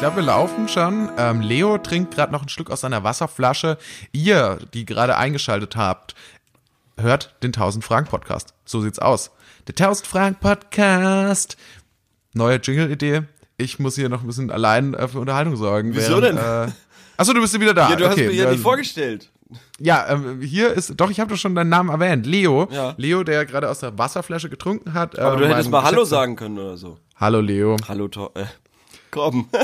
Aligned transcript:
glaube, 0.00 0.16
wir 0.16 0.22
laufen 0.22 0.66
schon. 0.66 1.10
Ähm, 1.18 1.42
Leo 1.42 1.76
trinkt 1.76 2.14
gerade 2.14 2.32
noch 2.32 2.40
ein 2.40 2.48
Stück 2.48 2.70
aus 2.70 2.80
seiner 2.80 3.04
Wasserflasche. 3.04 3.76
Ihr, 4.12 4.58
die 4.72 4.86
gerade 4.86 5.18
eingeschaltet 5.18 5.76
habt, 5.76 6.14
hört 6.96 7.34
den 7.42 7.48
1000 7.48 7.84
Franken 7.84 8.08
Podcast. 8.08 8.54
So 8.64 8.80
sieht's 8.80 8.98
aus. 8.98 9.30
Der 9.68 9.74
1000 9.74 10.06
Franken 10.06 10.40
Podcast. 10.40 11.58
Neue 12.32 12.56
Jingle-Idee. 12.56 13.24
Ich 13.58 13.78
muss 13.78 13.94
hier 13.94 14.08
noch 14.08 14.22
ein 14.22 14.26
bisschen 14.26 14.50
allein 14.50 14.94
äh, 14.94 15.06
für 15.06 15.20
Unterhaltung 15.20 15.56
sorgen. 15.56 15.94
Wieso 15.94 16.22
während, 16.22 16.38
denn? 16.38 16.68
Äh, 16.68 16.72
achso, 17.18 17.34
du 17.34 17.42
bist 17.42 17.60
wieder 17.60 17.74
da. 17.74 17.90
Ja, 17.90 17.96
du 17.96 18.06
hast 18.06 18.14
okay. 18.14 18.28
mich 18.28 18.38
ja 18.38 18.46
äh, 18.46 18.52
nicht 18.52 18.62
vorgestellt. 18.62 19.28
Ja, 19.78 20.08
ähm, 20.08 20.40
hier 20.40 20.72
ist, 20.72 20.94
doch, 20.96 21.10
ich 21.10 21.20
habe 21.20 21.28
doch 21.28 21.38
schon 21.38 21.54
deinen 21.54 21.68
Namen 21.68 21.90
erwähnt. 21.90 22.24
Leo. 22.24 22.68
Ja. 22.72 22.94
Leo, 22.96 23.22
der 23.22 23.44
gerade 23.44 23.68
aus 23.68 23.80
der 23.80 23.98
Wasserflasche 23.98 24.48
getrunken 24.48 24.94
hat. 24.94 25.18
Aber 25.18 25.36
äh, 25.36 25.40
du 25.40 25.48
hättest 25.48 25.70
mal 25.70 25.82
Hallo 25.82 26.04
sagen 26.04 26.36
können 26.36 26.58
oder 26.58 26.78
so. 26.78 26.96
Hallo, 27.16 27.40
Leo. 27.42 27.76
Hallo, 27.86 28.08
Tor 28.08 28.30
äh, 28.34 28.46
komm. 29.10 29.48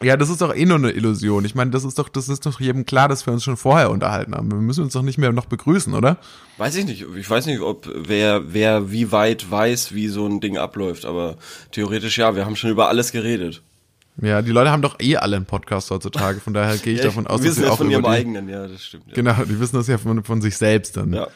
Ja, 0.00 0.16
das 0.16 0.30
ist 0.30 0.40
doch 0.40 0.54
eh 0.54 0.64
nur 0.64 0.76
eine 0.76 0.92
Illusion. 0.92 1.44
Ich 1.44 1.56
meine, 1.56 1.72
das 1.72 1.82
ist 1.82 1.98
doch, 1.98 2.08
das 2.08 2.28
ist 2.28 2.46
doch 2.46 2.60
jedem 2.60 2.86
klar, 2.86 3.08
dass 3.08 3.26
wir 3.26 3.32
uns 3.32 3.42
schon 3.42 3.56
vorher 3.56 3.90
unterhalten 3.90 4.32
haben. 4.32 4.48
Wir 4.48 4.58
müssen 4.58 4.84
uns 4.84 4.92
doch 4.92 5.02
nicht 5.02 5.18
mehr 5.18 5.32
noch 5.32 5.46
begrüßen, 5.46 5.92
oder? 5.92 6.18
weiß 6.56 6.76
ich 6.76 6.84
nicht. 6.84 7.04
Ich 7.16 7.28
weiß 7.28 7.46
nicht, 7.46 7.60
ob 7.60 7.90
wer, 7.92 8.52
wer 8.52 8.92
wie 8.92 9.10
weit 9.10 9.50
weiß, 9.50 9.94
wie 9.94 10.08
so 10.08 10.26
ein 10.26 10.40
Ding 10.40 10.56
abläuft. 10.56 11.04
Aber 11.04 11.36
theoretisch 11.72 12.16
ja, 12.18 12.36
wir 12.36 12.44
haben 12.44 12.54
schon 12.54 12.70
über 12.70 12.88
alles 12.88 13.10
geredet. 13.10 13.62
Ja, 14.20 14.42
die 14.42 14.50
Leute 14.50 14.70
haben 14.70 14.82
doch 14.82 14.98
eh 15.00 15.16
alle 15.16 15.36
einen 15.36 15.46
Podcast 15.46 15.90
heutzutage. 15.90 16.40
Von 16.40 16.54
daher 16.54 16.76
gehe 16.78 16.92
ich 16.92 16.98
Ja, 16.98 17.06
davon 17.06 17.26
aus, 17.26 17.40
dass 17.40 17.56
sie 17.56 17.66
auch 17.66 17.78
von 17.78 17.90
ihrem 17.90 18.02
die, 18.02 18.08
eigenen, 18.08 18.48
ja, 18.48 18.66
das 18.66 18.84
stimmt. 18.84 19.04
Ja. 19.08 19.14
Genau, 19.14 19.34
die 19.44 19.58
wissen 19.60 19.76
das 19.76 19.86
ja 19.86 19.98
von, 19.98 20.22
von 20.24 20.40
sich 20.40 20.56
selbst 20.56 20.96
dann. 20.96 21.12
Ja. 21.12 21.28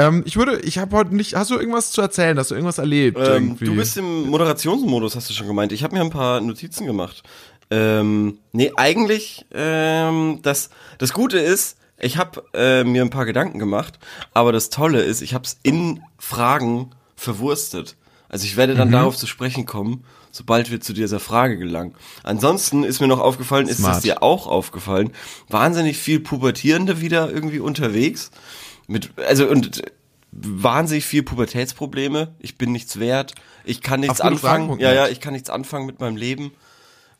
Ähm, 0.00 0.22
ich 0.26 0.36
würde, 0.36 0.60
ich 0.60 0.78
habe 0.78 0.96
heute 0.96 1.14
nicht, 1.14 1.34
hast 1.34 1.50
du 1.50 1.58
irgendwas 1.58 1.90
zu 1.92 2.00
erzählen? 2.00 2.38
Hast 2.38 2.50
du 2.50 2.54
irgendwas 2.54 2.78
erlebt? 2.78 3.18
Ähm, 3.20 3.56
du 3.58 3.74
bist 3.74 3.96
im 3.96 4.28
Moderationsmodus, 4.30 5.14
hast 5.16 5.28
du 5.28 5.34
schon 5.34 5.46
gemeint. 5.46 5.72
Ich 5.72 5.82
habe 5.84 5.94
mir 5.94 6.00
ein 6.00 6.10
paar 6.10 6.40
Notizen 6.40 6.86
gemacht. 6.86 7.22
Ähm, 7.70 8.38
nee, 8.52 8.72
eigentlich, 8.76 9.46
ähm, 9.52 10.40
das, 10.42 10.70
das 10.98 11.12
Gute 11.12 11.38
ist, 11.38 11.76
ich 11.98 12.16
habe 12.16 12.42
äh, 12.54 12.82
mir 12.82 13.02
ein 13.02 13.10
paar 13.10 13.26
Gedanken 13.26 13.58
gemacht, 13.58 13.98
aber 14.32 14.52
das 14.52 14.70
Tolle 14.70 15.02
ist, 15.02 15.20
ich 15.20 15.34
habe 15.34 15.44
es 15.44 15.58
in 15.62 16.00
Fragen 16.18 16.90
verwurstet. 17.14 17.96
Also 18.28 18.44
ich 18.46 18.56
werde 18.56 18.74
dann 18.74 18.88
Mhm. 18.88 18.92
darauf 18.92 19.16
zu 19.16 19.26
sprechen 19.26 19.66
kommen, 19.66 20.04
sobald 20.30 20.70
wir 20.70 20.80
zu 20.80 20.92
dieser 20.92 21.20
Frage 21.20 21.58
gelangen. 21.58 21.94
Ansonsten 22.22 22.84
ist 22.84 23.00
mir 23.00 23.08
noch 23.08 23.20
aufgefallen, 23.20 23.68
ist 23.68 23.78
Smart. 23.78 23.96
es 23.96 24.02
dir 24.02 24.22
auch 24.22 24.46
aufgefallen, 24.46 25.10
wahnsinnig 25.48 25.98
viel 25.98 26.20
Pubertierende 26.20 27.00
wieder 27.00 27.30
irgendwie 27.30 27.58
unterwegs. 27.58 28.30
Mit, 28.90 29.10
also 29.18 29.46
und 29.48 29.82
wahnsinnig 30.32 31.04
viel 31.04 31.22
Pubertätsprobleme. 31.22 32.34
Ich 32.40 32.58
bin 32.58 32.72
nichts 32.72 32.98
wert. 32.98 33.34
Ich 33.64 33.82
kann 33.82 34.00
nichts 34.00 34.20
anfangen. 34.20 34.80
Ja, 34.80 34.92
ja, 34.92 35.06
ich 35.08 35.20
kann 35.20 35.32
nichts 35.32 35.48
anfangen 35.48 35.86
mit 35.86 36.00
meinem 36.00 36.16
Leben. 36.16 36.52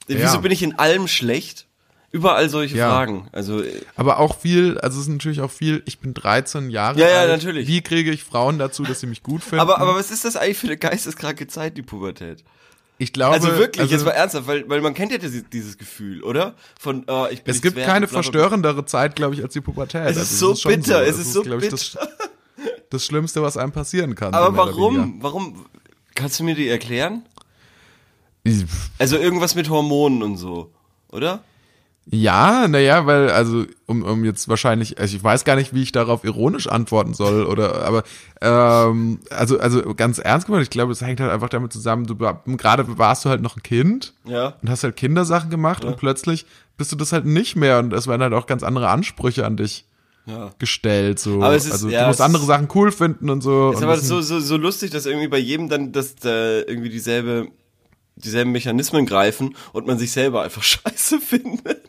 Ja. 0.08 0.18
Wieso 0.18 0.40
bin 0.40 0.50
ich 0.50 0.62
in 0.64 0.78
allem 0.78 1.06
schlecht? 1.06 1.66
Überall 2.12 2.48
solche 2.48 2.77
Ja. 2.77 2.90
Fragen. 2.90 3.28
Also 3.30 3.62
äh, 3.62 3.82
Aber 3.94 4.18
auch 4.18 4.36
viel, 4.36 4.78
also 4.78 4.98
es 4.98 5.06
ist 5.06 5.12
natürlich 5.12 5.40
auch 5.42 5.50
viel, 5.50 5.82
ich 5.86 6.00
bin 6.00 6.12
13 6.12 6.68
Jahre 6.70 6.98
Ja, 6.98 7.08
ja, 7.08 7.20
alt. 7.20 7.30
natürlich. 7.30 7.68
Wie 7.68 7.82
kriege 7.82 8.10
ich 8.10 8.24
Frauen 8.24 8.58
dazu, 8.58 8.82
dass 8.82 8.98
sie 8.98 9.06
mich 9.06 9.22
gut 9.22 9.42
finden? 9.44 9.60
aber, 9.60 9.78
aber 9.78 9.94
was 9.94 10.10
ist 10.10 10.24
das 10.24 10.34
eigentlich 10.34 10.58
für 10.58 10.66
eine 10.66 10.77
geisteskranke 10.77 11.46
Zeit, 11.46 11.77
die 11.77 11.82
Pubertät? 11.82 12.42
Ich 13.00 13.14
glaube, 13.14 13.34
Also 13.34 13.56
wirklich, 13.56 13.80
also, 13.80 13.94
jetzt 13.94 14.04
mal 14.04 14.10
ernsthaft, 14.10 14.46
weil, 14.46 14.68
weil 14.68 14.82
man 14.82 14.92
kennt 14.92 15.10
ja 15.10 15.16
dieses, 15.16 15.48
dieses 15.48 15.78
Gefühl, 15.78 16.22
oder? 16.22 16.54
Von, 16.78 17.04
oh, 17.08 17.26
ich 17.30 17.42
bin 17.42 17.54
es 17.54 17.62
gibt 17.62 17.76
keine 17.76 17.80
und 17.80 17.86
bla, 17.86 17.96
bla, 17.96 18.06
bla. 18.06 18.22
verstörendere 18.22 18.84
Zeit, 18.84 19.16
glaube 19.16 19.34
ich, 19.34 19.42
als 19.42 19.54
die 19.54 19.62
Pubertät. 19.62 20.02
Es 20.02 20.06
Also 20.08 20.20
ist 20.20 20.38
so 20.38 20.54
schon 20.54 20.72
bitter, 20.74 21.02
es 21.02 21.16
Das 21.16 21.26
ist 21.26 21.32
so 21.32 21.42
glaub 21.42 21.62
ich, 21.62 21.70
das, 21.70 21.96
das 22.90 23.06
Schlimmste, 23.06 23.40
was 23.40 23.56
einem 23.56 23.72
passieren 23.72 24.14
kann. 24.14 24.34
Aber 24.34 24.50
so 24.50 24.56
warum? 24.56 25.16
Warum? 25.22 25.64
Kannst 26.14 26.40
du 26.40 26.44
mir 26.44 26.55
die 26.55 26.68
erklären? 26.68 27.24
Also 28.98 29.16
irgendwas 29.16 29.55
mit 29.55 29.70
Hormonen 29.70 30.22
und 30.22 30.36
so, 30.36 30.70
oder? 31.08 31.42
Ja, 32.06 32.66
naja, 32.66 33.06
weil, 33.06 33.30
also, 33.30 33.66
um, 33.86 34.02
um 34.02 34.24
jetzt 34.24 34.48
wahrscheinlich, 34.48 34.98
also 34.98 35.14
ich 35.16 35.22
weiß 35.22 35.44
gar 35.44 35.55
nicht, 35.55 35.74
wie 35.74 35.83
ich 35.83 35.92
darauf 35.92 36.24
ironisch 36.24 36.66
antworten 36.66 37.14
soll, 37.14 37.44
oder, 37.44 37.84
aber, 37.84 38.02
ähm, 38.40 39.20
also, 39.30 39.61
also 39.61 39.94
ganz 39.94 40.18
ernst 40.18 40.46
gemeint, 40.46 40.64
ich 40.64 40.70
glaube, 40.70 40.90
es 40.92 41.02
hängt 41.02 41.20
halt 41.20 41.30
einfach 41.30 41.50
damit 41.50 41.72
zusammen, 41.72 42.06
du, 42.06 42.16
gerade 42.16 42.98
warst 42.98 43.24
du 43.24 43.28
halt 43.28 43.42
noch 43.42 43.56
ein 43.56 43.62
Kind 43.62 44.14
Ja. 44.24 44.55
und 44.60 44.70
hast 44.70 44.83
halt 44.83 44.96
Kindersachen 44.96 45.50
gemacht 45.50 45.84
und 45.84 45.98
plötzlich 45.98 46.46
bist 46.77 46.90
du 46.90 46.96
das 46.96 47.12
halt 47.12 47.27
nicht 47.27 47.55
mehr 47.55 47.78
und 47.78 47.92
es 47.92 48.06
werden 48.08 48.22
halt 48.22 48.33
auch 48.33 48.46
ganz 48.46 48.62
andere 48.64 48.89
Ansprüche 48.89 49.44
an 49.46 49.56
dich 49.56 49.84
Ja. 50.27 50.50
gestellt, 50.58 51.20
so. 51.20 51.42
Aber 51.42 51.55
es 51.55 51.66
ist- 51.66 51.72
also, 51.72 51.90
ja, 51.90 52.00
du 52.02 52.06
musst 52.08 52.20
es 52.20 52.27
andere 52.27 52.42
ist- 52.42 52.48
Sachen 52.48 52.68
cool 52.74 52.90
finden 52.90 53.30
und 53.30 53.42
so. 53.42 53.70
Ist 53.70 53.77
und 53.78 53.84
aber 53.84 53.98
so, 53.98 54.20
so, 54.20 54.40
so 54.40 54.56
lustig, 54.56 54.90
dass 54.90 55.06
irgendwie 55.06 55.28
bei 55.28 55.39
jedem 55.39 55.68
dann 55.68 55.92
dass 55.92 56.16
da 56.16 56.58
irgendwie 56.60 56.89
dieselbe 56.90 57.48
dieselben 58.16 58.52
Mechanismen 58.52 59.06
greifen 59.06 59.56
und 59.72 59.86
man 59.86 59.98
sich 59.98 60.12
selber 60.12 60.42
einfach 60.42 60.62
scheiße 60.62 61.20
findet. 61.20 61.80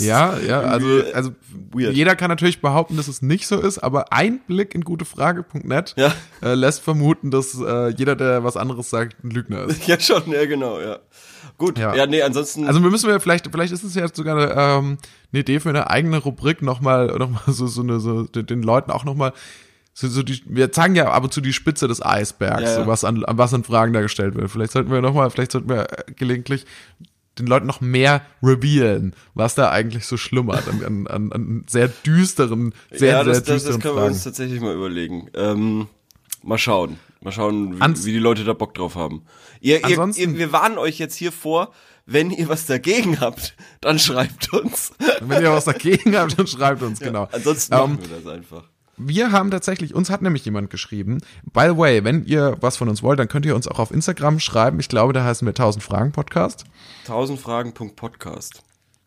Ja, 0.00 0.36
ja, 0.38 0.60
also, 0.60 0.86
also 1.14 1.30
weird. 1.72 1.94
jeder 1.94 2.16
kann 2.16 2.28
natürlich 2.28 2.60
behaupten, 2.60 2.96
dass 2.96 3.08
es 3.08 3.22
nicht 3.22 3.46
so 3.46 3.60
ist, 3.60 3.78
aber 3.78 4.12
ein 4.12 4.40
Blick 4.46 4.74
in 4.74 4.82
gutefrage.net 4.82 5.94
Ja. 5.96 6.12
äh, 6.42 6.54
lässt 6.54 6.82
vermuten, 6.82 7.30
dass 7.30 7.54
äh, 7.60 7.88
jeder, 7.90 8.16
der 8.16 8.44
was 8.44 8.56
anderes 8.56 8.90
sagt, 8.90 9.22
ein 9.24 9.30
Lügner 9.30 9.64
ist. 9.64 9.86
Ja, 9.88 9.98
schon, 10.00 10.30
ja, 10.30 10.44
genau, 10.46 10.80
ja. 10.80 10.98
Gut, 11.58 11.78
Ja. 11.78 11.94
ja, 11.94 12.06
nee, 12.06 12.22
ansonsten. 12.22 12.66
Also 12.66 12.82
wir 12.82 12.90
müssen 12.90 13.08
wir 13.08 13.20
vielleicht, 13.20 13.48
vielleicht 13.50 13.72
ist 13.72 13.82
es 13.82 13.94
ja 13.94 14.06
sogar 14.12 14.36
eine, 14.36 14.52
ähm, 14.56 14.98
eine 15.32 15.40
Idee 15.40 15.60
für 15.60 15.68
eine 15.68 15.90
eigene 15.90 16.18
Rubrik 16.18 16.62
nochmal, 16.62 17.06
noch 17.18 17.28
mal 17.30 17.40
so, 17.48 17.66
so 17.66 17.82
eine, 17.82 18.00
so 18.00 18.24
den, 18.24 18.62
Leuten 18.62 18.90
auch 18.90 19.04
nochmal, 19.04 19.32
so, 19.92 20.08
so 20.08 20.22
die, 20.22 20.40
wir 20.46 20.72
zeigen 20.72 20.94
ja 20.94 21.10
ab 21.10 21.24
und 21.24 21.32
zu 21.34 21.40
die 21.40 21.52
Spitze 21.52 21.88
des 21.88 22.00
Eisbergs, 22.00 22.62
Ja, 22.62 22.68
ja. 22.68 22.74
so 22.76 22.86
was 22.86 23.04
an, 23.04 23.24
an 23.24 23.36
was 23.38 23.52
an 23.52 23.64
Fragen 23.64 23.92
da 23.92 24.00
gestellt 24.00 24.34
wird. 24.36 24.50
Vielleicht 24.50 24.72
sollten 24.72 24.90
wir 24.90 25.02
nochmal, 25.02 25.28
vielleicht 25.30 25.52
sollten 25.52 25.68
wir 25.68 25.82
äh, 25.92 26.12
gelegentlich 26.16 26.64
den 27.38 27.46
Leuten 27.46 27.66
noch 27.66 27.80
mehr 27.80 28.22
revealen, 28.42 29.14
was 29.34 29.54
da 29.54 29.70
eigentlich 29.70 30.04
so 30.06 30.16
schlummert 30.16 30.68
an, 30.68 31.06
an, 31.06 31.32
an, 31.32 31.64
sehr 31.68 31.88
düsteren, 31.88 32.74
sehr, 32.90 33.12
ja, 33.12 33.24
das, 33.24 33.38
sehr 33.38 33.44
das, 33.44 33.44
das 33.44 33.62
düsteren 33.62 33.80
können 33.80 33.94
wir 33.94 34.00
Fragen. 34.00 34.12
uns 34.14 34.24
tatsächlich 34.24 34.60
mal 34.60 34.74
überlegen. 34.74 35.28
Ähm, 35.34 35.86
mal 36.42 36.58
schauen. 36.58 36.98
Mal 37.22 37.32
schauen, 37.32 37.76
wie, 37.76 37.80
Ans- 37.82 38.04
wie 38.04 38.12
die 38.12 38.18
Leute 38.18 38.44
da 38.44 38.52
Bock 38.54 38.74
drauf 38.74 38.94
haben. 38.94 39.22
Ihr, 39.60 39.78
ihr, 39.80 39.84
Ansonsten- 39.86 40.20
ihr, 40.32 40.38
wir 40.38 40.52
warnen 40.52 40.78
euch 40.78 40.98
jetzt 40.98 41.14
hier 41.16 41.32
vor, 41.32 41.72
wenn 42.06 42.30
ihr 42.30 42.48
was 42.48 42.66
dagegen 42.66 43.20
habt, 43.20 43.54
dann 43.80 43.98
schreibt 43.98 44.52
uns. 44.52 44.92
Wenn 45.20 45.42
ihr 45.42 45.52
was 45.52 45.66
dagegen 45.66 46.16
habt, 46.16 46.38
dann 46.38 46.46
schreibt 46.46 46.82
uns, 46.82 46.98
genau. 46.98 47.28
Ansonsten 47.30 47.74
Ähm, 47.74 47.80
machen 47.80 47.98
wir 48.00 48.16
das 48.16 48.26
einfach. 48.26 48.64
Wir 49.02 49.32
haben 49.32 49.50
tatsächlich, 49.50 49.94
uns 49.94 50.10
hat 50.10 50.20
nämlich 50.20 50.44
jemand 50.44 50.68
geschrieben. 50.68 51.22
By 51.54 51.68
the 51.70 51.76
way, 51.78 52.04
wenn 52.04 52.24
ihr 52.26 52.58
was 52.60 52.76
von 52.76 52.88
uns 52.90 53.02
wollt, 53.02 53.18
dann 53.18 53.28
könnt 53.28 53.46
ihr 53.46 53.56
uns 53.56 53.66
auch 53.66 53.78
auf 53.78 53.90
Instagram 53.90 54.40
schreiben. 54.40 54.78
Ich 54.78 54.88
glaube, 54.90 55.14
da 55.14 55.24
heißen 55.24 55.46
wir 55.46 55.52
1000 55.52 55.82
Fragen 55.82 56.12
Podcast. 56.12 56.64
1000 57.04 57.40
Fragen.podcast. 57.40 58.62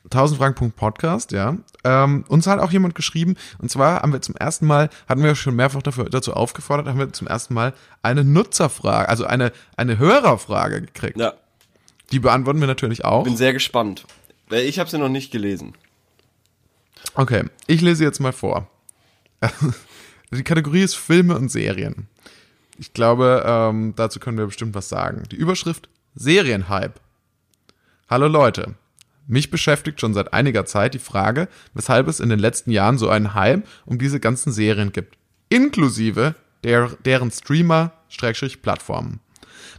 1000 0.06 0.38
Fragen.podcast, 0.40 1.32
ja. 1.32 1.58
Ähm, 1.84 2.26
uns 2.28 2.48
hat 2.48 2.59
auch 2.59 2.72
jemand 2.72 2.96
geschrieben, 2.96 3.36
und 3.59 3.70
zwar 3.70 4.02
haben 4.02 4.12
wir 4.12 4.22
zum 4.22 4.36
ersten 4.36 4.66
Mal, 4.66 4.90
hatten 5.08 5.24
wir 5.24 5.36
schon 5.36 5.56
mehrfach 5.56 5.82
dafür, 5.84 6.06
dazu 6.06 6.34
aufgefordert, 6.34 6.88
haben 6.88 7.00
wir 7.00 7.14
zum 7.14 7.28
ersten 7.28 7.53
Mal 7.53 7.74
eine 8.02 8.24
Nutzerfrage, 8.24 9.08
also 9.08 9.26
eine, 9.26 9.52
eine 9.78 10.00
Hörerfrage 10.00 10.82
gekriegt. 10.82 11.18
Ja, 11.18 11.34
Die 12.12 12.20
beantworten 12.20 12.59
wir 12.59 12.68
natürlich 12.68 13.06
auch. 13.06 13.24
bin 13.24 13.38
sehr 13.38 13.53
gespannt. 13.53 14.06
Weil 14.50 14.64
Ich 14.66 14.80
habe 14.80 14.90
sie 14.90 14.98
noch 14.98 15.08
nicht 15.09 15.32
gelesen. 15.32 15.74
Okay, 17.16 17.44
ich 17.68 17.80
lese 17.82 18.03
jetzt 18.03 18.20
mal 18.20 18.34
vor. 18.34 18.68
Die 20.31 20.44
Kategorie 20.44 20.81
ist 20.81 20.96
Filme 20.96 21.36
und 21.36 21.50
Serien. 21.50 22.08
Ich 22.78 22.94
glaube, 22.94 23.44
ähm, 23.46 23.94
dazu 23.96 24.20
können 24.20 24.38
wir 24.38 24.46
bestimmt 24.46 24.74
was 24.76 24.90
sagen. 24.90 25.24
Die 25.31 25.36
Überschrift 25.36 25.90
Serienhype. 26.16 26.96
Hallo 28.09 28.28
Leute. 28.28 28.76
Mich 29.28 29.50
beschäftigt 29.50 30.02
schon 30.02 30.14
seit 30.14 30.34
einiger 30.34 30.66
Zeit 30.66 30.94
die 30.94 31.00
Frage, 31.00 31.47
weshalb 31.73 32.08
es 32.08 32.20
in 32.20 32.29
den 32.29 32.40
letzten 32.40 32.72
Jahren 32.72 32.97
so 32.97 33.09
einen 33.09 33.34
Hype 33.34 33.67
um 33.85 33.97
diese 33.97 34.20
ganzen 34.20 34.52
Serien 34.52 34.91
gibt. 34.91 35.17
Inklusive 35.50 36.35
der, 36.64 36.90
deren 37.06 37.32
Streamer, 37.32 37.91
Schrägstrich, 38.09 38.62
Plattformen. 38.62 39.20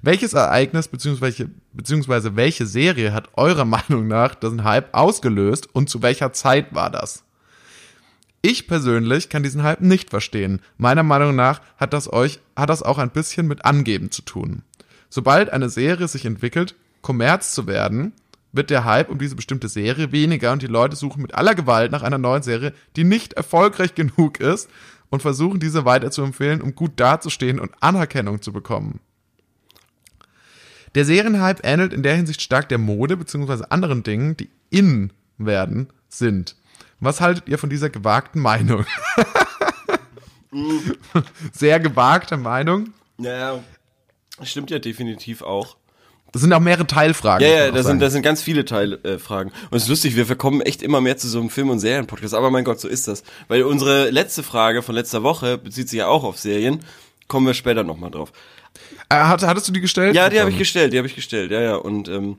Welches 0.02 0.34
Ereignis 0.34 0.88
bzw. 0.88 1.46
beziehungsweise 1.72 2.36
welche 2.36 2.66
Serie 2.66 3.12
hat 3.12 3.30
eurer 3.34 3.64
Meinung 3.66 4.06
nach 4.06 4.34
diesen 4.34 4.64
Hype 4.64 4.94
ausgelöst 4.94 5.68
und 5.74 5.90
zu 5.90 6.02
welcher 6.02 6.32
Zeit 6.32 6.74
war 6.74 6.90
das? 6.90 7.24
Ich 8.46 8.66
persönlich 8.66 9.30
kann 9.30 9.42
diesen 9.42 9.62
Hype 9.62 9.80
nicht 9.80 10.10
verstehen. 10.10 10.60
Meiner 10.76 11.02
Meinung 11.02 11.34
nach 11.34 11.62
hat 11.78 11.94
das 11.94 12.12
euch, 12.12 12.40
hat 12.54 12.68
das 12.68 12.82
auch 12.82 12.98
ein 12.98 13.08
bisschen 13.08 13.46
mit 13.46 13.64
Angeben 13.64 14.10
zu 14.10 14.20
tun. 14.20 14.60
Sobald 15.08 15.48
eine 15.48 15.70
Serie 15.70 16.08
sich 16.08 16.26
entwickelt, 16.26 16.74
Kommerz 17.00 17.54
zu 17.54 17.66
werden, 17.66 18.12
wird 18.52 18.68
der 18.68 18.84
Hype 18.84 19.08
um 19.08 19.18
diese 19.18 19.34
bestimmte 19.34 19.68
Serie 19.68 20.12
weniger 20.12 20.52
und 20.52 20.60
die 20.60 20.66
Leute 20.66 20.94
suchen 20.94 21.22
mit 21.22 21.32
aller 21.32 21.54
Gewalt 21.54 21.90
nach 21.90 22.02
einer 22.02 22.18
neuen 22.18 22.42
Serie, 22.42 22.74
die 22.96 23.04
nicht 23.04 23.32
erfolgreich 23.32 23.94
genug 23.94 24.40
ist 24.40 24.68
und 25.08 25.22
versuchen 25.22 25.58
diese 25.58 25.86
weiter 25.86 26.10
zu 26.10 26.20
empfehlen, 26.20 26.60
um 26.60 26.74
gut 26.74 27.00
dazustehen 27.00 27.58
und 27.58 27.72
Anerkennung 27.80 28.42
zu 28.42 28.52
bekommen. 28.52 29.00
Der 30.94 31.06
Serienhype 31.06 31.62
ähnelt 31.64 31.94
in 31.94 32.02
der 32.02 32.14
Hinsicht 32.14 32.42
stark 32.42 32.68
der 32.68 32.76
Mode 32.76 33.16
bzw. 33.16 33.64
anderen 33.70 34.02
Dingen, 34.02 34.36
die 34.36 34.50
in 34.68 35.14
werden 35.38 35.88
sind. 36.10 36.56
Was 37.04 37.20
haltet 37.20 37.48
ihr 37.48 37.58
von 37.58 37.70
dieser 37.70 37.90
gewagten 37.90 38.40
Meinung? 38.40 38.86
Sehr 41.52 41.80
gewagte 41.80 42.36
Meinung. 42.36 42.92
Naja, 43.18 43.62
stimmt 44.42 44.70
ja 44.70 44.78
definitiv 44.78 45.42
auch. 45.42 45.76
Das 46.32 46.42
sind 46.42 46.52
auch 46.52 46.60
mehrere 46.60 46.86
Teilfragen. 46.86 47.46
Ja, 47.46 47.66
ja, 47.66 47.70
das 47.70 47.86
sind, 47.86 48.00
das 48.00 48.12
sind 48.12 48.22
ganz 48.22 48.42
viele 48.42 48.64
Teilfragen. 48.64 49.52
Äh, 49.52 49.66
und 49.70 49.76
es 49.76 49.84
ist 49.84 49.88
lustig, 49.88 50.16
wir 50.16 50.36
kommen 50.36 50.62
echt 50.62 50.82
immer 50.82 51.00
mehr 51.00 51.16
zu 51.16 51.28
so 51.28 51.38
einem 51.38 51.48
Film- 51.48 51.70
und 51.70 51.78
Serienpodcast. 51.78 52.34
Aber 52.34 52.50
mein 52.50 52.64
Gott, 52.64 52.80
so 52.80 52.88
ist 52.88 53.06
das. 53.06 53.22
Weil 53.46 53.62
unsere 53.62 54.10
letzte 54.10 54.42
Frage 54.42 54.82
von 54.82 54.96
letzter 54.96 55.22
Woche 55.22 55.58
bezieht 55.58 55.88
sich 55.88 55.98
ja 55.98 56.08
auch 56.08 56.24
auf 56.24 56.38
Serien. 56.38 56.80
Kommen 57.28 57.46
wir 57.46 57.54
später 57.54 57.84
nochmal 57.84 58.10
drauf. 58.10 58.32
Äh, 59.10 59.14
hat, 59.14 59.44
hattest 59.44 59.68
du 59.68 59.72
die 59.72 59.80
gestellt? 59.80 60.16
Ja, 60.16 60.28
die 60.28 60.40
habe 60.40 60.50
ich 60.50 60.58
gestellt, 60.58 60.92
die 60.92 60.98
habe 60.98 61.06
ich 61.06 61.14
gestellt, 61.14 61.52
ja, 61.52 61.60
ja. 61.60 61.76
Und 61.76 62.08
ähm, 62.08 62.38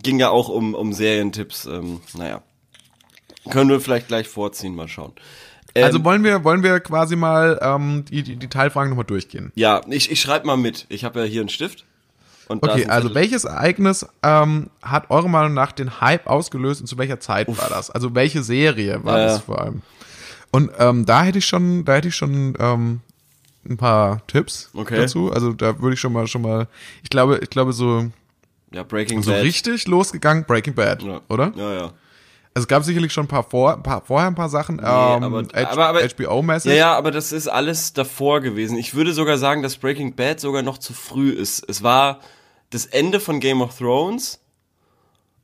ging 0.00 0.20
ja 0.20 0.30
auch 0.30 0.48
um, 0.48 0.74
um 0.74 0.92
Serientipps. 0.92 1.64
Ähm, 1.64 2.02
naja. 2.14 2.42
Können 3.50 3.70
wir 3.70 3.80
vielleicht 3.80 4.08
gleich 4.08 4.28
vorziehen, 4.28 4.74
mal 4.74 4.88
schauen. 4.88 5.12
Ähm, 5.74 5.84
Also 5.84 6.04
wollen 6.04 6.24
wir, 6.24 6.42
wollen 6.44 6.62
wir 6.62 6.80
quasi 6.80 7.16
mal 7.16 7.58
ähm, 7.62 8.04
die, 8.10 8.22
die, 8.22 8.36
die 8.36 8.48
Teilfragen 8.48 8.90
nochmal 8.90 9.04
durchgehen. 9.04 9.52
ja, 9.54 9.80
ich, 9.88 10.10
ich 10.10 10.20
schreibe 10.20 10.46
mal 10.46 10.56
mit. 10.56 10.86
Ich 10.88 11.04
habe 11.04 11.20
ja 11.20 11.24
hier 11.26 11.40
einen 11.40 11.48
Stift. 11.50 11.84
Okay, 12.48 12.86
also 12.86 13.12
welches 13.12 13.42
Ereignis 13.44 14.06
ähm, 14.22 14.70
hat 14.80 15.10
eurer 15.10 15.26
Meinung 15.26 15.52
nach 15.54 15.72
den 15.72 16.00
Hype 16.00 16.28
ausgelöst 16.28 16.80
und 16.80 16.86
zu 16.86 16.96
welcher 16.96 17.18
Zeit 17.18 17.48
war 17.58 17.68
das? 17.68 17.90
Also 17.90 18.14
welche 18.14 18.44
Serie 18.44 19.02
war 19.04 19.18
Ja, 19.18 19.24
das 19.24 19.32
ja. 19.38 19.40
vor 19.40 19.60
allem? 19.60 19.82
Und 20.52 20.70
ähm, 20.78 21.04
da 21.04 21.24
hätte 21.24 21.38
ich 21.38 21.46
schon, 21.46 21.84
da 21.84 21.94
hätte 21.94 22.06
ich 22.08 22.14
schon 22.14 22.54
ähm, 22.60 23.00
ein 23.68 23.76
paar 23.76 24.24
Tipps 24.28 24.70
Okay. 24.74 24.96
dazu. 24.96 25.32
Also 25.32 25.52
da 25.54 25.80
würde 25.82 25.94
ich 25.94 26.00
schon 26.00 26.12
mal, 26.12 26.28
schon 26.28 26.42
mal, 26.42 26.68
ich 27.02 27.10
glaube, 27.10 27.38
ich 27.42 27.50
glaube 27.50 27.72
so, 27.72 28.06
Ja, 28.72 28.84
Breaking 28.84 29.22
so 29.24 29.32
Bad. 29.32 29.42
richtig 29.42 29.88
losgegangen, 29.88 30.44
Breaking 30.44 30.74
Bad, 30.74 31.02
Ja. 31.02 31.20
oder? 31.28 31.52
Ja, 31.56 31.72
ja. 31.74 31.92
Also 32.56 32.64
es 32.64 32.68
gab 32.68 32.84
sicherlich 32.84 33.12
schon 33.12 33.26
ein 33.26 33.28
paar, 33.28 33.42
vor, 33.44 33.74
ein 33.74 33.82
paar 33.82 34.00
vorher 34.00 34.28
ein 34.28 34.34
paar 34.34 34.48
Sachen, 34.48 34.78
ähm, 34.78 34.84
aber- 34.86 35.42
H- 35.54 35.66
aber- 35.70 35.88
aber- 35.88 36.00
HBO-mäßig. 36.02 36.70
Ja, 36.70 36.74
ja, 36.76 36.94
aber 36.96 37.10
das 37.10 37.30
ist 37.30 37.48
alles 37.48 37.92
davor 37.92 38.40
gewesen. 38.40 38.78
Ich 38.78 38.94
würde 38.94 39.12
sogar 39.12 39.36
sagen, 39.36 39.62
dass 39.62 39.76
Breaking 39.76 40.16
Bad 40.16 40.40
sogar 40.40 40.62
noch 40.62 40.78
zu 40.78 40.94
früh 40.94 41.30
ist. 41.30 41.68
Es 41.68 41.82
war 41.82 42.20
das 42.70 42.86
Ende 42.86 43.20
von 43.20 43.40
Game 43.40 43.60
of 43.60 43.76
Thrones 43.76 44.40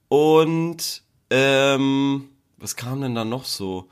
und 0.08 1.02
ähm, 1.30 2.28
was 2.58 2.76
kam 2.76 3.00
denn 3.00 3.14
da 3.14 3.24
noch 3.24 3.44
so? 3.44 3.88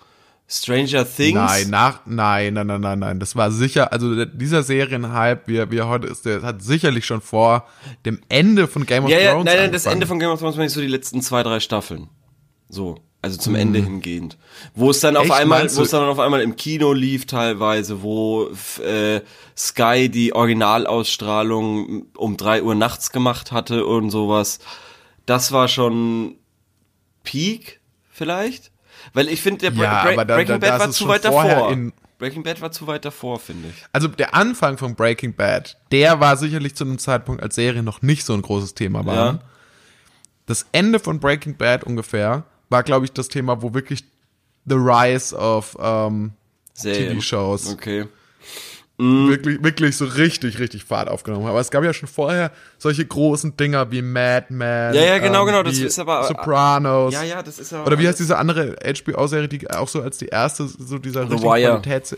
Stranger 0.48 1.04
Things? 1.08 1.34
Nein, 1.34 1.70
nach, 1.70 2.00
nein, 2.06 2.54
nein, 2.54 2.66
nein, 2.66 2.80
nein, 2.80 2.98
nein. 2.98 3.20
Das 3.20 3.36
war 3.36 3.52
sicher, 3.52 3.92
also 3.92 4.24
dieser 4.24 4.62
Serienhype, 4.64 5.42
wie 5.46 5.56
er, 5.58 5.70
wie 5.70 5.76
er 5.76 5.88
heute 5.88 6.08
ist, 6.08 6.24
der 6.26 6.42
hat 6.42 6.60
sicherlich 6.62 7.06
schon 7.06 7.20
vor 7.20 7.66
dem 8.04 8.20
Ende 8.28 8.66
von 8.66 8.84
Game 8.84 9.04
of 9.04 9.10
Ja, 9.10 9.18
ja, 9.20 9.30
Thrones. 9.32 9.44
nein, 9.44 9.56
nein, 9.58 9.72
das 9.72 9.86
angefangen. 9.86 9.94
Ende 9.96 10.06
von 10.08 10.18
Game 10.18 10.30
of 10.30 10.40
Thrones 10.40 10.56
meine 10.56 10.66
ich 10.66 10.72
so 10.72 10.80
die 10.80 10.88
letzten 10.88 11.22
zwei, 11.22 11.42
drei 11.44 11.60
Staffeln. 11.60 12.08
So. 12.68 12.96
Also 13.22 13.36
zum 13.36 13.52
Mhm. 13.52 13.58
Ende 13.58 13.78
hingehend. 13.80 14.38
Wo 14.74 14.90
es 14.90 15.00
dann 15.00 15.16
auf 15.16 15.24
Echt, 15.26 15.34
einmal, 15.34 15.60
meinst 15.60 15.76
wo 15.76 15.82
es 15.82 15.90
dann 15.90 16.08
auf 16.08 16.18
einmal 16.18 16.40
im 16.40 16.56
Kino 16.56 16.92
lief 16.94 17.26
teilweise, 17.26 18.02
wo 18.02 18.48
äh, 18.82 19.20
Sky 19.56 20.08
die 20.08 20.34
Originalausstrahlung 20.34 22.06
um 22.16 22.36
drei 22.36 22.62
Uhr 22.62 22.74
nachts 22.74 23.12
gemacht 23.12 23.52
hatte 23.52 23.84
und 23.84 24.10
sowas. 24.10 24.58
Das 25.26 25.52
war 25.52 25.68
schon 25.68 26.36
Peak, 27.22 27.80
vielleicht? 28.10 28.70
Weil 29.12 29.28
ich 29.28 29.42
finde, 29.42 29.60
der 29.60 29.70
Bre 29.72 29.82
Ja, 29.84 30.02
Bre 30.04 30.24
Breaking 30.26 30.60
Bad 30.60 30.80
war 30.80 30.90
zu 30.90 31.08
weit 31.08 31.24
davor. 31.24 31.70
in- 31.72 31.92
Breaking 32.18 32.42
Bad 32.42 32.60
war 32.60 32.70
zu 32.70 32.86
weit 32.86 33.04
davor, 33.06 33.38
finde 33.38 33.68
ich. 33.68 33.84
Also 33.92 34.06
der 34.08 34.34
Anfang 34.34 34.76
von 34.76 34.94
Breaking 34.94 35.34
Bad, 35.34 35.78
der 35.90 36.20
war 36.20 36.36
sicherlich 36.36 36.74
zu 36.74 36.84
einem 36.84 36.98
Zeitpunkt, 36.98 37.42
als 37.42 37.54
Serie 37.54 37.82
noch 37.82 38.02
nicht 38.02 38.24
so 38.26 38.34
ein 38.34 38.42
großes 38.42 38.74
Thema 38.74 39.06
war. 39.06 39.14
Ja. 39.14 39.38
Das 40.44 40.66
Ende 40.72 40.98
von 41.00 41.18
Breaking 41.18 41.56
Bad 41.56 41.84
ungefähr 41.84 42.44
war, 42.70 42.82
glaube 42.82 43.04
ich, 43.04 43.12
das 43.12 43.28
Thema, 43.28 43.60
wo 43.62 43.74
wirklich 43.74 44.04
the 44.64 44.76
rise 44.76 45.36
of 45.36 45.76
ähm. 45.80 46.32
TV-Shows 46.80 47.74
Okay. 47.74 48.06
wirklich, 48.96 49.62
wirklich 49.62 49.96
so 49.96 50.04
richtig, 50.06 50.58
richtig 50.58 50.84
Fahrt 50.84 51.08
aufgenommen 51.08 51.44
haben. 51.44 51.50
Aber 51.50 51.60
es 51.60 51.70
gab 51.70 51.84
ja 51.84 51.92
schon 51.92 52.08
vorher 52.08 52.52
solche 52.78 53.04
großen 53.04 53.56
Dinger 53.56 53.90
wie 53.90 54.00
Mad 54.02 54.46
Men. 54.50 54.94
Ja, 54.94 55.02
ja, 55.02 55.18
genau, 55.18 55.40
ähm, 55.42 55.46
genau, 55.46 55.62
das 55.62 55.78
ist 55.78 55.98
aber- 55.98 56.24
Sopranos. 56.24 57.12
Ja, 57.12 57.22
ja, 57.22 57.42
das 57.42 57.58
ist 57.58 57.72
ja. 57.72 57.84
Oder 57.84 57.98
wie 57.98 58.06
heißt 58.08 58.18
diese 58.18 58.38
andere 58.38 58.76
HBO-Serie, 58.82 59.48
die 59.48 59.68
auch 59.70 59.88
so 59.88 60.00
als 60.02 60.18
die 60.18 60.26
erste 60.26 60.66
so 60.68 60.98
dieser 60.98 61.26
The 61.26 61.42
Wire. 61.42 61.80
Qualitäts... 61.80 62.16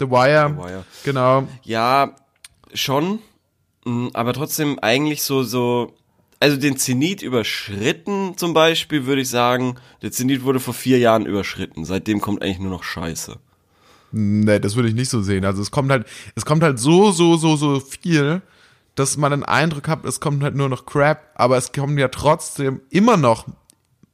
The 0.00 0.10
Wire. 0.10 0.54
The 0.56 0.62
Wire. 0.64 0.84
Genau. 1.04 1.48
Ja, 1.62 2.16
schon. 2.72 3.20
Mm, 3.84 4.08
Aber 4.12 4.32
trotzdem 4.32 4.78
eigentlich 4.80 5.22
so, 5.22 5.44
so, 5.44 5.94
also 6.40 6.56
den 6.56 6.76
Zenit 6.76 7.22
überschritten 7.22 8.36
zum 8.36 8.54
Beispiel, 8.54 9.06
würde 9.06 9.22
ich 9.22 9.30
sagen. 9.30 9.76
Der 10.02 10.12
Zenit 10.12 10.44
wurde 10.44 10.60
vor 10.60 10.74
vier 10.74 10.98
Jahren 10.98 11.26
überschritten. 11.26 11.84
Seitdem 11.84 12.20
kommt 12.20 12.42
eigentlich 12.42 12.58
nur 12.58 12.70
noch 12.70 12.84
Scheiße. 12.84 13.36
Nee, 14.12 14.60
das 14.60 14.76
würde 14.76 14.88
ich 14.88 14.94
nicht 14.94 15.10
so 15.10 15.22
sehen. 15.22 15.44
Also 15.44 15.60
es 15.60 15.70
kommt 15.70 15.90
halt, 15.90 16.06
es 16.36 16.44
kommt 16.44 16.62
halt 16.62 16.78
so, 16.78 17.10
so, 17.10 17.36
so, 17.36 17.56
so 17.56 17.80
viel, 17.80 18.42
dass 18.94 19.16
man 19.16 19.32
den 19.32 19.42
Eindruck 19.42 19.88
hat, 19.88 20.04
es 20.04 20.20
kommt 20.20 20.42
halt 20.42 20.54
nur 20.54 20.68
noch 20.68 20.86
Crap, 20.86 21.32
aber 21.34 21.56
es 21.56 21.72
kommen 21.72 21.98
ja 21.98 22.08
trotzdem 22.08 22.80
immer 22.90 23.16
noch 23.16 23.46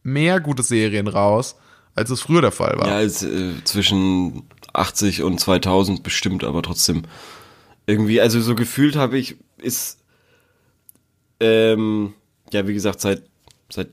mehr 0.02 0.40
gute 0.40 0.62
Serien 0.62 1.06
raus, 1.06 1.56
als 1.94 2.08
es 2.08 2.22
früher 2.22 2.40
der 2.40 2.52
Fall 2.52 2.78
war. 2.78 2.88
Ja, 2.88 2.96
als, 2.96 3.22
äh, 3.22 3.52
zwischen 3.64 4.44
80 4.72 5.22
und 5.22 5.38
2000 5.38 6.02
bestimmt, 6.02 6.44
aber 6.44 6.62
trotzdem. 6.62 7.02
Irgendwie, 7.86 8.20
also 8.20 8.40
so 8.40 8.54
gefühlt 8.54 8.96
habe 8.96 9.18
ich, 9.18 9.36
ist, 9.58 9.99
ähm, 11.40 12.14
ja, 12.52 12.66
wie 12.66 12.74
gesagt, 12.74 13.00
seit, 13.00 13.22
seit, 13.70 13.88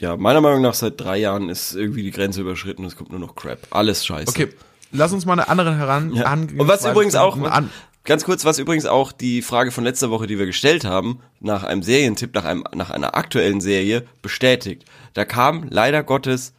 ja, 0.00 0.16
meiner 0.16 0.40
Meinung 0.40 0.62
nach 0.62 0.74
seit 0.74 1.00
drei 1.00 1.18
Jahren 1.18 1.48
ist 1.48 1.74
irgendwie 1.74 2.02
die 2.02 2.10
Grenze 2.10 2.40
überschritten 2.40 2.82
und 2.82 2.88
es 2.88 2.96
kommt 2.96 3.10
nur 3.10 3.20
noch 3.20 3.34
Crap. 3.34 3.66
Alles 3.70 4.04
scheiße. 4.04 4.28
Okay, 4.28 4.48
lass 4.92 5.12
uns 5.12 5.26
mal 5.26 5.34
eine 5.34 5.48
andere 5.48 5.76
heran 5.76 6.12
Ja. 6.14 6.32
Und 6.32 6.56
was 6.68 6.84
übrigens 6.84 7.14
auch, 7.14 7.36
An, 7.38 7.70
ganz 8.04 8.24
kurz, 8.24 8.44
was 8.44 8.58
übrigens 8.58 8.86
auch 8.86 9.12
die 9.12 9.42
Frage 9.42 9.70
von 9.70 9.84
letzter 9.84 10.10
Woche, 10.10 10.26
die 10.26 10.38
wir 10.38 10.46
gestellt 10.46 10.84
haben, 10.84 11.20
nach 11.40 11.64
einem 11.64 11.82
Serientipp, 11.82 12.34
nach 12.34 12.44
einem, 12.44 12.64
nach 12.74 12.90
einer 12.90 13.14
aktuellen 13.14 13.60
Serie 13.60 14.06
bestätigt. 14.22 14.84
Da 15.14 15.24
kam 15.24 15.66
leider 15.68 16.02
Gottes 16.02 16.54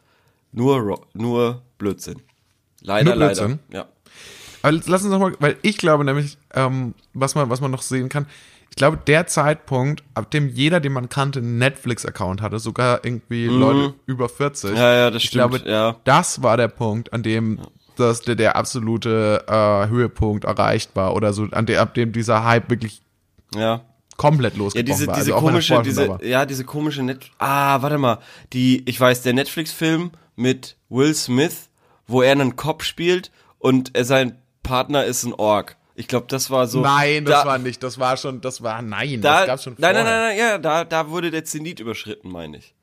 nur, 0.52 1.00
nur 1.14 1.62
Blödsinn. 1.78 2.22
Leider, 2.80 3.16
Nur 3.16 3.26
Blödsinn? 3.26 3.58
leider. 3.70 3.86
Ja. 3.86 3.88
aber 4.62 4.72
lass 4.86 5.02
uns 5.02 5.10
noch 5.10 5.18
mal, 5.18 5.34
weil 5.38 5.56
ich 5.62 5.78
glaube 5.78 6.04
nämlich, 6.04 6.36
ähm, 6.54 6.94
was 7.14 7.34
man, 7.34 7.48
was 7.48 7.60
man 7.60 7.70
noch 7.70 7.82
sehen 7.82 8.08
kann, 8.08 8.26
ich 8.72 8.76
glaube, 8.76 8.96
der 9.06 9.26
Zeitpunkt, 9.26 10.02
ab 10.14 10.30
dem 10.30 10.48
jeder, 10.48 10.80
den 10.80 10.94
man 10.94 11.10
kannte, 11.10 11.40
einen 11.40 11.58
Netflix-Account 11.58 12.40
hatte, 12.40 12.58
sogar 12.58 13.04
irgendwie 13.04 13.44
Leute 13.44 13.92
über 14.06 14.30
40. 14.30 14.70
Mhm. 14.70 14.76
Ja, 14.78 14.94
ja, 14.94 15.10
das 15.10 15.22
ich 15.22 15.28
stimmt, 15.28 15.50
glaube, 15.52 15.70
ja. 15.70 15.96
das 16.04 16.42
war 16.42 16.56
der 16.56 16.68
Punkt, 16.68 17.12
an 17.12 17.22
dem 17.22 17.60
das 17.96 18.22
der, 18.22 18.34
der 18.34 18.56
absolute 18.56 19.44
äh, 19.46 19.88
Höhepunkt 19.88 20.44
erreicht 20.44 20.96
war 20.96 21.14
oder 21.14 21.34
so, 21.34 21.48
an 21.50 21.66
der, 21.66 21.82
ab 21.82 21.92
dem 21.92 22.12
dieser 22.12 22.44
Hype 22.44 22.70
wirklich 22.70 23.02
Ja. 23.54 23.82
komplett 24.16 24.54
Ja, 24.54 24.60
losgebrochen 24.60 24.86
diese, 24.86 25.06
war. 25.06 25.14
diese 25.16 25.34
also 25.34 25.46
komische, 25.46 25.82
diese, 25.82 26.18
ja, 26.22 26.46
diese 26.46 26.64
komische 26.64 27.02
Net, 27.02 27.30
ah, 27.38 27.82
warte 27.82 27.98
mal, 27.98 28.20
die, 28.54 28.82
ich 28.88 28.98
weiß, 28.98 29.20
der 29.20 29.34
Netflix-Film 29.34 30.12
mit 30.34 30.78
Will 30.88 31.14
Smith, 31.14 31.68
wo 32.06 32.22
er 32.22 32.32
einen 32.32 32.56
Cop 32.56 32.82
spielt 32.82 33.30
und 33.58 33.92
sein 34.00 34.38
Partner 34.62 35.04
ist 35.04 35.24
ein 35.24 35.34
Ork. 35.34 35.76
Ich 36.02 36.08
glaube, 36.08 36.26
das 36.28 36.50
war 36.50 36.66
so. 36.66 36.80
Nein, 36.80 37.24
das 37.24 37.42
da, 37.44 37.46
war 37.46 37.58
nicht, 37.58 37.80
das 37.80 37.96
war 37.96 38.16
schon, 38.16 38.40
das 38.40 38.60
war, 38.60 38.82
nein, 38.82 39.20
da, 39.20 39.38
das 39.38 39.46
gab's 39.46 39.62
schon 39.62 39.76
nein, 39.78 39.94
vorher. 39.94 40.10
nein, 40.10 40.20
nein, 40.20 40.36
nein, 40.36 40.38
ja, 40.38 40.58
da, 40.58 40.84
da 40.84 41.10
wurde 41.10 41.30
der 41.30 41.44
Zenit 41.44 41.78
überschritten, 41.78 42.28
meine 42.28 42.56
ich. 42.56 42.74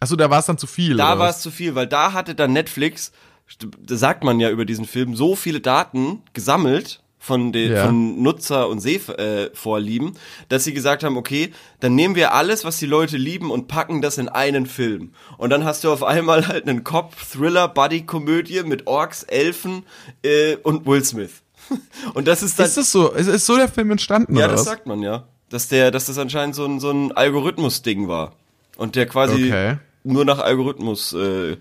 Achso, 0.00 0.16
da 0.16 0.30
war 0.30 0.38
es 0.38 0.46
dann 0.46 0.56
zu 0.56 0.66
viel. 0.66 0.96
Da 0.96 1.18
war 1.18 1.28
es 1.28 1.42
zu 1.42 1.50
viel, 1.50 1.74
weil 1.74 1.86
da 1.86 2.14
hatte 2.14 2.34
dann 2.34 2.54
Netflix, 2.54 3.12
da 3.58 3.96
sagt 3.96 4.24
man 4.24 4.40
ja 4.40 4.48
über 4.48 4.64
diesen 4.64 4.86
Film, 4.86 5.14
so 5.16 5.36
viele 5.36 5.60
Daten 5.60 6.22
gesammelt 6.32 7.02
von 7.18 7.52
den 7.52 7.72
Ja. 7.72 7.84
von 7.84 8.22
Nutzer 8.22 8.68
und 8.68 8.80
Sehvorlieben, 8.80 10.14
äh, 10.14 10.18
dass 10.48 10.64
sie 10.64 10.72
gesagt 10.72 11.04
haben, 11.04 11.18
okay, 11.18 11.52
dann 11.80 11.94
nehmen 11.94 12.14
wir 12.14 12.32
alles, 12.32 12.64
was 12.64 12.78
die 12.78 12.86
Leute 12.86 13.18
lieben 13.18 13.50
und 13.50 13.68
packen 13.68 14.00
das 14.00 14.16
in 14.16 14.30
einen 14.30 14.64
Film. 14.64 15.12
Und 15.36 15.50
dann 15.50 15.64
hast 15.64 15.84
du 15.84 15.92
auf 15.92 16.02
einmal 16.02 16.48
halt 16.48 16.66
einen 16.66 16.84
Cop 16.84 17.14
Thriller 17.18 17.68
Buddy 17.68 18.06
Komödie 18.06 18.62
mit 18.62 18.86
Orks, 18.86 19.24
Elfen 19.24 19.84
äh, 20.22 20.56
und 20.62 20.86
Will 20.86 21.04
Smith. 21.04 21.42
Und 22.14 22.26
das 22.28 22.42
ist 22.42 22.58
dann 22.58 22.66
Ist 22.66 22.76
das 22.76 22.92
so? 22.92 23.10
Ist, 23.12 23.26
ist 23.28 23.46
so 23.46 23.56
der 23.56 23.68
Film 23.68 23.90
entstanden, 23.90 24.36
ja, 24.36 24.48
das 24.48 24.60
was? 24.60 24.64
sagt 24.66 24.86
man 24.86 25.02
ja, 25.02 25.24
dass 25.48 25.68
der 25.68 25.90
dass 25.90 26.06
das 26.06 26.18
anscheinend 26.18 26.54
so 26.54 26.64
ein 26.64 26.80
so 26.80 26.90
ein 26.90 27.12
Algorithmus 27.12 27.82
Ding 27.82 28.08
war 28.08 28.32
und 28.76 28.96
der 28.96 29.06
quasi 29.06 29.34
Okay. 29.46 29.78
nur 30.04 30.24
nach 30.24 30.38
Algorithmus 30.38 31.12
äh, 31.12 31.56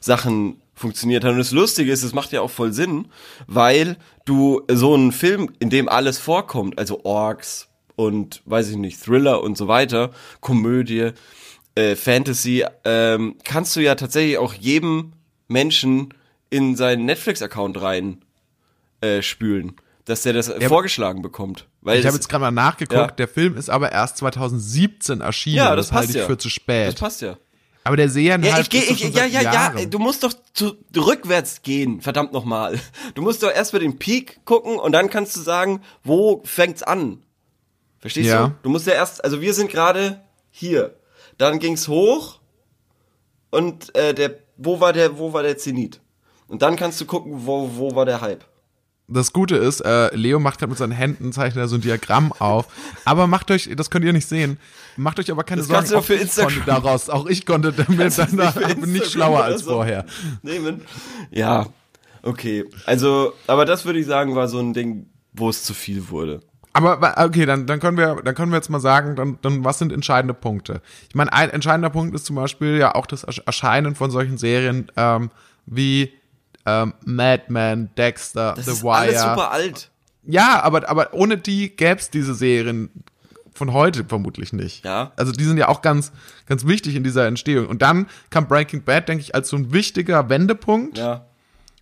Sachen 0.00 0.60
funktioniert 0.74 1.24
hat. 1.24 1.32
Und 1.32 1.38
das 1.38 1.50
Lustige 1.52 1.92
ist, 1.92 2.02
es 2.02 2.14
macht 2.14 2.32
ja 2.32 2.40
auch 2.40 2.50
voll 2.50 2.72
Sinn, 2.72 3.08
weil 3.46 3.96
du 4.24 4.62
so 4.70 4.94
einen 4.94 5.12
Film, 5.12 5.50
in 5.58 5.68
dem 5.68 5.88
alles 5.88 6.18
vorkommt, 6.18 6.78
also 6.78 7.04
Orks 7.04 7.68
und 7.96 8.40
weiß 8.46 8.70
ich 8.70 8.76
nicht, 8.76 9.02
Thriller 9.02 9.42
und 9.42 9.58
so 9.58 9.68
weiter, 9.68 10.10
Komödie, 10.40 11.10
äh, 11.74 11.96
Fantasy, 11.96 12.64
ähm, 12.84 13.36
kannst 13.44 13.76
du 13.76 13.80
ja 13.80 13.94
tatsächlich 13.94 14.38
auch 14.38 14.54
jedem 14.54 15.12
Menschen 15.48 16.14
in 16.48 16.76
seinen 16.76 17.04
Netflix-Account 17.04 17.80
rein 17.82 18.22
äh, 19.00 19.22
spülen, 19.22 19.76
dass 20.04 20.22
der 20.22 20.32
das 20.32 20.48
vorgeschlagen 20.68 21.22
bekommt. 21.22 21.66
Weil 21.82 21.98
Ich 22.00 22.06
habe 22.06 22.16
jetzt 22.16 22.28
gerade 22.28 22.42
mal 22.42 22.50
nachgeguckt, 22.50 22.98
Ja. 22.98 23.06
der 23.08 23.28
Film 23.28 23.56
ist 23.56 23.70
aber 23.70 23.92
erst 23.92 24.18
2017 24.18 25.20
erschienen. 25.20 25.56
ja, 25.56 25.76
das, 25.76 25.86
das 25.86 25.90
passt 25.90 25.98
halte 26.08 26.10
ich 26.12 26.18
ja. 26.22 26.26
für 26.26 26.38
zu 26.38 26.48
Das 26.48 26.52
spät. 26.52 26.98
passt 26.98 27.22
ja. 27.22 27.36
Aber 27.82 27.96
der 27.96 28.10
Serien 28.10 28.42
Ja, 28.42 28.58
ich 28.58 28.68
doch 28.68 28.78
ich, 28.78 29.14
ja, 29.14 29.24
ja, 29.24 29.40
ja, 29.40 29.84
du 29.86 29.98
musst 29.98 30.22
doch 30.22 30.34
zu, 30.52 30.74
rückwärts 30.94 31.62
gehen, 31.62 32.02
verdammt 32.02 32.32
nochmal. 32.32 32.78
Du 33.14 33.22
musst 33.22 33.42
doch 33.42 33.50
erst 33.50 33.72
mal 33.72 33.78
den 33.78 33.98
Peak 33.98 34.44
gucken 34.44 34.78
und 34.78 34.92
dann 34.92 35.08
kannst 35.08 35.34
du 35.36 35.40
sagen, 35.40 35.80
wo 36.04 36.42
fängt's 36.44 36.82
an? 36.82 37.22
Verstehst 37.98 38.28
Ja. 38.28 38.48
du? 38.48 38.54
Du 38.64 38.68
musst 38.70 38.86
ja 38.86 38.92
erst, 38.92 39.24
also 39.24 39.40
wir 39.40 39.54
sind 39.54 39.70
gerade 39.70 40.20
hier. 40.50 40.94
Dann 41.38 41.58
ging's 41.58 41.88
hoch 41.88 42.40
und 43.50 43.94
äh, 43.96 44.12
der, 44.14 44.36
wo 44.58 44.80
war 44.80 44.92
der, 44.92 45.18
wo 45.18 45.32
war 45.32 45.42
der 45.42 45.56
Zenit? 45.56 46.00
Und 46.48 46.62
dann 46.62 46.76
kannst 46.76 47.00
du 47.00 47.06
gucken, 47.06 47.46
wo, 47.46 47.70
wo 47.76 47.94
war 47.94 48.04
der 48.04 48.20
Hype. 48.20 48.44
Das 49.12 49.32
Gute 49.32 49.56
ist, 49.56 49.80
äh, 49.80 50.14
Leo 50.14 50.38
macht 50.38 50.60
halt 50.60 50.68
mit 50.70 50.78
seinen 50.78 50.92
Händen, 50.92 51.32
zeichnet 51.32 51.64
er 51.64 51.68
so 51.68 51.76
ein 51.76 51.80
Diagramm 51.80 52.32
auf. 52.38 52.66
Aber 53.04 53.26
macht 53.26 53.50
euch, 53.50 53.68
das 53.76 53.90
könnt 53.90 54.04
ihr 54.04 54.12
nicht 54.12 54.28
sehen, 54.28 54.58
macht 54.96 55.18
euch 55.18 55.30
aber 55.30 55.42
keine 55.44 55.60
Das 55.62 55.66
Sorgen. 55.68 55.78
kannst 55.80 55.92
du 55.92 55.96
auch 55.98 56.04
für 56.04 56.14
ich 56.14 56.22
Instagram- 56.22 56.52
konnte 56.54 56.66
daraus, 56.66 57.10
auch 57.10 57.26
ich 57.26 57.44
konnte 57.44 57.72
damit 57.76 58.16
dann 58.18 58.30
nicht 58.36 58.86
nicht 58.86 59.06
schlauer 59.12 59.42
als 59.44 59.62
so. 59.64 59.72
vorher. 59.72 60.04
Nehmen. 60.42 60.82
Ja, 61.30 61.66
okay. 62.22 62.64
Also, 62.86 63.32
aber 63.46 63.64
das 63.64 63.84
würde 63.84 63.98
ich 63.98 64.06
sagen, 64.06 64.34
war 64.36 64.48
so 64.48 64.58
ein 64.60 64.72
Ding, 64.74 65.06
wo 65.32 65.48
es 65.48 65.64
zu 65.64 65.74
viel 65.74 66.08
wurde. 66.10 66.40
Aber 66.72 67.14
okay, 67.24 67.46
dann, 67.46 67.66
dann 67.66 67.80
können 67.80 67.96
wir, 67.98 68.22
dann 68.24 68.34
können 68.36 68.52
wir 68.52 68.56
jetzt 68.56 68.70
mal 68.70 68.78
sagen, 68.78 69.16
dann, 69.16 69.38
dann 69.42 69.64
was 69.64 69.80
sind 69.80 69.92
entscheidende 69.92 70.34
Punkte? 70.34 70.82
Ich 71.08 71.16
meine, 71.16 71.32
ein 71.32 71.50
entscheidender 71.50 71.90
Punkt 71.90 72.14
ist 72.14 72.26
zum 72.26 72.36
Beispiel 72.36 72.78
ja 72.78 72.94
auch 72.94 73.06
das 73.06 73.26
Ersch- 73.26 73.42
Erscheinen 73.44 73.96
von 73.96 74.12
solchen 74.12 74.38
Serien 74.38 74.86
ähm, 74.96 75.30
wie 75.66 76.12
ähm, 76.66 76.94
Mad 77.04 77.44
Men, 77.48 77.90
Dexter, 77.96 78.54
Das 78.56 78.66
The 78.66 78.72
ist 78.72 78.82
Wire. 78.82 78.92
alles 78.94 79.20
super 79.20 79.50
alt. 79.50 79.90
Ja, 80.24 80.62
aber, 80.62 80.88
aber 80.88 81.14
ohne 81.14 81.38
die 81.38 81.74
gäb's 81.74 82.10
diese 82.10 82.34
Serien 82.34 82.90
von 83.54 83.72
heute 83.72 84.04
vermutlich 84.04 84.52
nicht. 84.52 84.84
Ja. 84.84 85.12
Also 85.16 85.32
die 85.32 85.44
sind 85.44 85.56
ja 85.58 85.68
auch 85.68 85.82
ganz, 85.82 86.12
ganz 86.46 86.66
wichtig 86.66 86.94
in 86.94 87.04
dieser 87.04 87.26
Entstehung. 87.26 87.66
Und 87.66 87.82
dann 87.82 88.06
kam 88.30 88.46
Breaking 88.46 88.84
Bad, 88.84 89.08
denke 89.08 89.22
ich, 89.22 89.34
als 89.34 89.48
so 89.48 89.56
ein 89.56 89.72
wichtiger 89.72 90.28
Wendepunkt. 90.28 90.98
Ja. 90.98 91.26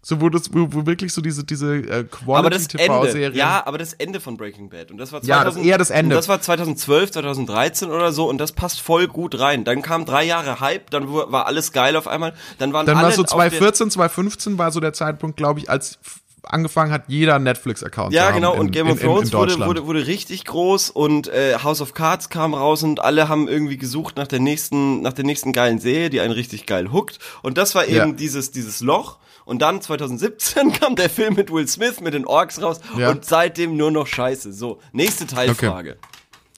So 0.08 0.22
wo 0.22 0.30
das, 0.30 0.54
wo, 0.54 0.68
wo 0.72 0.86
wirklich 0.86 1.12
so 1.12 1.20
diese, 1.20 1.44
diese 1.44 1.74
äh, 1.76 2.04
Quality-TV-Serien. 2.04 3.34
ja, 3.34 3.62
aber 3.66 3.76
das 3.76 3.92
Ende 3.92 4.20
von 4.20 4.38
Breaking 4.38 4.70
Bad. 4.70 4.90
Und 4.90 4.96
das 4.96 5.12
war 5.12 5.22
Ja, 5.22 5.44
das- 5.44 5.56
eher 5.56 5.76
das 5.76 5.90
Ende. 5.90 6.14
Das 6.16 6.28
war 6.28 6.40
2012, 6.40 7.10
2013 7.10 7.90
oder 7.90 8.10
so 8.12 8.26
und 8.26 8.38
das 8.38 8.52
passt 8.52 8.80
voll 8.80 9.06
gut 9.06 9.38
rein. 9.38 9.64
Dann 9.64 9.82
kam 9.82 10.06
drei 10.06 10.24
Jahre 10.24 10.60
Hype, 10.60 10.90
dann 10.90 11.12
war 11.12 11.46
alles 11.46 11.72
geil 11.72 11.94
auf 11.94 12.08
einmal. 12.08 12.32
Dann 12.58 12.72
waren 12.72 12.86
Dann 12.86 12.96
war 12.96 13.10
so 13.12 13.20
auf 13.22 13.28
der- 13.28 13.36
2014, 13.36 13.90
2015 13.90 14.56
war 14.56 14.72
so 14.72 14.80
der 14.80 14.94
Zeitpunkt, 14.94 15.36
glaube 15.36 15.60
ich, 15.60 15.68
als 15.68 15.98
angefangen 16.44 16.90
hat, 16.90 17.02
jeder 17.08 17.38
Netflix-Account 17.38 18.14
Ja, 18.14 18.22
zu 18.22 18.26
haben 18.28 18.34
genau, 18.36 18.54
in, 18.54 18.60
und 18.60 18.70
Game 18.70 18.86
in, 18.86 18.92
of 18.94 19.00
Thrones 19.00 19.32
wurde, 19.34 19.58
wurde, 19.66 19.86
wurde 19.86 20.06
richtig 20.06 20.46
groß 20.46 20.88
und 20.88 21.28
äh, 21.28 21.58
House 21.62 21.82
of 21.82 21.92
Cards 21.92 22.30
kam 22.30 22.54
raus 22.54 22.82
und 22.82 23.00
alle 23.00 23.28
haben 23.28 23.46
irgendwie 23.48 23.76
gesucht 23.76 24.16
nach 24.16 24.26
der 24.28 24.40
nächsten, 24.40 25.02
nach 25.02 25.12
der 25.12 25.26
nächsten 25.26 25.52
geilen 25.52 25.78
Serie, 25.80 26.08
die 26.08 26.20
einen 26.20 26.32
richtig 26.32 26.64
geil 26.64 26.90
hookt. 26.92 27.18
Und 27.42 27.58
das 27.58 27.74
war 27.74 27.84
eben 27.86 27.94
Ja. 27.96 28.12
dieses, 28.12 28.50
dieses 28.52 28.80
Loch. 28.80 29.18
Und 29.48 29.60
dann 29.62 29.80
2017 29.80 30.72
kam 30.80 30.94
der 30.94 31.08
Film 31.08 31.34
mit 31.34 31.50
Will 31.50 31.66
Smith 31.66 32.02
mit 32.02 32.12
den 32.12 32.26
Orks 32.26 32.60
raus 32.60 32.80
Ja. 32.98 33.10
und 33.10 33.24
seitdem 33.24 33.78
nur 33.78 33.90
noch 33.90 34.06
Scheiße. 34.06 34.52
So, 34.52 34.78
nächste 34.92 35.26
Teilfrage. 35.26 35.96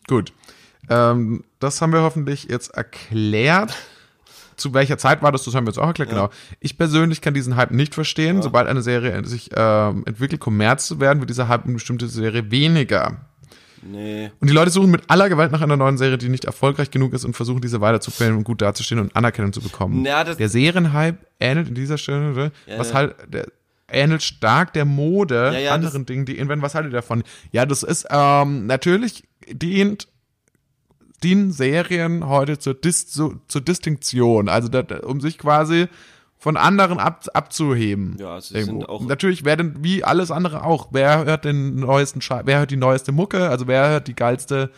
Gut. 0.08 0.32
Ähm, 0.88 1.44
das 1.60 1.80
haben 1.80 1.92
wir 1.92 2.02
hoffentlich 2.02 2.48
jetzt 2.50 2.74
erklärt. 2.74 3.76
Zu 4.56 4.74
welcher 4.74 4.98
Zeit 4.98 5.22
war 5.22 5.30
das? 5.30 5.44
Das 5.44 5.54
haben 5.54 5.66
wir 5.66 5.70
jetzt 5.70 5.78
auch 5.78 5.86
erklärt, 5.86 6.10
genau. 6.10 6.30
Ich 6.58 6.76
persönlich 6.76 7.20
kann 7.20 7.32
diesen 7.32 7.54
Hype 7.54 7.70
nicht 7.70 7.94
verstehen. 7.94 8.42
Sobald 8.42 8.66
eine 8.66 8.82
Serie 8.82 9.24
sich 9.24 9.50
ähm, 9.54 10.02
entwickelt, 10.06 10.40
Kommerz 10.40 10.88
zu 10.88 10.98
werden, 10.98 11.20
wird 11.20 11.30
dieser 11.30 11.46
Hype 11.46 11.66
in 11.66 11.74
bestimmte 11.74 12.08
Serie 12.08 12.50
weniger. 12.50 13.18
Nee. 13.82 14.30
Und 14.40 14.48
die 14.50 14.54
Leute 14.54 14.70
suchen 14.70 14.90
mit 14.90 15.02
aller 15.08 15.28
Gewalt 15.28 15.52
nach 15.52 15.60
einer 15.62 15.76
neuen 15.76 15.96
Serie, 15.98 16.18
die 16.18 16.28
nicht 16.28 16.44
erfolgreich 16.44 16.90
genug 16.90 17.14
ist 17.14 17.24
und 17.24 17.34
versuchen, 17.34 17.60
diese 17.60 17.80
weiterzuplänen 17.80 18.36
und 18.36 18.44
gut 18.44 18.60
dazustehen 18.60 19.00
und 19.00 19.16
Anerkennung 19.16 19.52
zu 19.52 19.60
bekommen. 19.60 20.04
Das- 20.04 20.36
der 20.36 20.48
Serienhype 20.48 21.18
ähnelt 21.38 21.68
in 21.68 21.74
dieser 21.74 21.98
Stelle, 21.98 22.52
was 22.76 22.88
ja. 22.90 22.94
halt, 22.94 23.14
der, 23.28 23.46
ähnelt 23.88 24.22
stark 24.22 24.72
der 24.72 24.84
Mode, 24.84 25.50
Ja, 25.54 25.58
ja, 25.58 25.74
anderen 25.74 26.06
Dingen, 26.06 26.24
die 26.24 26.38
wenn 26.48 26.62
was 26.62 26.74
haltet 26.74 26.92
ihr 26.92 26.96
davon? 26.96 27.22
Ja, 27.52 27.66
das 27.66 27.82
ist, 27.82 28.06
ähm, 28.10 28.66
natürlich 28.66 29.24
dient, 29.50 30.08
dienen 31.22 31.52
Serien 31.52 32.26
heute 32.28 32.58
zur, 32.58 32.74
Dis, 32.74 33.08
zur 33.10 33.60
Distinktion, 33.60 34.48
also 34.48 34.68
da, 34.68 34.82
um 35.00 35.20
sich 35.20 35.38
quasi 35.38 35.86
von 36.42 36.56
anderen 36.56 36.98
ab, 36.98 37.26
abzuheben. 37.34 38.16
Ja, 38.18 38.40
sie 38.40 38.54
irgendwo. 38.54 38.80
sind 38.80 38.88
auch- 38.88 39.02
Natürlich, 39.06 39.44
wer 39.44 39.56
denn, 39.56 39.76
wie 39.84 40.02
alles 40.02 40.30
andere 40.30 40.64
auch, 40.64 40.88
wer 40.90 41.24
hört 41.26 41.44
den 41.44 41.76
neuesten 41.76 42.22
Schei 42.22 42.40
wer 42.46 42.60
hört 42.60 42.70
die 42.70 42.76
neueste 42.78 43.12
Mucke, 43.12 43.48
also 43.50 43.66
wer 43.66 43.90
hört 43.90 44.08
die 44.08 44.14
geilste, 44.14 44.70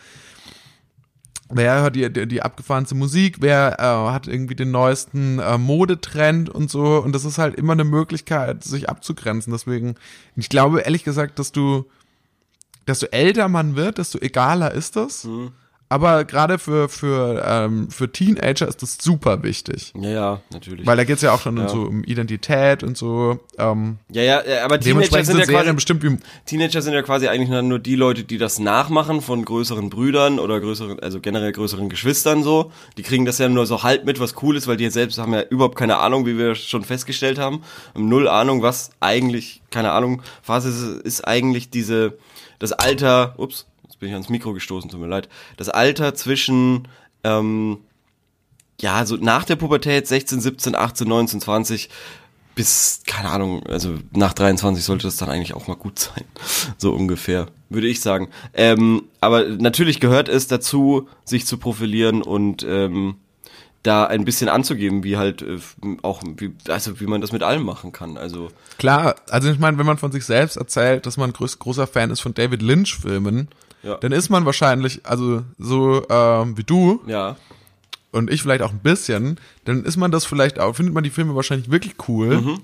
wer 1.49 1.81
hört 1.81 1.95
die, 1.95 2.11
die, 2.11 2.27
die 2.27 2.41
abgefahrenste 2.41 2.95
Musik, 2.95 3.37
wer 3.39 3.77
äh, 3.79 4.11
hat 4.11 4.27
irgendwie 4.27 4.55
den 4.55 4.71
neuesten 4.71 5.39
äh, 5.39 5.57
Modetrend 5.57 6.49
und 6.49 6.69
so? 6.69 6.97
Und 7.01 7.13
das 7.13 7.23
ist 7.25 7.37
halt 7.37 7.55
immer 7.55 7.73
eine 7.73 7.85
Möglichkeit, 7.85 8.63
sich 8.63 8.89
abzugrenzen, 8.89 9.53
deswegen, 9.53 9.95
ich 10.35 10.49
glaube 10.49 10.81
ehrlich 10.81 11.03
gesagt, 11.05 11.39
dass 11.39 11.51
du, 11.53 11.85
desto 12.87 13.05
älter 13.07 13.47
man 13.47 13.77
wird, 13.77 13.99
desto 13.99 14.19
egaler 14.19 14.71
ist 14.73 14.95
das, 14.97 15.25
aber 15.93 16.25
gerade 16.25 16.57
für, 16.57 16.89
für, 16.89 17.43
ähm, 17.47 17.87
für 17.91 18.11
Teenager 18.11 18.67
ist 18.67 18.81
das 18.81 18.97
super 18.99 19.43
wichtig. 19.43 19.93
Ja, 19.95 20.09
ja, 20.09 20.41
natürlich. 20.51 20.87
Weil 20.87 20.97
da 20.97 21.03
geht's 21.03 21.21
ja 21.21 21.31
auch 21.31 21.39
schon 21.39 21.55
Ja. 21.57 21.69
so 21.69 21.81
um 21.83 22.03
Identität 22.03 22.81
und 22.81 22.97
so. 22.97 23.39
Ähm, 23.59 23.97
ja, 24.09 24.23
ja, 24.23 24.43
ja, 24.43 24.65
aber 24.65 24.79
Teenager 24.79 25.23
sind 25.23 25.37
ja 25.37 25.45
Serien 25.45 25.77
quasi. 25.77 26.17
Teenager 26.47 26.81
sind 26.81 26.93
ja 26.95 27.03
quasi 27.03 27.27
eigentlich 27.27 27.49
nur 27.61 27.77
die 27.77 27.95
Leute, 27.95 28.23
die 28.23 28.39
das 28.39 28.57
nachmachen 28.57 29.21
von 29.21 29.45
größeren 29.45 29.91
Brüdern 29.91 30.39
oder 30.39 30.59
größeren, 30.59 30.99
also 30.99 31.19
generell 31.19 31.51
größeren 31.51 31.89
Geschwistern 31.89 32.41
so. 32.41 32.71
Die 32.97 33.03
kriegen 33.03 33.25
das 33.25 33.37
ja 33.37 33.47
nur 33.47 33.67
so 33.67 33.83
halb 33.83 34.03
mit, 34.05 34.19
was 34.19 34.33
cool 34.41 34.57
ist, 34.57 34.65
weil 34.65 34.77
die 34.77 34.89
selbst 34.89 35.19
haben 35.19 35.33
ja 35.35 35.43
überhaupt 35.43 35.75
keine 35.75 35.97
Ahnung, 35.97 36.25
wie 36.25 36.39
wir 36.39 36.55
schon 36.55 36.83
festgestellt 36.83 37.37
haben. 37.37 37.61
Null 37.95 38.27
Ahnung, 38.27 38.63
was 38.63 38.89
eigentlich, 38.99 39.61
keine 39.69 39.91
Ahnung, 39.91 40.23
was 40.43 40.65
ist, 40.65 40.81
ist 41.03 41.27
eigentlich 41.27 41.69
diese, 41.69 42.17
das 42.57 42.71
Alter, 42.71 43.35
ups, 43.37 43.67
bin 44.03 44.09
ich 44.09 44.15
ans 44.15 44.27
Mikro 44.27 44.51
gestoßen, 44.51 44.89
tut 44.89 44.99
mir 44.99 45.07
leid, 45.07 45.29
das 45.55 45.69
Alter 45.69 46.13
zwischen, 46.13 46.89
ähm, 47.23 47.77
ja, 48.81 49.05
so 49.05 49.15
nach 49.15 49.45
der 49.45 49.55
Pubertät, 49.55 50.07
16, 50.07 50.41
17, 50.41 50.75
18, 50.75 51.07
19, 51.07 51.39
20, 51.39 51.89
bis, 52.53 52.99
keine 53.07 53.29
Ahnung, 53.29 53.65
also 53.67 53.95
nach 54.11 54.33
23 54.33 54.83
sollte 54.83 55.07
das 55.07 55.15
dann 55.15 55.29
eigentlich 55.29 55.53
auch 55.53 55.67
mal 55.67 55.77
gut 55.77 55.99
sein. 55.99 56.25
So 56.77 56.91
ungefähr, 56.91 57.47
würde 57.69 57.87
ich 57.87 58.01
sagen. 58.01 58.27
Ähm, 58.53 59.03
aber 59.21 59.45
natürlich 59.45 60.01
gehört 60.01 60.27
es 60.27 60.47
dazu, 60.47 61.07
sich 61.23 61.45
zu 61.45 61.57
profilieren 61.57 62.21
und 62.21 62.63
ähm, 62.67 63.15
da 63.83 64.05
ein 64.05 64.25
bisschen 64.25 64.49
anzugeben, 64.49 65.05
wie 65.05 65.15
halt 65.15 65.41
äh, 65.43 65.59
auch, 66.01 66.21
wie, 66.37 66.53
also 66.67 66.99
wie 66.99 67.05
man 67.05 67.21
das 67.21 67.31
mit 67.31 67.41
allem 67.41 67.63
machen 67.63 67.93
kann. 67.93 68.17
Also, 68.17 68.49
Klar, 68.77 69.15
also 69.29 69.49
ich 69.49 69.59
meine, 69.59 69.77
wenn 69.77 69.85
man 69.85 69.97
von 69.97 70.11
sich 70.11 70.25
selbst 70.25 70.57
erzählt, 70.57 71.05
dass 71.05 71.15
man 71.15 71.31
groß, 71.31 71.59
großer 71.59 71.87
Fan 71.87 72.11
ist 72.11 72.19
von 72.19 72.33
David 72.33 72.61
Lynch-Filmen, 72.61 73.47
Ja. 73.83 73.97
dann 73.97 74.11
ist 74.11 74.29
man 74.29 74.45
wahrscheinlich, 74.45 75.05
also 75.05 75.43
so 75.59 76.07
ähm, 76.09 76.57
wie 76.57 76.63
du 76.63 77.01
ja, 77.05 77.35
und 78.11 78.31
ich 78.31 78.41
vielleicht 78.41 78.61
auch 78.61 78.71
ein 78.71 78.79
bisschen, 78.79 79.39
dann 79.65 79.83
ist 79.83 79.97
man 79.97 80.11
das 80.11 80.25
vielleicht 80.25 80.59
auch, 80.59 80.75
findet 80.75 80.93
man 80.93 81.03
die 81.03 81.09
Filme 81.09 81.35
wahrscheinlich 81.35 81.69
wirklich 81.69 81.95
cool, 82.07 82.41
Mhm. 82.41 82.61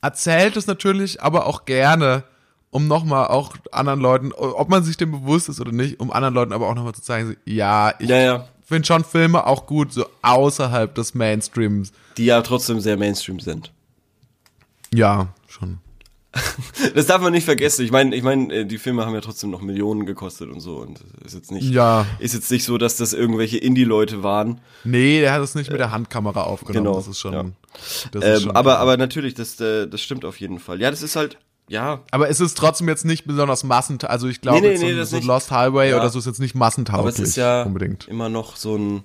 erzählt 0.00 0.56
es 0.56 0.66
natürlich 0.66 1.22
aber 1.22 1.46
auch 1.46 1.64
gerne, 1.64 2.22
um 2.70 2.86
nochmal 2.86 3.28
auch 3.28 3.56
anderen 3.72 3.98
Leuten, 4.00 4.32
ob 4.32 4.68
man 4.68 4.82
sich 4.84 4.96
dem 4.96 5.10
bewusst 5.10 5.48
ist 5.48 5.60
oder 5.60 5.72
nicht, 5.72 6.00
um 6.00 6.12
anderen 6.12 6.34
Leuten 6.34 6.52
aber 6.52 6.68
auch 6.68 6.74
nochmal 6.74 6.94
zu 6.94 7.02
zeigen, 7.02 7.36
ja, 7.44 7.92
ich 7.98 8.08
ja, 8.10 8.18
ja, 8.18 8.48
finde 8.62 8.86
schon 8.86 9.04
Filme 9.04 9.46
auch 9.46 9.66
gut, 9.66 9.92
so 9.92 10.06
außerhalb 10.22 10.94
des 10.94 11.14
Mainstreams. 11.14 11.92
die 12.18 12.26
ja 12.26 12.42
trotzdem 12.42 12.78
sehr 12.80 12.96
Mainstream 12.98 13.40
sind. 13.40 13.72
Ja, 14.92 15.28
schon. 15.48 15.78
Das 16.94 17.06
darf 17.06 17.20
man 17.20 17.32
nicht 17.32 17.44
vergessen. 17.44 17.84
Ich 17.84 17.90
meine, 17.90 18.14
ich 18.14 18.22
meine, 18.22 18.52
äh, 18.54 18.64
die 18.64 18.78
Filme 18.78 19.04
haben 19.04 19.14
ja 19.14 19.20
trotzdem 19.20 19.50
noch 19.50 19.60
Millionen 19.62 20.06
gekostet 20.06 20.50
und 20.50 20.60
so 20.60 20.76
und 20.76 21.00
ist 21.24 21.34
jetzt 21.34 21.50
nicht, 21.50 21.70
Ja. 21.70 22.06
ist 22.18 22.34
jetzt 22.34 22.50
nicht 22.50 22.64
so, 22.64 22.78
dass 22.78 22.96
das 22.96 23.12
irgendwelche 23.12 23.58
Indie-Leute 23.58 24.22
waren. 24.22 24.60
Nee, 24.84 25.20
der 25.20 25.32
hat 25.32 25.42
es 25.42 25.54
nicht 25.54 25.70
mit 25.70 25.80
der 25.80 25.90
Handkamera 25.90 26.42
aufgenommen. 26.42 26.84
genau, 26.84 26.96
Das 26.96 27.08
ist 27.08 27.18
schon. 27.18 27.32
ja. 27.32 27.44
Das 28.12 28.22
ist 28.24 28.28
Ähm, 28.30 28.40
schon 28.42 28.56
aber, 28.56 28.78
aber 28.78 28.96
natürlich, 28.96 29.34
das, 29.34 29.58
äh, 29.60 29.86
das 29.88 30.00
stimmt 30.02 30.24
auf 30.24 30.38
jeden 30.40 30.58
Fall. 30.60 30.80
Ja, 30.80 30.90
das 30.90 31.02
ist 31.02 31.16
halt, 31.16 31.38
ja, 31.68 32.00
aber 32.10 32.28
es 32.30 32.40
ist 32.40 32.56
trotzdem 32.56 32.88
jetzt 32.88 33.04
nicht 33.04 33.26
besonders 33.26 33.64
massentauglich. 33.64 34.10
Also 34.12 34.28
ich 34.28 34.40
glaube, 34.40 34.60
Nee, 34.60 34.68
nee, 34.70 34.76
so, 34.76 34.86
nee, 34.86 35.04
so 35.04 35.16
nicht. 35.16 35.26
Lost 35.26 35.50
Highway 35.50 35.90
Ja. 35.90 35.96
oder 35.98 36.10
so 36.10 36.18
ist 36.18 36.26
jetzt 36.26 36.40
nicht 36.40 36.54
massentauglich. 36.54 37.14
aber 37.14 37.22
es 37.22 37.28
ist 37.30 37.36
ja 37.36 37.62
unbedingt. 37.64 38.06
immer 38.08 38.28
noch 38.28 38.56
so 38.56 38.76
ein, 38.76 39.02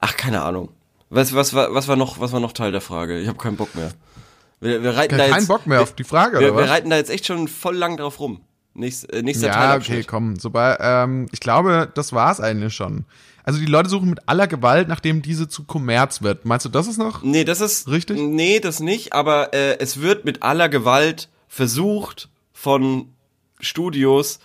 ach, 0.00 0.16
keine 0.16 0.42
Ahnung. 0.42 0.70
Was, 1.10 1.34
was, 1.34 1.54
was 1.54 1.88
war 1.88 1.96
noch, 1.96 2.20
was 2.20 2.32
war 2.32 2.40
noch 2.40 2.52
Teil 2.52 2.72
der 2.72 2.80
Frage? 2.80 3.18
Ich 3.20 3.28
habe 3.28 3.38
keinen 3.38 3.56
Bock 3.56 3.74
mehr. 3.74 3.90
Wir, 4.60 4.82
wir 4.82 4.96
reiten 4.96 5.18
da 5.18 5.26
jetzt, 5.26 5.48
Bock 5.48 5.66
mehr 5.66 5.82
auf 5.82 5.94
die 5.94 6.04
Frage, 6.04 6.40
wir, 6.40 6.52
oder 6.54 6.64
wir 6.64 6.70
reiten 6.70 6.90
da 6.90 6.96
jetzt 6.96 7.10
echt 7.10 7.26
schon 7.26 7.46
voll 7.48 7.76
lang 7.76 7.96
drauf 7.96 8.20
rum. 8.20 8.40
Nächst, 8.74 9.10
äh, 9.12 9.22
nächster 9.22 9.48
Ja, 9.48 9.54
Teilabschnitt. 9.54 9.98
okay, 9.98 10.06
komm. 10.08 10.36
Sobald, 10.38 10.78
ähm, 10.80 11.26
ich 11.32 11.40
glaube, 11.40 11.90
das 11.94 12.12
war's 12.12 12.40
eigentlich 12.40 12.74
schon. 12.74 13.04
Also 13.44 13.60
die 13.60 13.66
Leute 13.66 13.88
suchen 13.88 14.10
mit 14.10 14.28
aller 14.28 14.46
Gewalt, 14.48 14.88
nachdem 14.88 15.22
diese 15.22 15.48
zu 15.48 15.64
Kommerz 15.64 16.20
wird. 16.20 16.44
Meinst 16.44 16.66
du, 16.66 16.68
das 16.68 16.86
ist 16.88 16.98
noch? 16.98 17.22
Nee, 17.22 17.44
das 17.44 17.60
ist 17.60 17.88
Richtig? 17.88 18.18
Nee, 18.18 18.60
das 18.60 18.80
nicht, 18.80 19.12
aber 19.12 19.54
äh, 19.54 19.78
es 19.78 20.00
wird 20.00 20.24
mit 20.24 20.42
aller 20.42 20.68
Gewalt 20.68 21.28
versucht 21.48 22.28
von 22.52 23.12
Studios 23.60 24.40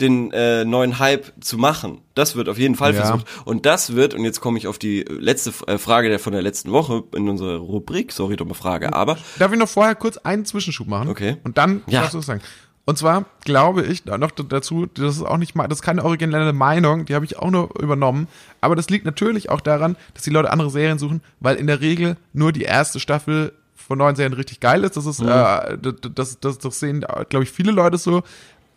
den 0.00 0.32
äh, 0.32 0.64
neuen 0.64 0.98
Hype 0.98 1.32
zu 1.40 1.58
machen. 1.58 2.00
Das 2.14 2.36
wird 2.36 2.48
auf 2.48 2.58
jeden 2.58 2.74
Fall 2.74 2.94
Ja. 2.94 3.04
versucht. 3.04 3.26
Und 3.44 3.66
das 3.66 3.94
wird, 3.94 4.14
und 4.14 4.24
jetzt 4.24 4.40
komme 4.40 4.58
ich 4.58 4.66
auf 4.66 4.78
die 4.78 5.04
letzte 5.08 5.52
äh, 5.66 5.78
Frage 5.78 6.08
der 6.08 6.18
von 6.18 6.32
der 6.32 6.42
letzten 6.42 6.70
Woche 6.72 7.02
in 7.14 7.28
unserer 7.28 7.56
Rubrik, 7.58 8.12
sorry, 8.12 8.36
dumme 8.36 8.54
Frage, 8.54 8.92
aber 8.92 9.18
Darf 9.38 9.52
ich 9.52 9.58
noch 9.58 9.68
vorher 9.68 9.94
kurz 9.94 10.16
einen 10.18 10.44
Zwischenschub 10.44 10.86
machen? 10.86 11.08
Okay. 11.08 11.36
Und 11.44 11.58
dann 11.58 11.82
Ja. 11.86 12.00
darfst 12.00 12.14
du 12.14 12.18
es 12.18 12.26
sagen. 12.26 12.40
Und 12.84 12.96
zwar 12.96 13.26
glaube 13.44 13.82
ich 13.82 14.06
noch 14.06 14.30
dazu, 14.30 14.86
das 14.86 15.16
ist 15.16 15.22
auch 15.22 15.36
nicht 15.36 15.54
mal, 15.54 15.68
das 15.68 15.80
ist 15.80 15.82
keine 15.82 16.04
originelle 16.04 16.54
Meinung, 16.54 17.04
die 17.04 17.14
habe 17.14 17.26
ich 17.26 17.38
auch 17.38 17.50
nur 17.50 17.78
übernommen. 17.82 18.28
Aber 18.62 18.76
das 18.76 18.88
liegt 18.88 19.04
natürlich 19.04 19.50
auch 19.50 19.60
daran, 19.60 19.96
dass 20.14 20.22
die 20.22 20.30
Leute 20.30 20.50
andere 20.50 20.70
Serien 20.70 20.98
suchen, 20.98 21.20
weil 21.40 21.56
in 21.56 21.66
der 21.66 21.82
Regel 21.82 22.16
nur 22.32 22.50
die 22.50 22.62
erste 22.62 22.98
Staffel 22.98 23.52
von 23.74 23.98
neuen 23.98 24.16
Serien 24.16 24.32
richtig 24.32 24.60
geil 24.60 24.84
ist. 24.84 24.96
Das 24.96 25.04
ist, 25.04 25.20
mhm. 25.20 25.28
äh, 25.28 25.76
das, 26.14 26.40
das, 26.40 26.58
das 26.58 26.80
sehen, 26.80 27.04
glaube 27.28 27.42
ich, 27.44 27.50
viele 27.50 27.72
Leute 27.72 27.98
so. 27.98 28.22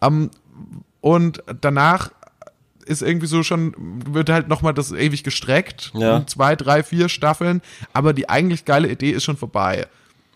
Um, 0.03 0.31
und 1.01 1.43
danach 1.61 2.11
ist 2.85 3.01
irgendwie 3.01 3.27
so 3.27 3.43
schon, 3.43 3.73
wird 4.11 4.29
halt 4.29 4.47
nochmal 4.47 4.73
das 4.73 4.91
ewig 4.91 5.23
gestreckt. 5.23 5.91
Ja. 5.93 6.25
Zwei, 6.25 6.55
drei, 6.55 6.83
vier 6.83 7.09
Staffeln. 7.09 7.61
Aber 7.93 8.13
die 8.13 8.27
eigentlich 8.29 8.65
geile 8.65 8.89
Idee 8.89 9.11
ist 9.11 9.23
schon 9.23 9.37
vorbei. 9.37 9.87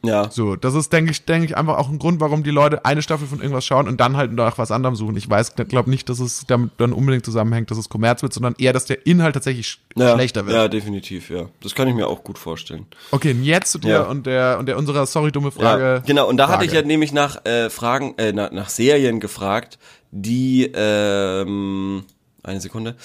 Ja. 0.03 0.29
So, 0.29 0.55
das 0.55 0.75
ist, 0.75 0.93
denke 0.93 1.11
ich, 1.11 1.25
denke 1.25 1.47
ich, 1.47 1.57
einfach 1.57 1.77
auch 1.77 1.89
ein 1.89 1.99
Grund, 1.99 2.19
warum 2.19 2.43
die 2.43 2.51
Leute 2.51 2.85
eine 2.85 3.01
Staffel 3.01 3.27
von 3.27 3.39
irgendwas 3.39 3.65
schauen 3.65 3.87
und 3.87 3.99
dann 3.99 4.15
halt 4.15 4.33
nach 4.33 4.57
was 4.57 4.71
anderem 4.71 4.95
suchen. 4.95 5.17
Ich 5.17 5.27
weiß, 5.29 5.55
glaube 5.55 5.89
nicht, 5.89 6.09
dass 6.09 6.19
es 6.19 6.45
damit 6.45 6.71
dann 6.77 6.93
unbedingt 6.93 7.25
zusammenhängt, 7.25 7.71
dass 7.71 7.77
es 7.77 7.89
Kommerz 7.89 8.21
wird, 8.21 8.33
sondern 8.33 8.55
eher, 8.57 8.73
dass 8.73 8.85
der 8.85 9.05
Inhalt 9.07 9.33
tatsächlich 9.33 9.79
ja, 9.95 10.13
schlechter 10.13 10.45
wird. 10.45 10.55
Ja, 10.55 10.67
definitiv, 10.67 11.29
ja. 11.29 11.47
Das 11.61 11.73
kann 11.75 11.87
ich 11.87 11.95
mir 11.95 12.07
auch 12.07 12.23
gut 12.23 12.37
vorstellen. 12.37 12.85
Okay, 13.11 13.31
und 13.31 13.43
jetzt 13.43 13.71
zu 13.71 13.79
dir 13.79 13.89
Ja. 13.89 14.01
und 14.03 14.25
der 14.25 14.57
und 14.59 14.67
der 14.67 14.77
unserer 14.77 15.05
sorry 15.05 15.31
dumme 15.31 15.51
Frage. 15.51 15.83
Ja, 15.83 15.99
genau, 15.99 16.29
und 16.29 16.37
da 16.37 16.49
hatte 16.49 16.65
ich 16.65 16.71
ja 16.71 16.77
Frage. 16.77 16.87
nämlich 16.87 17.11
nach 17.11 17.43
äh, 17.45 17.69
Fragen, 17.69 18.13
äh, 18.17 18.31
nach, 18.31 18.51
nach 18.51 18.69
Serien 18.69 19.19
gefragt, 19.19 19.79
die, 20.11 20.71
ähm, 20.73 22.03
eine 22.43 22.61
Sekunde, 22.61 22.95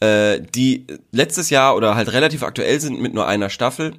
äh, 0.00 0.40
die 0.54 0.86
letztes 1.12 1.50
Jahr 1.50 1.76
oder 1.76 1.94
halt 1.94 2.12
relativ 2.12 2.42
aktuell 2.42 2.80
sind 2.80 3.00
mit 3.00 3.14
nur 3.14 3.26
einer 3.26 3.50
Staffel. 3.50 3.94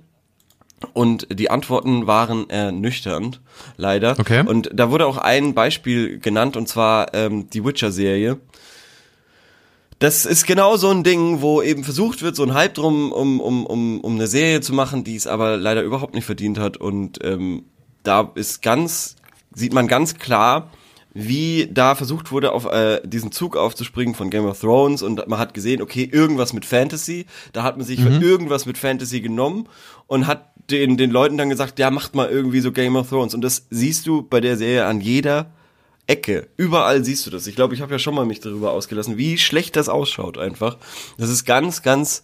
Und 0.94 1.28
die 1.32 1.50
Antworten 1.50 2.06
waren 2.06 2.52
ernüchternd, 2.52 3.42
leider. 3.78 4.16
Okay. 4.20 4.44
Und 4.46 4.70
da 4.74 4.92
wurde 4.92 5.08
auch 5.08 5.18
ein 5.18 5.56
Beispiel 5.56 6.20
genannt, 6.20 6.56
und 6.56 6.68
zwar 6.68 7.16
ähm, 7.16 7.50
die 7.50 7.66
Witcher-Serie. 7.66 8.38
Das 9.98 10.28
ist 10.28 10.46
genau 10.46 10.78
so 10.78 10.92
ein 10.92 11.04
Ding, 11.04 11.42
wo 11.42 11.64
eben 11.64 11.84
versucht 11.84 12.22
wird, 12.22 12.36
so 12.36 12.44
ein 12.44 12.54
Hype 12.54 12.76
drum, 12.76 13.12
um, 13.12 13.40
um, 13.40 13.66
um, 13.66 14.00
um 14.02 14.14
eine 14.14 14.28
Serie 14.28 14.62
zu 14.62 14.74
machen, 14.74 15.04
die 15.04 15.16
es 15.16 15.26
aber 15.26 15.58
leider 15.58 15.82
überhaupt 15.82 16.14
nicht 16.14 16.26
verdient 16.26 16.60
hat. 16.60 16.78
Und 16.78 17.18
ähm, 17.24 17.66
da 18.04 18.32
ist 18.36 18.62
ganz, 18.62 19.16
sieht 19.56 19.74
man 19.74 19.88
ganz 19.88 20.20
klar, 20.20 20.70
wie 21.20 21.68
da 21.72 21.96
versucht 21.96 22.32
wurde, 22.32 22.52
auf 22.52 22.66
äh, 22.66 23.02
diesen 23.04 23.32
Zug 23.32 23.58
aufzuspringen 23.58 24.14
von 24.14 24.30
Game 24.30 24.46
of 24.46 24.60
Thrones 24.60 25.02
und 25.02 25.28
man 25.28 25.40
hat 25.40 25.56
gesehen, 25.56 25.82
okay, 25.82 26.08
irgendwas 26.12 26.54
mit 26.54 26.64
Fantasy. 26.64 27.26
Da 27.54 27.64
hat 27.64 27.76
man 27.76 27.88
sich 27.88 28.00
für 28.00 28.10
irgendwas 28.22 28.68
mit 28.68 28.78
Fantasy 28.78 29.22
genommen 29.22 29.68
und 30.06 30.28
hat 30.28 30.52
den, 30.70 30.96
den 30.96 31.10
Leuten 31.10 31.40
dann 31.40 31.50
gesagt, 31.50 31.80
ja, 31.80 31.90
macht 31.90 32.14
mal 32.14 32.30
irgendwie 32.30 32.60
so 32.60 32.72
Game 32.72 32.96
of 32.96 33.10
Thrones. 33.10 33.34
Und 33.34 33.42
das 33.42 33.66
siehst 33.72 34.06
du 34.06 34.22
bei 34.22 34.42
der 34.42 34.58
Serie 34.58 34.86
an 34.86 35.02
jeder 35.02 35.52
Ecke. 36.06 36.50
Überall 36.56 37.04
siehst 37.04 37.26
du 37.26 37.32
das. 37.32 37.48
Ich 37.48 37.56
glaube, 37.56 37.74
ich 37.74 37.82
habe 37.82 37.92
ja 37.92 37.98
schon 37.98 38.14
mal 38.14 38.26
mich 38.26 38.40
darüber 38.40 38.72
ausgelassen, 38.72 39.18
wie 39.18 39.40
schlecht 39.40 39.76
das 39.76 39.90
ausschaut 39.90 40.38
einfach. 40.38 40.78
Das 41.18 41.32
ist 41.32 41.46
ganz, 41.46 41.82
ganz 41.82 42.22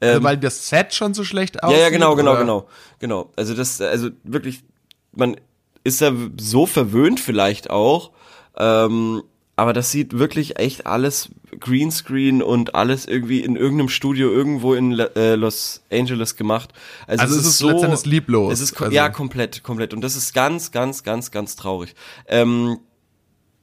Also, 0.00 0.24
weil 0.24 0.38
das 0.38 0.68
Set 0.68 0.92
schon 0.92 1.14
so 1.14 1.22
schlecht 1.22 1.62
aussieht. 1.62 1.78
ja, 1.78 1.84
ja, 1.84 1.90
genau, 1.90 2.16
genau, 2.16 2.32
oder? 2.32 2.40
genau, 2.40 2.68
genau. 2.98 3.32
Also 3.36 3.54
das, 3.54 3.80
also 3.80 4.10
wirklich, 4.24 4.64
man 5.12 5.36
ist 5.84 6.02
da 6.02 6.12
so 6.40 6.66
verwöhnt 6.66 7.20
vielleicht 7.20 7.70
auch, 7.70 8.10
ähm, 8.58 9.22
aber 9.56 9.72
das 9.72 9.92
sieht 9.92 10.18
wirklich 10.18 10.58
echt 10.58 10.84
alles 10.86 11.28
Greenscreen 11.60 12.42
und 12.42 12.74
alles 12.74 13.06
irgendwie 13.06 13.40
in 13.40 13.54
irgendeinem 13.54 13.88
Studio 13.88 14.28
irgendwo 14.30 14.74
in 14.74 14.98
äh, 14.98 15.36
Los 15.36 15.82
Angeles 15.92 16.34
gemacht. 16.34 16.72
Also 17.06 17.24
es 17.36 17.46
ist 17.46 17.62
letztendlich 17.62 18.04
lieblos. 18.04 18.52
Es 18.52 18.60
ist 18.60 18.80
Also- 18.82 18.92
ja 18.92 19.08
komplett, 19.08 19.62
komplett. 19.62 19.94
Und 19.94 20.00
das 20.00 20.16
ist 20.16 20.34
ganz, 20.34 20.72
ganz, 20.72 21.04
ganz, 21.04 21.30
ganz 21.30 21.54
traurig. 21.54 21.94
Ähm, 22.26 22.78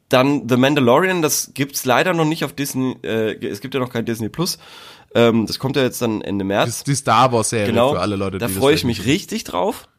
dann 0.08 0.48
The 0.50 0.56
Mandalorian, 0.58 1.22
das 1.22 1.52
gibt's 1.54 1.84
leider 1.86 2.13
noch 2.13 2.26
nicht 2.26 2.44
auf 2.46 2.54
Disney. 2.54 2.96
Äh, 3.04 3.46
es 3.46 3.60
gibt 3.62 3.74
ja 3.74 3.80
noch 3.80 3.92
kein 3.92 4.06
Disney 4.06 4.30
Plus. 4.30 4.60
Ähm, 5.13 5.46
das 5.46 5.60
kommt 5.60 5.76
ja 5.76 5.84
jetzt 5.84 6.02
dann 6.02 6.22
Ende 6.22 6.46
März. 6.46 6.68
Das 6.68 6.76
ist 6.78 6.88
die 6.88 6.96
Star 6.96 7.34
Wars 7.34 7.50
Serie 7.50 7.68
Genau. 7.68 7.94
für 7.94 8.00
alle 8.00 8.15
Leute, 8.15 8.38
da 8.38 8.48
freue 8.48 8.76
ich 8.76 8.86
mich 8.86 9.06
richtig 9.06 9.44
drauf. 9.44 9.89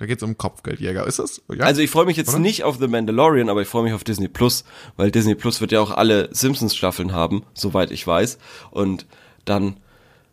Da 0.00 0.06
geht's 0.06 0.22
um 0.22 0.38
Kopfgeldjäger. 0.38 1.06
Ist 1.06 1.18
das? 1.18 1.42
Ja? 1.54 1.66
Also 1.66 1.82
ich 1.82 1.90
freue 1.90 2.06
mich 2.06 2.16
jetzt 2.16 2.30
Oder? 2.30 2.38
nicht 2.38 2.64
auf 2.64 2.78
The 2.80 2.88
Mandalorian, 2.88 3.50
aber 3.50 3.60
ich 3.60 3.68
freue 3.68 3.82
mich 3.82 3.92
auf 3.92 4.02
Disney 4.02 4.28
Plus, 4.28 4.64
weil 4.96 5.10
Disney 5.10 5.34
Plus 5.34 5.60
wird 5.60 5.72
ja 5.72 5.80
auch 5.80 5.90
alle 5.90 6.30
Simpsons 6.32 6.74
Staffeln 6.74 7.12
haben, 7.12 7.44
soweit 7.52 7.90
ich 7.90 8.06
weiß. 8.06 8.38
Und 8.70 9.04
dann, 9.44 9.76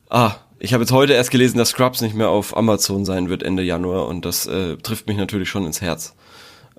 ah, 0.08 0.36
ich 0.58 0.72
habe 0.72 0.84
jetzt 0.84 0.94
heute 0.94 1.12
erst 1.12 1.32
gelesen, 1.32 1.58
dass 1.58 1.72
Scrubs 1.72 2.00
nicht 2.00 2.16
mehr 2.16 2.30
auf 2.30 2.56
Amazon 2.56 3.04
sein 3.04 3.28
wird 3.28 3.44
Ende 3.44 3.62
Januar 3.62 4.08
und 4.08 4.24
das 4.24 4.46
äh, 4.46 4.78
trifft 4.78 5.08
mich 5.08 5.18
natürlich 5.18 5.50
schon 5.50 5.66
ins 5.66 5.82
Herz. 5.82 6.16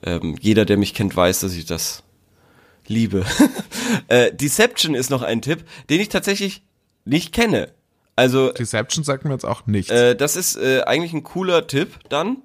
Ähm, 0.02 0.36
jeder, 0.40 0.64
der 0.64 0.78
mich 0.78 0.94
kennt, 0.94 1.14
weiß, 1.14 1.40
dass 1.40 1.54
ich 1.54 1.66
das 1.66 2.04
liebe. 2.86 3.26
äh, 4.08 4.32
Deception 4.32 4.94
ist 4.94 5.10
noch 5.10 5.20
ein 5.20 5.42
Tipp, 5.42 5.62
den 5.90 6.00
ich 6.00 6.08
tatsächlich 6.08 6.62
nicht 7.04 7.34
kenne. 7.34 7.68
Also 8.16 8.50
Deception 8.50 9.04
sagt 9.04 9.26
mir 9.26 9.32
jetzt 9.32 9.44
auch 9.44 9.66
nichts. 9.66 9.90
äh, 9.90 10.16
das 10.16 10.36
ist 10.36 10.56
äh, 10.56 10.84
eigentlich 10.86 11.12
ein 11.12 11.22
cooler 11.22 11.66
Tipp 11.66 11.98
dann. 12.08 12.38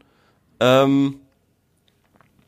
Ähm, 0.59 1.15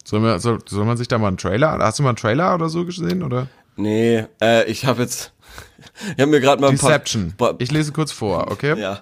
soll, 0.04 0.20
man, 0.20 0.39
soll, 0.39 0.60
soll 0.68 0.86
man 0.86 0.98
sich 0.98 1.08
da 1.08 1.18
mal 1.18 1.30
einen 1.30 1.38
Trailer, 1.38 1.78
hast 1.80 2.00
du 2.00 2.04
mal 2.04 2.10
einen 2.10 2.18
Trailer 2.18 2.54
oder 2.56 2.70
so 2.70 2.86
gesehen, 2.86 3.24
oder? 3.24 3.48
Nee, 3.76 4.26
äh, 4.41 4.70
ich 4.70 4.86
habe 4.86 5.02
jetzt, 5.02 5.34
ich 6.15 6.22
habe 6.22 6.28
mir 6.32 6.39
gerade 6.41 6.62
mal 6.62 6.68
ein 6.70 6.76
Deception. 6.78 7.34
paar, 7.38 7.56
Ich 7.60 7.72
lese 7.72 7.91
kurz 7.91 8.12
vor, 8.12 8.52
okay? 8.52 8.80
ja, 8.80 9.02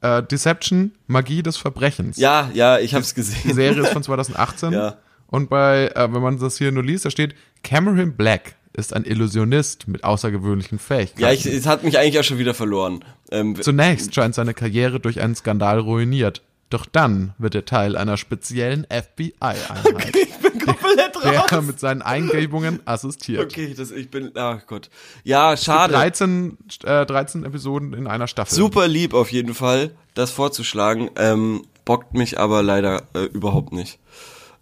Äh, 0.00 0.22
Deception, 0.22 0.92
Magie 1.06 1.42
des 1.42 1.56
Verbrechens. 1.56 2.16
ja, 2.16 2.50
ja, 2.54 2.78
ich 2.78 2.94
habe 2.94 3.02
es 3.02 3.10
Die 3.14 3.20
gesehen. 3.20 3.54
Serie 3.54 3.82
ist 3.82 3.88
von 3.92 4.02
2018. 4.02 4.72
Ja. 4.72 4.96
Und 5.26 5.48
bei, 5.50 5.88
äh, 5.94 6.12
wenn 6.12 6.22
man 6.22 6.38
das 6.38 6.58
hier 6.58 6.72
nur 6.72 6.84
liest, 6.84 7.04
da 7.04 7.10
steht, 7.10 7.34
Cameron 7.62 8.14
Black 8.16 8.54
ist 8.74 8.94
ein 8.94 9.04
Illusionist 9.04 9.86
mit 9.88 10.02
außergewöhnlichen 10.04 10.78
Fähigkeiten. 10.78 11.20
Ja, 11.22 11.30
ich, 11.32 11.44
es 11.46 11.66
hat 11.66 11.84
mich 11.84 11.98
eigentlich 11.98 12.18
auch 12.18 12.24
schon 12.24 12.38
wieder 12.38 12.54
verloren. 12.54 13.04
Ähm, 13.30 13.60
Zunächst 13.60 14.14
scheint 14.14 14.34
seine 14.34 14.54
Karriere 14.54 14.98
durch 15.00 15.20
einen 15.20 15.34
Skandal 15.34 15.78
ruiniert. 15.78 16.42
Doch 16.72 16.86
dann 16.86 17.34
wird 17.36 17.54
er 17.54 17.66
Teil 17.66 17.96
einer 17.98 18.16
speziellen 18.16 18.86
FBI-Einheit, 18.88 20.16
ich 20.16 20.34
bin 20.38 20.58
komplett 20.58 21.14
der 21.22 21.38
raus. 21.40 21.64
mit 21.66 21.78
seinen 21.78 22.00
Eingebungen 22.00 22.80
assistiert. 22.86 23.42
Okay, 23.42 23.74
das, 23.76 23.90
ich 23.90 24.10
bin, 24.10 24.32
ach 24.36 24.66
Gott. 24.66 24.88
Ja, 25.22 25.54
schade. 25.58 25.92
13, 25.92 26.56
äh, 26.84 27.04
13 27.04 27.44
Episoden 27.44 27.92
in 27.92 28.06
einer 28.06 28.26
Staffel. 28.26 28.54
Super 28.54 28.88
lieb 28.88 29.12
auf 29.12 29.30
jeden 29.30 29.52
Fall, 29.52 29.90
das 30.14 30.30
vorzuschlagen. 30.30 31.10
Ähm, 31.16 31.66
bockt 31.84 32.14
mich 32.14 32.38
aber 32.40 32.62
leider 32.62 33.02
äh, 33.14 33.24
überhaupt 33.24 33.72
nicht. 33.74 33.98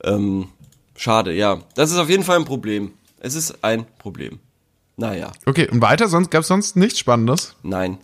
Ähm, 0.03 0.49
schade, 0.97 1.33
ja. 1.33 1.61
Das 1.77 1.93
ist 1.93 1.99
auf 1.99 2.11
jeden 2.11 2.25
Fall 2.25 2.39
ein 2.39 2.45
Problem. 2.45 2.93
Es 3.21 3.37
ist 3.37 3.63
ein 3.63 3.87
Problem. 3.99 4.41
Naja, 4.97 5.31
Okay, 5.47 5.69
und 5.71 5.81
weiter? 5.81 6.09
Sonst 6.09 6.31
gab 6.33 6.43
es 6.43 6.49
sonst 6.49 6.75
nichts 6.75 6.99
Spannendes? 6.99 7.55
nein. 7.63 7.99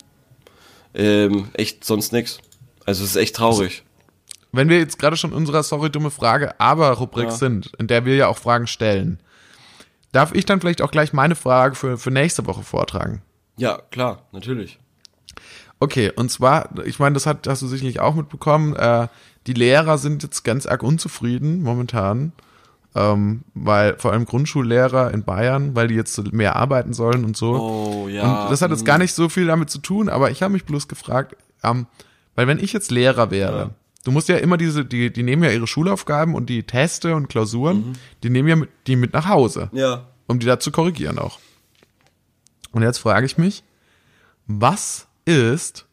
Ähm, 0.93 1.49
echt 1.53 1.83
sonst 1.83 2.13
nix. 2.13 2.39
Also 2.85 3.03
es 3.03 3.09
ist 3.11 3.15
echt 3.17 3.35
traurig. 3.35 3.83
Wenn 4.57 4.69
wir 4.69 4.79
jetzt 4.79 4.97
gerade 4.99 5.15
schon 5.17 5.33
unserer 5.33 5.63
sorry 5.63 5.89
dumme 5.89 6.11
Frage 6.11 6.59
aber 6.59 6.91
Rubrik 6.93 7.25
Ja. 7.25 7.31
sind, 7.31 7.71
in 7.79 7.87
der 7.87 8.05
wir 8.05 8.15
ja 8.15 8.27
auch 8.27 8.37
Fragen 8.37 8.67
stellen, 8.67 9.19
darf 10.11 10.33
ich 10.33 10.45
dann 10.45 10.59
vielleicht 10.59 10.81
auch 10.81 10.91
gleich 10.91 11.13
meine 11.13 11.35
Frage 11.35 11.75
für, 11.75 11.97
für 11.97 12.11
nächste 12.11 12.45
Woche 12.47 12.63
vortragen? 12.63 13.21
Ja, 13.57 13.79
klar, 13.91 14.23
natürlich. 14.31 14.79
Okay, 15.79 16.11
und 16.15 16.31
zwar, 16.31 16.69
ich 16.85 16.97
meine, 16.99 17.13
das 17.13 17.25
hat, 17.27 17.47
hast 17.47 17.61
du 17.61 17.67
sicherlich 17.67 17.99
auch 17.99 18.15
mitbekommen, 18.15 18.75
äh, 18.75 19.07
die 19.45 19.53
Lehrer 19.53 19.97
sind 19.99 20.23
jetzt 20.23 20.43
ganz 20.43 20.65
arg 20.65 20.81
unzufrieden 20.81 21.61
momentan, 21.61 22.31
ähm, 22.95 23.43
weil 23.53 23.95
vor 23.97 24.11
allem 24.11 24.25
Grundschullehrer 24.25 25.11
in 25.13 25.23
Bayern, 25.23 25.75
weil 25.75 25.87
die 25.87 25.95
jetzt 25.95 26.33
mehr 26.33 26.55
arbeiten 26.55 26.93
sollen 26.93 27.23
und 27.25 27.37
so. 27.37 27.53
Oh, 27.55 28.07
ja. 28.07 28.45
Und 28.45 28.51
das 28.51 28.61
hat 28.63 28.71
jetzt 28.71 28.85
gar 28.85 28.97
nicht 28.97 29.13
so 29.13 29.29
viel 29.29 29.45
damit 29.45 29.69
zu 29.69 29.77
tun, 29.77 30.09
aber 30.09 30.31
ich 30.31 30.41
habe 30.41 30.53
mich 30.53 30.65
bloß 30.65 30.87
gefragt, 30.87 31.35
ähm, 31.63 31.85
weil 32.35 32.47
wenn 32.47 32.57
ich 32.59 32.73
jetzt 32.73 32.89
Lehrer 32.89 33.29
wäre, 33.29 33.57
Ja. 33.59 33.69
Du 34.07 34.11
musst 34.11 34.29
ja 34.29 34.37
immer 34.37 34.55
diese, 34.57 34.85
die, 34.85 35.11
die 35.11 35.21
nehmen 35.23 35.43
ja 35.43 35.51
ihre 35.51 35.67
Schulaufgaben 35.67 36.33
und 36.33 36.47
die 36.49 36.63
Teste 36.63 37.13
und 37.13 37.27
Klausuren, 37.27 37.97
die 38.23 38.29
nehmen 38.29 38.47
ja 38.47 38.55
mit, 38.55 38.69
die 38.87 38.95
mit 38.95 39.11
nach 39.13 39.27
Hause, 39.27 39.69
Ja. 39.73 40.05
um 40.27 40.39
die 40.39 40.45
da 40.45 40.59
zu 40.59 40.71
korrigieren 40.71 41.19
auch. 41.19 41.39
Und 42.71 42.83
jetzt 42.83 42.99
frage 42.99 43.25
ich 43.25 43.37
mich, 43.37 43.63
was 44.47 45.07
ist, 45.25 45.85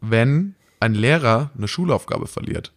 wenn 0.00 0.54
ein 0.80 0.94
Lehrer 0.94 1.50
eine 1.56 1.68
Schulaufgabe 1.68 2.26
verliert? 2.26 2.72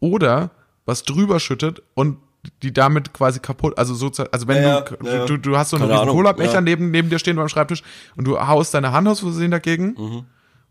Oder 0.00 0.50
was 0.84 1.04
drüber 1.04 1.38
schüttet 1.40 1.82
und 1.94 2.18
die 2.62 2.72
damit 2.72 3.12
quasi 3.12 3.40
kaputt, 3.40 3.76
also 3.78 3.94
so, 3.94 4.10
also 4.30 4.46
wenn 4.48 4.62
Ja, 4.62 4.80
du, 4.82 5.06
ja, 5.06 5.24
du, 5.26 5.36
du 5.36 5.56
hast 5.56 5.70
so 5.70 5.76
einen 5.76 6.08
Cola-Becher 6.08 6.54
ja. 6.54 6.60
neben, 6.60 6.90
neben 6.92 7.08
dir 7.10 7.18
stehen 7.18 7.36
beim 7.36 7.48
Schreibtisch 7.48 7.82
und 8.16 8.24
du 8.24 8.38
haust 8.38 8.72
deine 8.74 8.92
Hand 8.92 9.08
aus 9.08 9.20
Versehen 9.20 9.50
dagegen 9.50 9.94
Mhm. 9.98 10.24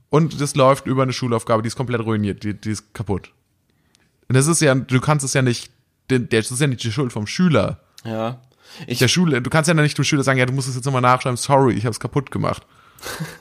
Und 0.10 0.40
das 0.40 0.56
läuft 0.56 0.86
über 0.86 1.04
eine 1.04 1.14
Schulaufgabe, 1.14 1.62
die 1.62 1.68
ist 1.68 1.76
komplett 1.76 2.02
ruiniert, 2.02 2.44
die, 2.44 2.54
die 2.54 2.72
ist 2.72 2.94
kaputt. 2.94 3.32
Und 4.28 4.36
das 4.36 4.48
ist 4.48 4.62
ja, 4.62 4.74
du 4.74 5.00
kannst 5.00 5.26
es 5.26 5.34
ja 5.34 5.42
nicht, 5.42 5.72
das 6.08 6.52
ist 6.52 6.62
ja 6.62 6.68
nicht 6.68 6.84
die 6.84 6.92
Schuld 6.92 7.14
vom 7.14 7.28
Schüler. 7.28 7.80
Ja. 8.04 8.42
Ich, 8.88 9.00
Der 9.00 9.08
Schule, 9.08 9.42
du 9.42 9.50
kannst 9.50 9.68
ja 9.68 9.74
nicht 9.74 9.98
dem 9.98 10.06
Schüler 10.06 10.24
sagen, 10.24 10.40
ja, 10.40 10.46
du 10.46 10.54
musst 10.54 10.68
es 10.68 10.76
jetzt 10.76 10.86
nochmal 10.86 11.02
nachschreiben, 11.02 11.38
sorry, 11.38 11.74
ich 11.74 11.86
habe 11.86 11.92
es 11.92 12.00
kaputt 12.00 12.32
gemacht. 12.32 12.64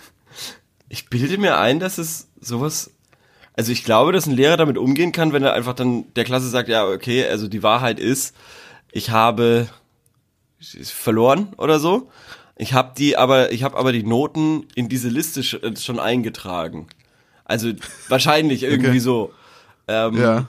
ich 0.88 1.08
bilde 1.08 1.38
mir 1.38 1.58
ein, 1.58 1.80
dass 1.80 1.98
es 1.98 2.28
sowas. 2.40 2.90
Also 3.54 3.72
ich 3.72 3.84
glaube, 3.84 4.12
dass 4.12 4.26
ein 4.26 4.34
Lehrer 4.34 4.56
damit 4.56 4.78
umgehen 4.78 5.12
kann, 5.12 5.32
wenn 5.32 5.42
er 5.42 5.54
einfach 5.54 5.74
dann 5.74 6.12
der 6.14 6.24
Klasse 6.24 6.48
sagt, 6.48 6.68
ja, 6.68 6.86
okay, 6.86 7.26
also 7.26 7.48
die 7.48 7.62
Wahrheit 7.62 8.00
ist, 8.00 8.34
ich 8.90 9.10
habe 9.10 9.68
verloren 10.82 11.52
oder 11.56 11.78
so. 11.78 12.10
Ich 12.56 12.72
habe 12.72 12.92
die 12.96 13.16
aber, 13.16 13.52
ich 13.52 13.62
habe 13.64 13.76
aber 13.76 13.92
die 13.92 14.04
Noten 14.04 14.66
in 14.74 14.88
diese 14.88 15.08
Liste 15.08 15.40
sch- 15.40 15.80
schon 15.82 15.98
eingetragen. 15.98 16.86
Also 17.44 17.70
wahrscheinlich 18.08 18.62
irgendwie 18.62 18.88
Okay. 18.90 18.98
so. 19.00 19.32
Ähm, 19.88 20.16
Ja. 20.20 20.48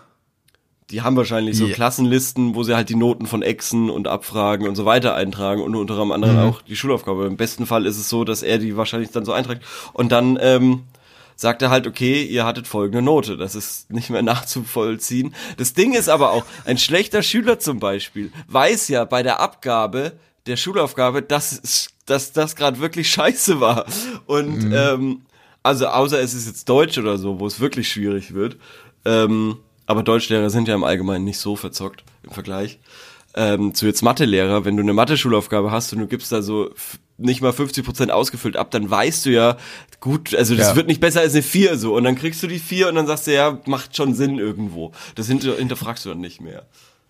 Die 0.92 1.02
haben 1.02 1.16
wahrscheinlich 1.16 1.58
so 1.58 1.66
Ja. 1.66 1.74
Klassenlisten, 1.74 2.54
wo 2.54 2.62
sie 2.62 2.76
halt 2.76 2.90
die 2.90 2.96
Noten 2.96 3.26
von 3.26 3.42
Exen 3.42 3.90
und 3.90 4.08
Abfragen 4.08 4.68
und 4.68 4.76
so 4.76 4.86
weiter 4.86 5.16
eintragen 5.16 5.64
und 5.64 5.74
unter 5.76 5.98
anderem 6.00 6.36
Mhm. 6.36 6.42
auch 6.44 6.62
die 6.62 6.76
Schulaufgabe. 6.76 7.26
Im 7.26 7.38
besten 7.38 7.66
Fall 7.66 7.88
ist 7.88 7.98
es 7.98 8.08
so, 8.08 8.24
dass 8.24 8.44
er 8.44 8.60
die 8.60 8.78
wahrscheinlich 8.78 9.10
dann 9.10 9.26
so 9.26 9.34
einträgt. 9.34 9.64
Und 9.94 10.12
dann 10.12 10.38
ähm, 10.40 10.84
sagt 11.36 11.64
er 11.64 11.72
halt, 11.72 11.88
okay, 11.88 12.22
ihr 12.24 12.46
hattet 12.46 12.68
folgende 12.68 13.02
Note. 13.02 13.36
Das 13.36 13.56
ist 13.56 13.92
nicht 13.92 14.12
mehr 14.12 14.22
nachzuvollziehen. 14.22 15.34
Das 15.58 15.74
Ding 15.74 15.96
ist 15.96 16.08
aber 16.08 16.32
auch, 16.32 16.46
ein 16.66 16.78
schlechter 16.78 17.24
Schüler 17.24 17.58
zum 17.58 17.80
Beispiel 17.80 18.32
weiß 18.48 18.88
ja 18.90 19.06
bei 19.06 19.24
der 19.24 19.40
Abgabe 19.40 20.14
der 20.46 20.56
Schulaufgabe, 20.56 21.24
dass, 21.24 21.52
es- 21.52 21.88
dass 22.06 22.32
das 22.34 22.56
gerade 22.56 22.80
wirklich 22.80 23.10
scheiße 23.10 23.60
war. 23.60 23.86
Und 24.26 24.72
ähm, 24.74 25.22
also 25.64 25.88
außer 25.88 26.20
es 26.20 26.34
ist 26.34 26.48
jetzt 26.48 26.70
Deutsch 26.70 26.98
oder 26.98 27.18
so, 27.18 27.40
wo 27.40 27.48
es 27.48 27.60
wirklich 27.60 27.90
schwierig 27.90 28.34
wird. 28.34 28.58
Ähm, 29.06 29.58
aber 29.88 30.04
Deutschlehrer 30.04 30.50
sind 30.50 30.68
ja 30.68 30.76
im 30.76 30.84
Allgemeinen 30.84 31.26
nicht 31.26 31.40
so 31.40 31.56
verzockt 31.56 32.04
im 32.24 32.32
Vergleich. 32.32 32.80
Ähm, 33.36 33.74
zu 33.74 33.86
jetzt 33.86 34.02
Mathelehrer, 34.02 34.64
wenn 34.66 34.78
du 34.78 34.84
eine 34.84 34.94
Mathe-Schulaufgabe 34.94 35.70
hast 35.70 35.92
und 35.94 36.00
du 36.00 36.08
gibst 36.08 36.32
da 36.32 36.42
so 36.42 36.72
nicht 37.18 37.42
mal 37.42 37.52
50% 37.52 38.10
ausgefüllt 38.10 38.56
ab, 38.58 38.72
dann 38.72 38.90
weißt 38.90 39.26
du 39.26 39.30
ja, 39.32 39.58
gut, 40.00 40.34
also 40.36 40.56
das 40.56 40.70
Ja. 40.70 40.76
wird 40.76 40.88
nicht 40.88 41.02
besser 41.02 41.22
als 41.22 41.34
eine 41.34 41.44
4 41.44 41.78
so. 41.78 41.96
Und 41.96 42.04
dann 42.06 42.16
kriegst 42.16 42.42
du 42.44 42.48
die 42.48 42.60
4 42.60 42.90
und 42.90 42.96
dann 42.96 43.08
sagst 43.08 43.28
du, 43.28 43.34
ja, 43.34 43.60
macht 43.66 43.96
schon 43.96 44.14
Sinn 44.14 44.40
irgendwo. 44.40 44.92
Das 45.16 45.28
hinter, 45.28 45.56
hinterfragst 45.56 46.06
du 46.06 46.10
dann 46.10 46.20
nicht 46.20 46.42
mehr. 46.42 46.66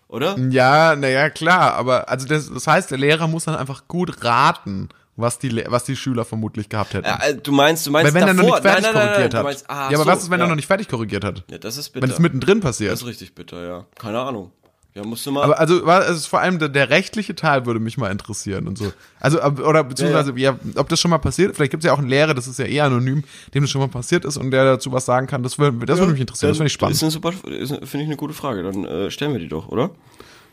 Oder? 0.08 0.38
Ja, 0.38 0.94
naja, 0.94 1.30
klar, 1.30 1.74
aber 1.74 2.08
also 2.08 2.28
das, 2.28 2.52
das 2.52 2.66
heißt, 2.66 2.90
der 2.90 2.98
Lehrer 2.98 3.26
muss 3.26 3.44
dann 3.44 3.56
einfach 3.56 3.88
gut 3.88 4.24
raten, 4.24 4.88
was 5.16 5.38
die, 5.38 5.64
was 5.66 5.84
die 5.84 5.96
Schüler 5.96 6.24
vermutlich 6.24 6.68
gehabt 6.68 6.94
hätten. 6.94 7.06
Ja, 7.06 7.18
äh, 7.24 7.34
du 7.34 7.50
meinst, 7.50 7.86
du 7.86 7.90
meinst 7.90 8.14
Weil 8.14 8.20
wenn 8.20 8.28
er 8.28 8.34
noch 8.34 8.42
davor. 8.42 8.56
nicht 8.56 8.62
fertig 8.62 8.84
nein, 8.84 8.94
nein, 8.94 9.02
nein, 9.02 9.12
korrigiert 9.12 9.34
hat. 9.34 9.44
Meinst, 9.44 9.70
ah, 9.70 9.90
ja, 9.90 9.96
aber 9.96 9.96
so, 9.96 10.06
was 10.06 10.22
ist, 10.22 10.30
wenn 10.30 10.38
ja. 10.38 10.46
er 10.46 10.48
noch 10.48 10.56
nicht 10.56 10.66
fertig 10.66 10.88
korrigiert 10.88 11.24
hat? 11.24 11.44
Ja, 11.50 11.58
das 11.58 11.76
ist 11.76 11.90
bitter. 11.90 12.06
Wenn 12.06 12.12
es 12.12 12.18
mittendrin 12.18 12.60
passiert. 12.60 12.92
das 12.92 13.00
ist 13.00 13.06
richtig 13.06 13.34
bitter, 13.34 13.66
ja. 13.66 13.86
Keine 13.98 14.20
Ahnung. 14.20 14.52
Ja, 14.96 15.04
musst 15.04 15.26
du 15.26 15.30
mal. 15.30 15.44
Aber 15.44 15.58
also, 15.60 15.78
ist 16.10 16.24
vor 16.24 16.40
allem 16.40 16.58
der, 16.58 16.70
der 16.70 16.88
rechtliche 16.88 17.34
Teil 17.34 17.66
würde 17.66 17.80
mich 17.80 17.98
mal 17.98 18.10
interessieren 18.10 18.66
und 18.66 18.78
so. 18.78 18.94
Also, 19.20 19.42
oder 19.42 19.84
beziehungsweise, 19.84 20.32
ja, 20.38 20.58
ob 20.76 20.88
das 20.88 20.98
schon 21.00 21.10
mal 21.10 21.18
passiert, 21.18 21.54
vielleicht 21.54 21.70
gibt 21.70 21.84
es 21.84 21.86
ja 21.86 21.92
auch 21.92 21.98
einen 21.98 22.08
Lehrer, 22.08 22.32
das 22.32 22.46
ist 22.46 22.58
ja 22.58 22.64
eher 22.64 22.84
anonym, 22.84 23.22
dem 23.52 23.62
das 23.62 23.70
schon 23.70 23.82
mal 23.82 23.88
passiert 23.88 24.24
ist 24.24 24.38
und 24.38 24.52
der 24.52 24.64
dazu 24.64 24.92
was 24.92 25.04
sagen 25.04 25.26
kann, 25.26 25.42
das 25.42 25.58
würde 25.58 25.84
das 25.84 25.98
würde 25.98 26.12
mich 26.12 26.20
interessieren, 26.22 26.48
das 26.48 26.56
finde 26.56 26.68
ich 26.68 26.72
spannend. 26.72 26.96
Ist 26.96 27.02
eine 27.02 27.10
super, 27.10 27.34
ist, 27.44 27.74
finde 27.84 28.04
ich 28.04 28.06
eine 28.06 28.16
gute 28.16 28.32
Frage. 28.32 28.62
Dann 28.62 28.86
äh, 28.86 29.10
stellen 29.10 29.32
wir 29.32 29.38
die 29.38 29.48
doch, 29.48 29.68
oder? 29.68 29.90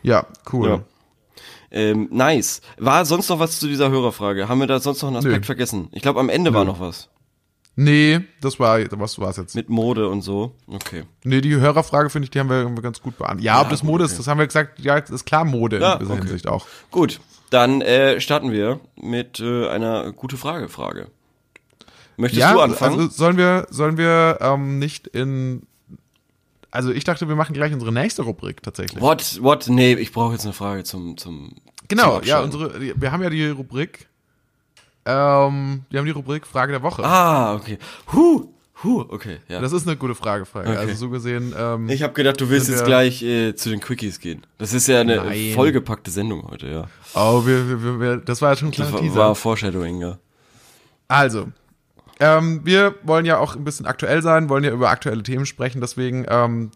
Ja, 0.02 0.26
cool. 0.52 0.68
Ja. 0.68 0.80
Ähm, 1.70 2.08
nice. 2.12 2.60
War 2.76 3.06
sonst 3.06 3.30
noch 3.30 3.38
was 3.38 3.58
zu 3.58 3.66
dieser 3.66 3.90
Hörerfrage? 3.90 4.46
Haben 4.46 4.60
wir 4.60 4.66
da 4.66 4.78
sonst 4.78 5.00
noch 5.00 5.08
einen 5.08 5.16
Aspekt 5.16 5.40
Nö. 5.40 5.44
vergessen? 5.44 5.88
Ich 5.92 6.02
glaube, 6.02 6.20
am 6.20 6.28
Ende 6.28 6.52
war 6.52 6.66
noch 6.66 6.80
was. 6.80 7.08
Nee, 7.76 8.20
das 8.40 8.60
war, 8.60 8.78
was 8.92 9.18
war's 9.18 9.36
jetzt? 9.36 9.56
Mit 9.56 9.68
Mode 9.68 10.08
und 10.08 10.22
so. 10.22 10.54
Okay. 10.68 11.04
Nee, 11.24 11.40
die 11.40 11.56
Hörerfrage 11.56 12.08
finde 12.08 12.24
ich, 12.24 12.30
die 12.30 12.38
haben 12.38 12.48
wir 12.48 12.58
irgendwie 12.58 12.82
ganz 12.82 13.02
gut 13.02 13.18
beantwortet. 13.18 13.44
Ja, 13.44 13.60
ob 13.60 13.68
das 13.68 13.82
Mode 13.82 14.04
okay. 14.04 14.12
ist, 14.12 14.18
das 14.18 14.28
haben 14.28 14.38
wir 14.38 14.46
gesagt, 14.46 14.78
ja, 14.78 15.00
das 15.00 15.10
ist 15.10 15.24
klar 15.24 15.44
Mode 15.44 15.80
Ja, 15.80 15.94
in 15.94 15.98
gewisser 15.98 16.12
okay. 16.14 16.22
Hinsicht 16.22 16.46
auch. 16.46 16.66
Gut. 16.90 17.20
Dann 17.50 17.80
äh, 17.80 18.20
starten 18.20 18.52
wir 18.52 18.80
mit 18.96 19.40
äh, 19.40 19.68
einer 19.68 20.12
gute 20.12 20.36
Frage 20.36 20.68
Frage. 20.68 21.08
Möchtest 22.16 22.40
ja, 22.40 22.52
du 22.52 22.60
anfangen? 22.60 23.00
also 23.00 23.10
sollen 23.10 23.36
wir, 23.36 23.66
sollen 23.70 23.96
wir 23.96 24.38
ähm, 24.40 24.78
nicht 24.78 25.08
in, 25.08 25.62
also 26.70 26.92
ich 26.92 27.04
dachte, 27.04 27.28
wir 27.28 27.36
machen 27.36 27.54
gleich 27.54 27.72
unsere 27.72 27.92
nächste 27.92 28.22
Rubrik 28.22 28.62
tatsächlich. 28.62 29.00
what, 29.00 29.42
what? 29.42 29.68
Nee, 29.68 29.94
ich 29.94 30.12
brauche 30.12 30.32
jetzt 30.32 30.44
eine 30.44 30.52
Frage 30.52 30.84
zum, 30.84 31.16
zum 31.16 31.56
Genau, 31.88 32.20
zum 32.20 32.28
ja, 32.28 32.40
unsere, 32.40 32.80
wir 32.80 33.12
haben 33.12 33.22
ja 33.22 33.30
die 33.30 33.46
Rubrik, 33.48 34.06
ähm, 35.06 35.84
wir 35.90 35.98
haben 35.98 36.06
die 36.06 36.12
Rubrik 36.12 36.46
Frage 36.46 36.72
der 36.72 36.82
Woche. 36.82 37.04
Ah, 37.04 37.54
okay. 37.54 37.78
Huh, 38.12 38.48
huh, 38.82 39.04
okay, 39.08 39.38
ja. 39.48 39.60
Das 39.60 39.72
ist 39.72 39.86
eine 39.86 39.96
gute 39.96 40.14
Frage, 40.14 40.46
Frage. 40.46 40.70
Okay. 40.70 40.78
Also 40.78 40.94
so 40.94 41.10
gesehen, 41.10 41.54
ähm, 41.56 41.88
Ich 41.88 42.02
habe 42.02 42.12
gedacht, 42.12 42.40
du 42.40 42.48
willst 42.48 42.68
jetzt 42.68 42.84
gleich 42.84 43.22
äh, 43.22 43.54
zu 43.54 43.70
den 43.70 43.80
Quickies 43.80 44.20
gehen. 44.20 44.46
Das 44.58 44.72
ist 44.72 44.86
ja 44.86 45.00
eine 45.00 45.16
Nein. 45.16 45.52
vollgepackte 45.54 46.10
Sendung 46.10 46.46
heute, 46.50 46.68
ja. 46.68 46.88
oh, 47.14 47.46
wir, 47.46 47.82
wir, 47.82 48.00
wir, 48.00 48.16
das 48.18 48.40
war 48.42 48.50
ja 48.50 48.56
schon 48.56 48.68
ein 48.68 48.74
Das 48.76 48.92
war, 48.92 49.14
war 49.14 49.34
Foreshadowing, 49.34 50.00
ja. 50.00 50.18
Also, 51.08 51.48
ähm, 52.20 52.60
wir 52.64 52.94
wollen 53.02 53.26
ja 53.26 53.38
auch 53.38 53.56
ein 53.56 53.64
bisschen 53.64 53.86
aktuell 53.86 54.22
sein, 54.22 54.48
wollen 54.48 54.64
ja 54.64 54.70
über 54.70 54.90
aktuelle 54.90 55.22
Themen 55.22 55.46
sprechen, 55.46 55.80
deswegen 55.80 56.24
ähm, 56.28 56.70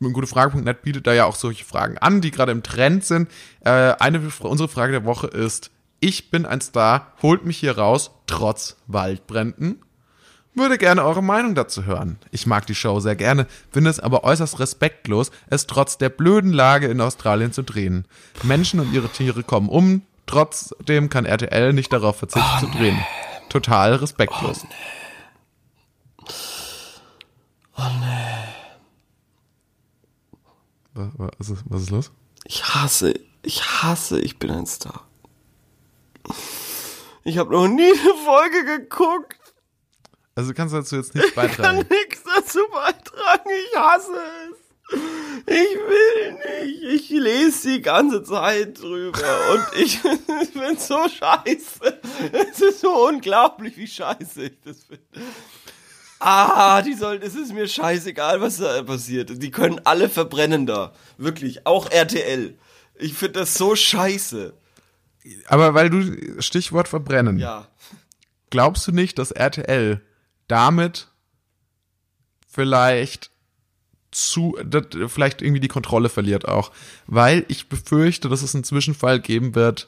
gutefrage.net 0.00 0.82
bietet 0.82 1.06
da 1.06 1.12
ja 1.12 1.26
auch 1.26 1.36
solche 1.36 1.64
Fragen 1.64 1.98
an, 1.98 2.20
die 2.20 2.30
gerade 2.30 2.52
im 2.52 2.62
Trend 2.62 3.04
sind. 3.04 3.30
Äh, 3.64 3.70
eine 3.70 4.20
unsere 4.40 4.68
Frage 4.68 4.92
der 4.92 5.04
Woche 5.04 5.26
ist: 5.28 5.70
Ich 6.00 6.30
bin 6.30 6.46
ein 6.46 6.60
Star, 6.60 7.12
holt 7.22 7.44
mich 7.44 7.58
hier 7.58 7.76
raus, 7.78 8.10
trotz 8.26 8.76
Waldbränden. 8.86 9.82
Würde 10.54 10.78
gerne 10.78 11.04
eure 11.04 11.22
Meinung 11.22 11.54
dazu 11.54 11.84
hören. 11.84 12.18
Ich 12.32 12.46
mag 12.46 12.66
die 12.66 12.74
Show 12.74 12.98
sehr 13.00 13.14
gerne, 13.16 13.46
finde 13.70 13.90
es 13.90 14.00
aber 14.00 14.24
äußerst 14.24 14.58
respektlos, 14.58 15.30
es 15.48 15.66
trotz 15.66 15.96
der 15.98 16.08
blöden 16.08 16.52
Lage 16.52 16.88
in 16.88 17.00
Australien 17.00 17.52
zu 17.52 17.62
drehen. 17.62 18.06
Menschen 18.42 18.80
und 18.80 18.92
ihre 18.92 19.08
Tiere 19.10 19.42
kommen 19.44 19.68
um, 19.68 20.02
trotzdem 20.26 21.08
kann 21.08 21.24
RTL 21.26 21.72
nicht 21.72 21.92
darauf 21.92 22.16
verzichten 22.16 22.58
zu 22.60 22.66
drehen. 22.66 22.98
Total 23.48 23.94
respektlos. 23.94 24.64
Wa- 30.94 31.10
wa- 31.16 31.30
Was 31.38 31.50
ist, 31.50 31.62
was 31.66 31.82
ist 31.82 31.90
los? 31.90 32.10
Ich 32.44 32.64
hasse, 32.74 33.14
ich 33.42 33.62
hasse, 33.82 34.20
ich 34.20 34.38
bin 34.38 34.50
ein 34.50 34.66
Star. 34.66 35.06
Ich 37.24 37.38
habe 37.38 37.52
noch 37.52 37.68
nie 37.68 37.90
eine 37.90 38.14
Folge 38.24 38.64
geguckt. 38.64 39.36
Also 40.34 40.54
kannst 40.54 40.72
du 40.74 40.78
dazu 40.78 40.96
jetzt 40.96 41.14
nichts 41.14 41.30
Ich 41.30 41.34
kann 41.34 41.48
beitragen. 41.48 41.86
nichts 41.90 42.22
dazu 42.24 42.60
beitragen. 42.72 43.50
Ich 43.70 43.76
hasse 43.78 44.12
es. 44.50 44.56
Ich 45.46 45.56
will 45.76 46.32
nicht. 46.32 46.82
Ich 46.82 47.10
lese 47.10 47.68
die 47.74 47.82
ganze 47.82 48.22
Zeit 48.22 48.80
drüber 48.80 49.18
und 49.52 49.80
ich, 49.80 50.00
ich 50.42 50.52
bin 50.54 50.76
so 50.78 50.98
scheiße. 51.08 52.00
Es 52.32 52.60
ist 52.60 52.80
so 52.80 53.06
unglaublich, 53.06 53.76
wie 53.76 53.86
scheiße 53.86 54.44
ich 54.44 54.60
das 54.64 54.84
finde. 54.84 55.04
Ah, 56.18 56.82
die 56.82 56.94
sollen, 56.94 57.22
es 57.22 57.34
ist 57.34 57.52
mir 57.52 57.66
scheißegal, 57.68 58.40
was 58.40 58.58
da 58.58 58.82
passiert. 58.82 59.42
Die 59.42 59.50
können 59.50 59.80
alle 59.84 60.08
verbrennen 60.08 60.66
da. 60.66 60.92
Wirklich, 61.18 61.66
auch 61.66 61.90
RTL. 61.90 62.58
Ich 62.96 63.14
finde 63.14 63.40
das 63.40 63.54
so 63.54 63.74
scheiße. 63.74 64.52
Aber 65.46 65.74
weil 65.74 65.90
du 65.90 66.40
Stichwort 66.40 66.88
verbrennen. 66.88 67.38
Ja. 67.38 67.68
Glaubst 68.50 68.86
du 68.86 68.92
nicht, 68.92 69.18
dass 69.18 69.30
RTL 69.30 70.00
damit 70.48 71.08
vielleicht 72.48 73.30
zu, 74.10 74.56
vielleicht 75.06 75.42
irgendwie 75.42 75.60
die 75.60 75.68
Kontrolle 75.68 76.08
verliert 76.08 76.48
auch? 76.48 76.72
Weil 77.06 77.44
ich 77.48 77.68
befürchte, 77.68 78.28
dass 78.28 78.42
es 78.42 78.54
einen 78.54 78.64
Zwischenfall 78.64 79.20
geben 79.20 79.54
wird, 79.54 79.86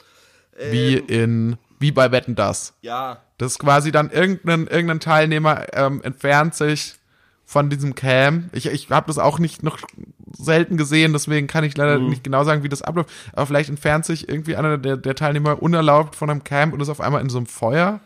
wie 0.70 0.94
in, 0.94 1.56
wie 1.78 1.92
bei 1.92 2.12
Wetten 2.12 2.34
das. 2.34 2.74
Ja. 2.82 3.22
Das 3.38 3.58
quasi 3.58 3.90
dann 3.90 4.10
irgendein, 4.10 4.66
irgendein 4.66 5.00
Teilnehmer 5.00 5.66
ähm, 5.72 6.02
entfernt 6.02 6.54
sich 6.54 6.94
von 7.52 7.68
diesem 7.68 7.94
Cam. 7.94 8.48
Ich, 8.52 8.64
ich 8.66 8.88
habe 8.88 9.06
das 9.08 9.18
auch 9.18 9.38
nicht 9.38 9.62
noch 9.62 9.78
selten 10.34 10.78
gesehen, 10.78 11.12
deswegen 11.12 11.46
kann 11.48 11.64
ich 11.64 11.76
leider 11.76 11.98
nicht 11.98 12.24
genau 12.24 12.44
sagen, 12.44 12.62
wie 12.62 12.70
das 12.70 12.80
abläuft. 12.80 13.10
Aber 13.34 13.46
vielleicht 13.46 13.68
entfernt 13.68 14.06
sich 14.06 14.26
irgendwie 14.28 14.56
einer 14.56 14.78
der, 14.78 14.96
der 14.96 15.14
Teilnehmer 15.14 15.62
unerlaubt 15.62 16.16
von 16.16 16.30
einem 16.30 16.44
Camp 16.44 16.72
und 16.72 16.80
ist 16.80 16.88
auf 16.88 17.00
einmal 17.02 17.20
in 17.20 17.28
so 17.28 17.36
einem 17.36 17.46
Feuer. 17.46 18.00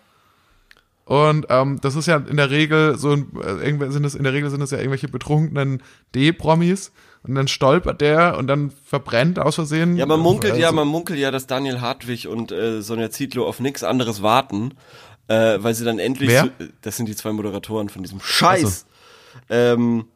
Und 1.05 1.47
ähm, 1.51 1.79
das 1.81 1.95
ist 1.95 2.07
ja 2.07 2.17
in 2.17 2.37
der 2.37 2.51
Regel 2.51 2.99
so, 2.99 3.13
ein- 3.13 3.29
äh, 3.41 3.91
sind 3.93 4.05
es 4.05 4.17
in 4.17 4.25
der 4.25 4.33
Regel 4.33 4.51
sind 4.51 4.61
es 4.63 4.73
ja 4.73 4.79
irgendwelche 4.79 5.07
betrunkenen 5.07 5.81
D-Promis 6.17 6.91
und 7.23 7.37
dann 7.37 7.47
stolpert 7.47 8.01
der 8.01 8.37
und 8.39 8.49
dann 8.49 8.73
verbrennt 8.85 9.39
aus 9.39 9.55
Versehen. 9.55 9.97
Ja, 9.97 10.07
man 10.07 10.19
munkelt 10.19 10.57
ja, 10.57 10.67
Also- 10.67 10.77
man 10.77 10.89
munkelt 10.89 11.21
ja, 11.21 11.31
dass 11.31 11.47
Daniel 11.47 11.81
Hartwig 11.81 12.27
und 12.27 12.51
äh, 12.51 12.83
Sonja 12.83 13.11
Zietlow 13.11 13.47
auf 13.47 13.61
nichts 13.61 13.85
anderes 13.85 14.21
warten, 14.23 14.73
äh, 15.29 15.59
weil 15.61 15.75
sie 15.75 15.85
dann 15.85 16.01
endlich, 16.01 16.31
Wer? 16.31 16.43
so, 16.45 16.51
das 16.83 16.97
sind 16.97 17.07
die 17.09 17.15
zwei 17.15 17.31
Moderatoren 17.33 17.89
von 17.89 18.03
diesem 18.03 18.19
Scheiß, 18.21 18.87
ähm, 19.51 20.07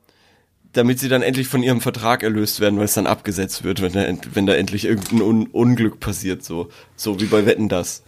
damit 0.73 0.99
sie 1.01 1.09
dann 1.09 1.23
endlich 1.23 1.49
von 1.49 1.63
ihrem 1.63 1.81
Vertrag 1.81 2.23
erlöst 2.23 2.61
werden, 2.61 2.79
weil 2.79 2.85
es 2.85 2.95
dann 2.95 3.07
abgesetzt 3.07 3.65
wird, 3.65 3.83
wenn 3.83 3.93
da, 3.93 4.07
wenn 4.35 4.47
da 4.47 4.55
endlich 4.55 4.85
irgendein 4.85 5.23
Un 5.23 5.47
Unglück 5.49 6.01
passiert, 6.01 6.45
so, 6.45 6.69
so 6.97 7.21
wie 7.21 7.27
bei 7.27 7.45
Wetten 7.47 7.69
das. 7.69 8.05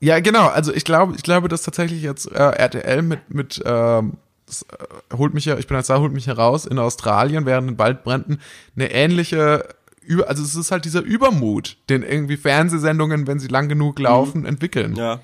Ja, 0.00 0.20
genau. 0.20 0.48
Also 0.48 0.74
ich 0.74 0.84
glaube, 0.84 1.14
ich 1.16 1.22
glaube, 1.22 1.48
dass 1.48 1.62
tatsächlich 1.62 2.02
jetzt 2.02 2.30
äh, 2.30 2.38
RTL 2.38 3.02
mit 3.02 3.20
mit 3.28 3.62
ähm, 3.64 4.14
das, 4.46 4.62
äh, 4.62 5.16
holt 5.16 5.34
mich 5.34 5.44
ja, 5.44 5.58
ich 5.58 5.66
bin 5.66 5.76
als 5.76 5.86
da 5.88 5.98
holt 6.00 6.12
mich 6.12 6.26
heraus 6.26 6.66
in 6.66 6.78
Australien 6.78 7.46
während 7.46 7.70
den 7.70 7.78
Waldbränden 7.78 8.40
eine 8.76 8.90
ähnliche 8.92 9.68
über, 10.02 10.28
also 10.28 10.42
es 10.42 10.54
ist 10.54 10.70
halt 10.70 10.84
dieser 10.84 11.00
Übermut, 11.02 11.78
den 11.88 12.02
irgendwie 12.02 12.36
Fernsehsendungen, 12.36 13.26
wenn 13.26 13.38
sie 13.38 13.48
lang 13.48 13.68
genug 13.68 13.98
laufen, 13.98 14.44
entwickeln, 14.44 14.96
Ja. 14.96 15.20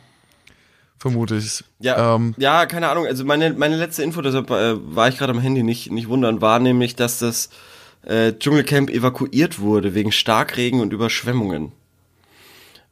Vermute 1.00 1.36
ich. 1.36 1.64
Ja, 1.80 2.14
Ähm, 2.14 2.34
ja, 2.38 2.66
keine 2.66 2.88
Ahnung. 2.88 3.06
Also 3.06 3.24
meine, 3.24 3.52
meine 3.54 3.76
letzte 3.76 4.02
Info, 4.04 4.20
deshalb 4.22 4.50
äh, 4.50 4.74
war 4.94 5.08
ich 5.08 5.18
gerade 5.18 5.32
am 5.32 5.40
Handy, 5.40 5.62
nicht, 5.64 5.90
nicht 5.90 6.08
wundern, 6.08 6.40
war 6.40 6.60
nämlich, 6.60 6.94
dass 6.94 7.18
das 7.18 7.48
äh, 8.02 8.32
Dschungelcamp 8.34 8.90
evakuiert 8.90 9.58
wurde 9.58 9.94
wegen 9.94 10.12
Starkregen 10.12 10.80
und 10.80 10.92
Überschwemmungen. 10.92 11.72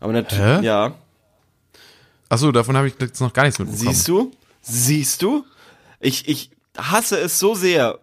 Aber 0.00 0.12
natürlich, 0.12 0.62
ja. 0.62 0.94
Achso, 2.28 2.50
davon 2.52 2.76
habe 2.76 2.88
ich 2.88 2.94
jetzt 3.00 3.20
noch 3.20 3.32
gar 3.32 3.44
nichts 3.44 3.58
mitbekommen. 3.58 3.94
Siehst 3.94 4.08
du? 4.08 4.32
Siehst 4.60 5.22
du? 5.22 5.44
Ich, 6.00 6.28
ich 6.28 6.50
hasse 6.76 7.18
es 7.18 7.38
so 7.38 7.54
sehr. 7.54 7.98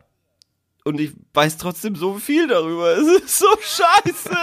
Und 0.84 1.00
ich 1.00 1.14
weiß 1.34 1.58
trotzdem 1.58 1.96
so 1.96 2.16
viel 2.16 2.48
darüber. 2.48 2.96
Es 2.98 3.24
ist 3.24 3.40
so 3.40 3.48
scheiße. 3.60 4.36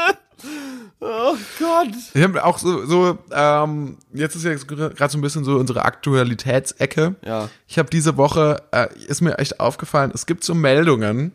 Oh 1.05 1.37
Gott. 1.59 1.89
Ich 2.15 2.23
habe 2.23 2.45
auch 2.45 2.59
so, 2.59 2.87
so 2.87 3.19
ähm, 3.33 3.97
jetzt 4.13 4.37
ist 4.37 4.45
ja 4.45 4.55
gerade 4.55 5.11
so 5.11 5.19
ein 5.19 5.21
bisschen 5.21 5.43
so 5.43 5.57
unsere 5.57 5.85
Aktualitätsecke. 5.85 7.17
Ja. 7.27 7.49
Ich 7.67 7.77
habe 7.79 7.91
diese 7.91 8.17
Woche, 8.17 8.63
äh, 8.71 8.87
ist 9.09 9.21
mir 9.21 9.37
echt 9.39 9.59
aufgefallen, 9.59 10.13
es 10.15 10.27
gibt 10.27 10.45
so 10.45 10.55
Meldungen, 10.55 11.33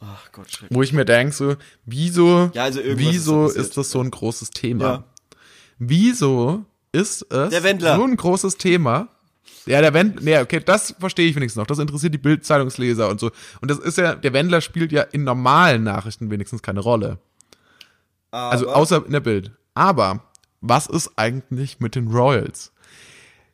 Ach 0.00 0.30
Gott, 0.30 0.48
schrecklich. 0.52 0.76
wo 0.76 0.82
ich 0.82 0.92
mir 0.92 1.04
denke, 1.04 1.34
so, 1.34 1.56
wieso, 1.84 2.50
Ja, 2.54 2.62
also 2.62 2.80
wieso 2.84 3.46
ist 3.48 3.56
ist, 3.56 3.76
das 3.76 3.90
so 3.90 4.00
ein 4.00 4.12
großes 4.12 4.50
Thema? 4.50 4.84
Ja. 4.84 5.04
Wieso 5.80 6.64
ist 6.92 7.26
es 7.32 7.50
so 7.50 8.04
ein 8.04 8.16
großes 8.16 8.56
Thema? 8.56 9.08
Ja, 9.66 9.80
der 9.80 9.94
Wendler, 9.94 10.22
nee, 10.22 10.38
okay, 10.38 10.60
das 10.64 10.94
verstehe 11.00 11.28
ich 11.28 11.34
wenigstens 11.34 11.58
noch. 11.60 11.66
Das 11.66 11.78
interessiert 11.80 12.14
die 12.14 12.18
Bildzeitungsleser 12.18 13.08
und 13.08 13.18
so. 13.18 13.32
Und 13.60 13.70
das 13.70 13.78
ist 13.78 13.98
ja, 13.98 14.14
der 14.14 14.32
Wendler 14.32 14.60
spielt 14.60 14.92
ja 14.92 15.02
in 15.02 15.24
normalen 15.24 15.82
Nachrichten 15.82 16.30
wenigstens 16.30 16.62
keine 16.62 16.80
Rolle. 16.80 17.18
Also 18.30 18.68
außer 18.68 19.04
in 19.06 19.12
der 19.12 19.20
Bild. 19.20 19.52
Aber 19.74 20.20
was 20.60 20.86
ist 20.86 21.12
eigentlich 21.16 21.80
mit 21.80 21.94
den 21.94 22.08
Royals? 22.08 22.72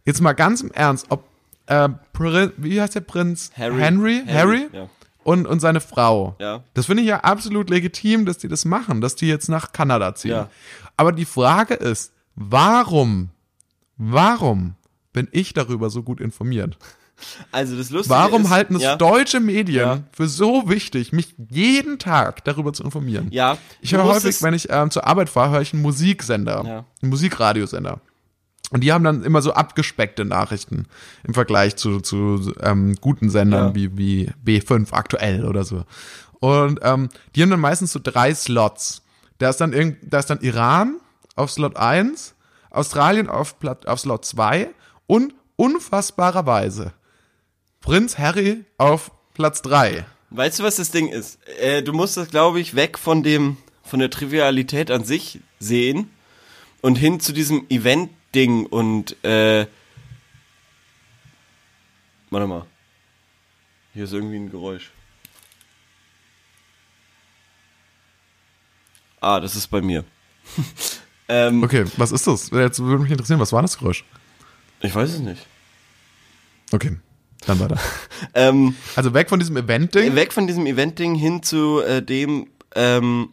Jetzt 0.04 0.20
mal 0.20 0.32
ganz 0.32 0.60
im 0.60 0.70
Ernst, 0.72 1.06
ob 1.10 1.24
äh, 1.66 1.88
wie 2.56 2.80
heißt 2.80 2.94
der 2.94 3.00
Prinz? 3.00 3.50
Harry. 3.56 3.78
Henry? 3.78 4.22
Harry? 4.26 4.68
Ja. 4.72 4.88
Und, 5.22 5.46
und 5.46 5.60
seine 5.60 5.80
Frau. 5.80 6.36
Ja. 6.38 6.62
Das 6.74 6.86
finde 6.86 7.02
ich 7.02 7.08
ja 7.08 7.20
absolut 7.20 7.70
legitim, 7.70 8.26
dass 8.26 8.36
die 8.36 8.48
das 8.48 8.66
machen, 8.66 9.00
dass 9.00 9.16
die 9.16 9.26
jetzt 9.26 9.48
nach 9.48 9.72
Kanada 9.72 10.14
ziehen. 10.14 10.32
Ja. 10.32 10.50
Aber 10.98 11.12
die 11.12 11.24
Frage 11.24 11.74
ist, 11.74 12.12
warum, 12.34 13.30
warum 13.96 14.74
bin 15.14 15.28
ich 15.32 15.54
darüber 15.54 15.88
so 15.88 16.02
gut 16.02 16.20
informiert? 16.20 16.76
Also 17.52 17.76
das 17.76 17.90
Lustige 17.90 18.14
Warum 18.14 18.42
ist, 18.42 18.50
halten 18.50 18.76
es 18.76 18.82
ja, 18.82 18.96
deutsche 18.96 19.40
Medien 19.40 19.76
Ja. 19.86 19.98
für 20.12 20.28
so 20.28 20.68
wichtig, 20.68 21.12
mich 21.12 21.34
jeden 21.50 21.98
Tag 21.98 22.44
darüber 22.44 22.72
zu 22.72 22.82
informieren? 22.82 23.28
Ja. 23.30 23.56
Ich 23.80 23.94
höre 23.94 24.04
häufig, 24.04 24.42
wenn 24.42 24.54
ich 24.54 24.68
ähm, 24.70 24.90
zur 24.90 25.06
Arbeit 25.06 25.28
fahre, 25.30 25.52
höre 25.52 25.60
ich 25.62 25.72
einen 25.72 25.82
Musiksender, 25.82 26.62
Ja. 26.66 26.84
einen 27.02 27.10
Musikradiosender. 27.10 28.00
Und 28.70 28.80
die 28.80 28.92
haben 28.92 29.04
dann 29.04 29.22
immer 29.22 29.40
so 29.42 29.52
abgespeckte 29.52 30.24
Nachrichten 30.24 30.86
im 31.22 31.34
Vergleich 31.34 31.76
zu, 31.76 32.00
zu 32.00 32.52
ähm, 32.60 32.96
guten 33.00 33.30
Sendern 33.30 33.74
wie, 33.74 33.96
wie 33.96 34.30
B5 34.44 34.92
aktuell 34.92 35.44
oder 35.44 35.62
so. 35.64 35.84
Und 36.40 36.80
ähm, 36.82 37.08
die 37.36 37.42
haben 37.42 37.50
dann 37.50 37.60
meistens 37.60 37.92
so 37.92 38.00
drei 38.02 38.34
Slots. 38.34 39.02
Da 39.38 39.50
ist 39.50 39.60
dann 39.60 39.72
irgend, 39.72 39.98
da 40.02 40.18
ist 40.18 40.30
dann 40.30 40.40
Iran 40.40 40.96
auf 41.36 41.50
Slot 41.52 41.76
1, 41.76 42.34
Australien 42.70 43.28
auf, 43.28 43.60
Plat- 43.60 43.86
auf 43.86 44.00
Slot 44.00 44.24
2 44.24 44.70
und 45.06 45.34
unfassbarerweise 45.56 46.92
Prinz 47.84 48.16
Harry 48.16 48.64
auf 48.78 49.10
Platz 49.34 49.60
3. 49.60 50.06
Weißt 50.30 50.58
du, 50.58 50.62
was 50.62 50.76
das 50.76 50.90
Ding 50.90 51.08
ist? 51.08 51.38
Äh, 51.58 51.82
du 51.82 51.92
musst 51.92 52.16
das, 52.16 52.30
glaube 52.30 52.58
ich, 52.58 52.74
weg 52.74 52.98
von 52.98 53.22
dem, 53.22 53.58
von 53.82 53.98
der 54.00 54.08
Trivialität 54.08 54.90
an 54.90 55.04
sich 55.04 55.40
sehen 55.58 56.08
und 56.80 56.96
hin 56.96 57.20
zu 57.20 57.34
diesem 57.34 57.66
Event-Ding 57.68 58.64
und, 58.64 59.22
äh, 59.22 59.66
warte 62.30 62.46
mal. 62.46 62.64
Hier 63.92 64.04
ist 64.04 64.14
irgendwie 64.14 64.36
ein 64.36 64.50
Geräusch. 64.50 64.90
Ah, 69.20 69.40
das 69.40 69.56
ist 69.56 69.66
bei 69.66 69.82
mir. 69.82 70.06
ähm, 71.28 71.62
Okay, 71.62 71.84
was 71.98 72.12
ist 72.12 72.26
das? 72.26 72.48
Jetzt 72.48 72.80
würde 72.80 73.02
mich 73.02 73.12
interessieren, 73.12 73.40
was 73.40 73.52
war 73.52 73.60
das 73.60 73.76
Geräusch? 73.76 74.06
Ich 74.80 74.94
weiß 74.94 75.10
es 75.10 75.18
nicht. 75.18 75.46
Okay, 76.72 76.96
dann 77.44 77.60
weiter. 77.60 77.78
Ähm, 78.34 78.74
Also 78.96 79.12
weg 79.14 79.28
von 79.28 79.38
diesem 79.38 79.56
Event-Ding. 79.56 80.14
weg 80.16 80.32
von 80.32 80.46
diesem 80.46 80.66
Event-Ding 80.66 81.14
hin 81.14 81.42
zu 81.42 81.80
äh, 81.80 82.02
dem, 82.02 82.48
ähm, 82.74 83.28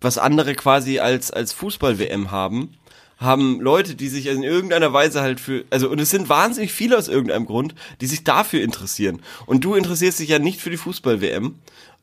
was 0.00 0.18
andere 0.18 0.54
quasi 0.54 0.98
als, 0.98 1.30
als 1.30 1.52
Fußball-WM 1.52 2.30
haben, 2.30 2.74
haben 3.18 3.60
Leute, 3.60 3.94
die 3.94 4.08
sich 4.08 4.26
in 4.26 4.42
irgendeiner 4.42 4.92
Weise 4.92 5.20
halt 5.22 5.38
für, 5.38 5.64
also 5.70 5.88
und 5.88 6.00
es 6.00 6.10
sind 6.10 6.28
wahnsinnig 6.28 6.72
viele 6.72 6.98
aus 6.98 7.06
irgendeinem 7.08 7.46
Grund, 7.46 7.74
die 8.00 8.06
sich 8.06 8.24
dafür 8.24 8.62
interessieren. 8.62 9.22
Und 9.46 9.64
du 9.64 9.74
interessierst 9.76 10.18
dich 10.18 10.30
ja 10.30 10.40
nicht 10.40 10.60
für 10.60 10.70
die 10.70 10.76
Fußball-WM 10.76 11.54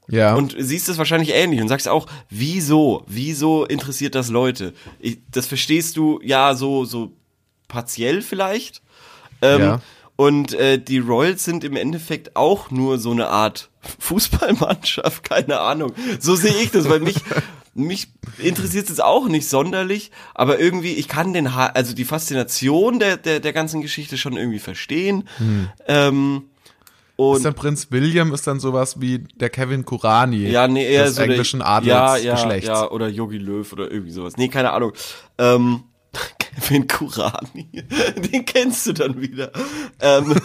Ja. 0.07 0.35
und 0.35 0.55
siehst 0.57 0.87
es 0.87 0.97
wahrscheinlich 0.97 1.31
ähnlich 1.33 1.59
und 1.61 1.67
sagst 1.67 1.89
auch, 1.89 2.07
wieso, 2.29 3.03
wieso 3.07 3.65
interessiert 3.65 4.15
das 4.15 4.29
Leute? 4.29 4.73
Ich, 4.99 5.17
das 5.29 5.45
verstehst 5.45 5.97
du 5.97 6.21
ja 6.23 6.55
so, 6.55 6.85
so 6.85 7.11
partiell 7.67 8.21
vielleicht. 8.21 8.81
Ähm, 9.41 9.59
Ja. 9.61 9.81
Und 10.19 10.53
äh, 10.53 10.77
die 10.77 10.97
Royals 10.99 11.45
sind 11.45 11.63
im 11.63 11.77
Endeffekt 11.77 12.35
auch 12.35 12.71
nur 12.71 12.97
so 12.99 13.11
eine 13.11 13.29
Art 13.29 13.69
Fußballmannschaft, 13.99 15.23
keine 15.23 15.61
Ahnung. 15.61 15.93
So 16.19 16.35
sehe 16.35 16.55
ich 16.61 16.71
das, 16.71 16.89
weil 16.89 16.99
mich, 16.99 17.15
mich 17.73 18.07
interessiert 18.37 18.89
es 18.89 18.99
auch 18.99 19.29
nicht 19.29 19.47
sonderlich, 19.47 20.11
aber 20.35 20.59
irgendwie, 20.59 20.91
ich 20.95 21.07
kann 21.07 21.31
den, 21.31 21.55
ha 21.55 21.67
also 21.67 21.95
die 21.95 22.03
Faszination 22.03 22.99
der, 22.99 23.15
der, 23.15 23.39
der 23.39 23.53
ganzen 23.53 23.79
Geschichte 23.81 24.17
schon 24.17 24.35
irgendwie 24.35 24.59
verstehen. 24.59 25.23
Ähm, 25.87 26.49
und 27.15 27.37
ist 27.37 27.45
dann 27.45 27.53
Prinz 27.53 27.87
William 27.89 28.33
ist 28.33 28.45
dann 28.45 28.59
sowas 28.59 28.99
wie 28.99 29.19
der 29.19 29.49
Kevin 29.49 29.85
Kurani 29.85 30.49
Ja, 30.49 30.67
nee, 30.67 30.85
eher 30.85 31.05
des 31.05 31.15
so 31.15 31.21
der- 31.21 31.29
englischen 31.29 31.61
ja, 31.61 31.81
ja, 31.81 32.05
Adelsgeschlechts. 32.11 32.67
ja, 32.67 32.91
oder 32.91 33.07
Yogi 33.07 33.37
Löw 33.37 33.71
oder 33.71 33.89
irgendwie 33.89 34.11
sowas. 34.11 34.35
Nee, 34.35 34.49
keine 34.49 34.71
Ahnung. 34.71 34.91
Ähm, 35.37 35.83
Kevin 36.39 36.87
Kurani, 36.87 37.69
den 38.31 38.45
kennst 38.45 38.87
du 38.87 38.93
dann 38.93 39.21
wieder. 39.21 39.51
Ähm, 40.01 40.35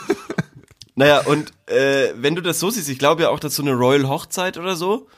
naja, 0.94 1.20
und 1.20 1.52
äh, 1.66 2.12
wenn 2.16 2.34
du 2.34 2.42
das 2.42 2.60
so 2.60 2.70
siehst, 2.70 2.88
ich 2.88 2.98
glaube 2.98 3.22
ja 3.22 3.30
auch, 3.30 3.40
dass 3.40 3.56
so 3.56 3.62
eine 3.62 3.72
Royal 3.72 4.08
Hochzeit 4.08 4.58
oder 4.58 4.76
so, 4.76 5.08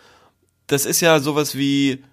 das 0.66 0.86
ist 0.86 1.00
ja 1.00 1.20
sowas 1.20 1.56
wie 1.56 2.04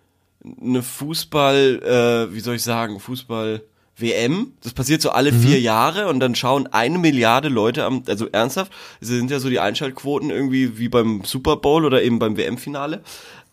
eine 0.62 0.84
Fußball, 0.84 2.30
äh, 2.30 2.34
wie 2.34 2.40
soll 2.40 2.56
ich 2.56 2.64
sagen, 2.64 3.00
Fußball 3.00 3.64
WM. 3.96 4.54
Das 4.64 4.74
passiert 4.74 5.02
so 5.02 5.12
alle 5.12 5.32
vier 5.32 5.60
Jahre 5.60 6.08
und 6.08 6.20
dann 6.20 6.36
schauen 6.36 6.68
eine 6.68 6.98
Milliarde 6.98 7.50
Leute 7.50 7.86
am, 7.86 8.04
also 8.08 8.28
ernsthaft, 8.32 8.72
es 9.00 9.08
sind 9.08 9.30
ja 9.30 9.40
so 9.40 9.50
die 9.50 9.60
Einschaltquoten 9.60 10.32
irgendwie 10.32 10.78
wie 10.80 10.90
beim 10.90 11.24
Super 11.24 11.58
Bowl 11.58 11.86
oder 11.86 12.02
eben 12.02 12.20
beim 12.20 12.36
WM-Finale. 12.36 13.04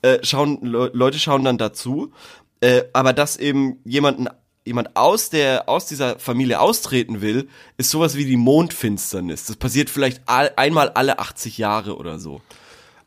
Äh, 0.02 0.18
schauen, 0.22 0.58
Le 0.62 0.90
Leute 0.94 1.18
schauen 1.18 1.44
dann 1.44 1.58
dazu. 1.58 2.12
Äh, 2.60 2.84
aber 2.92 3.12
dass 3.12 3.36
eben 3.36 3.78
jemanden 3.84 4.28
jemand 4.64 4.94
aus 4.96 5.30
der 5.30 5.68
aus 5.68 5.86
dieser 5.86 6.18
Familie 6.18 6.60
austreten 6.60 7.20
will, 7.20 7.48
ist 7.76 7.90
sowas 7.90 8.16
wie 8.16 8.24
die 8.24 8.36
Mondfinsternis. 8.36 9.46
Das 9.46 9.56
passiert 9.56 9.90
vielleicht 9.90 10.22
all, 10.26 10.52
einmal 10.56 10.90
alle 10.90 11.18
80 11.18 11.58
Jahre 11.58 11.96
oder 11.96 12.18
so. 12.18 12.40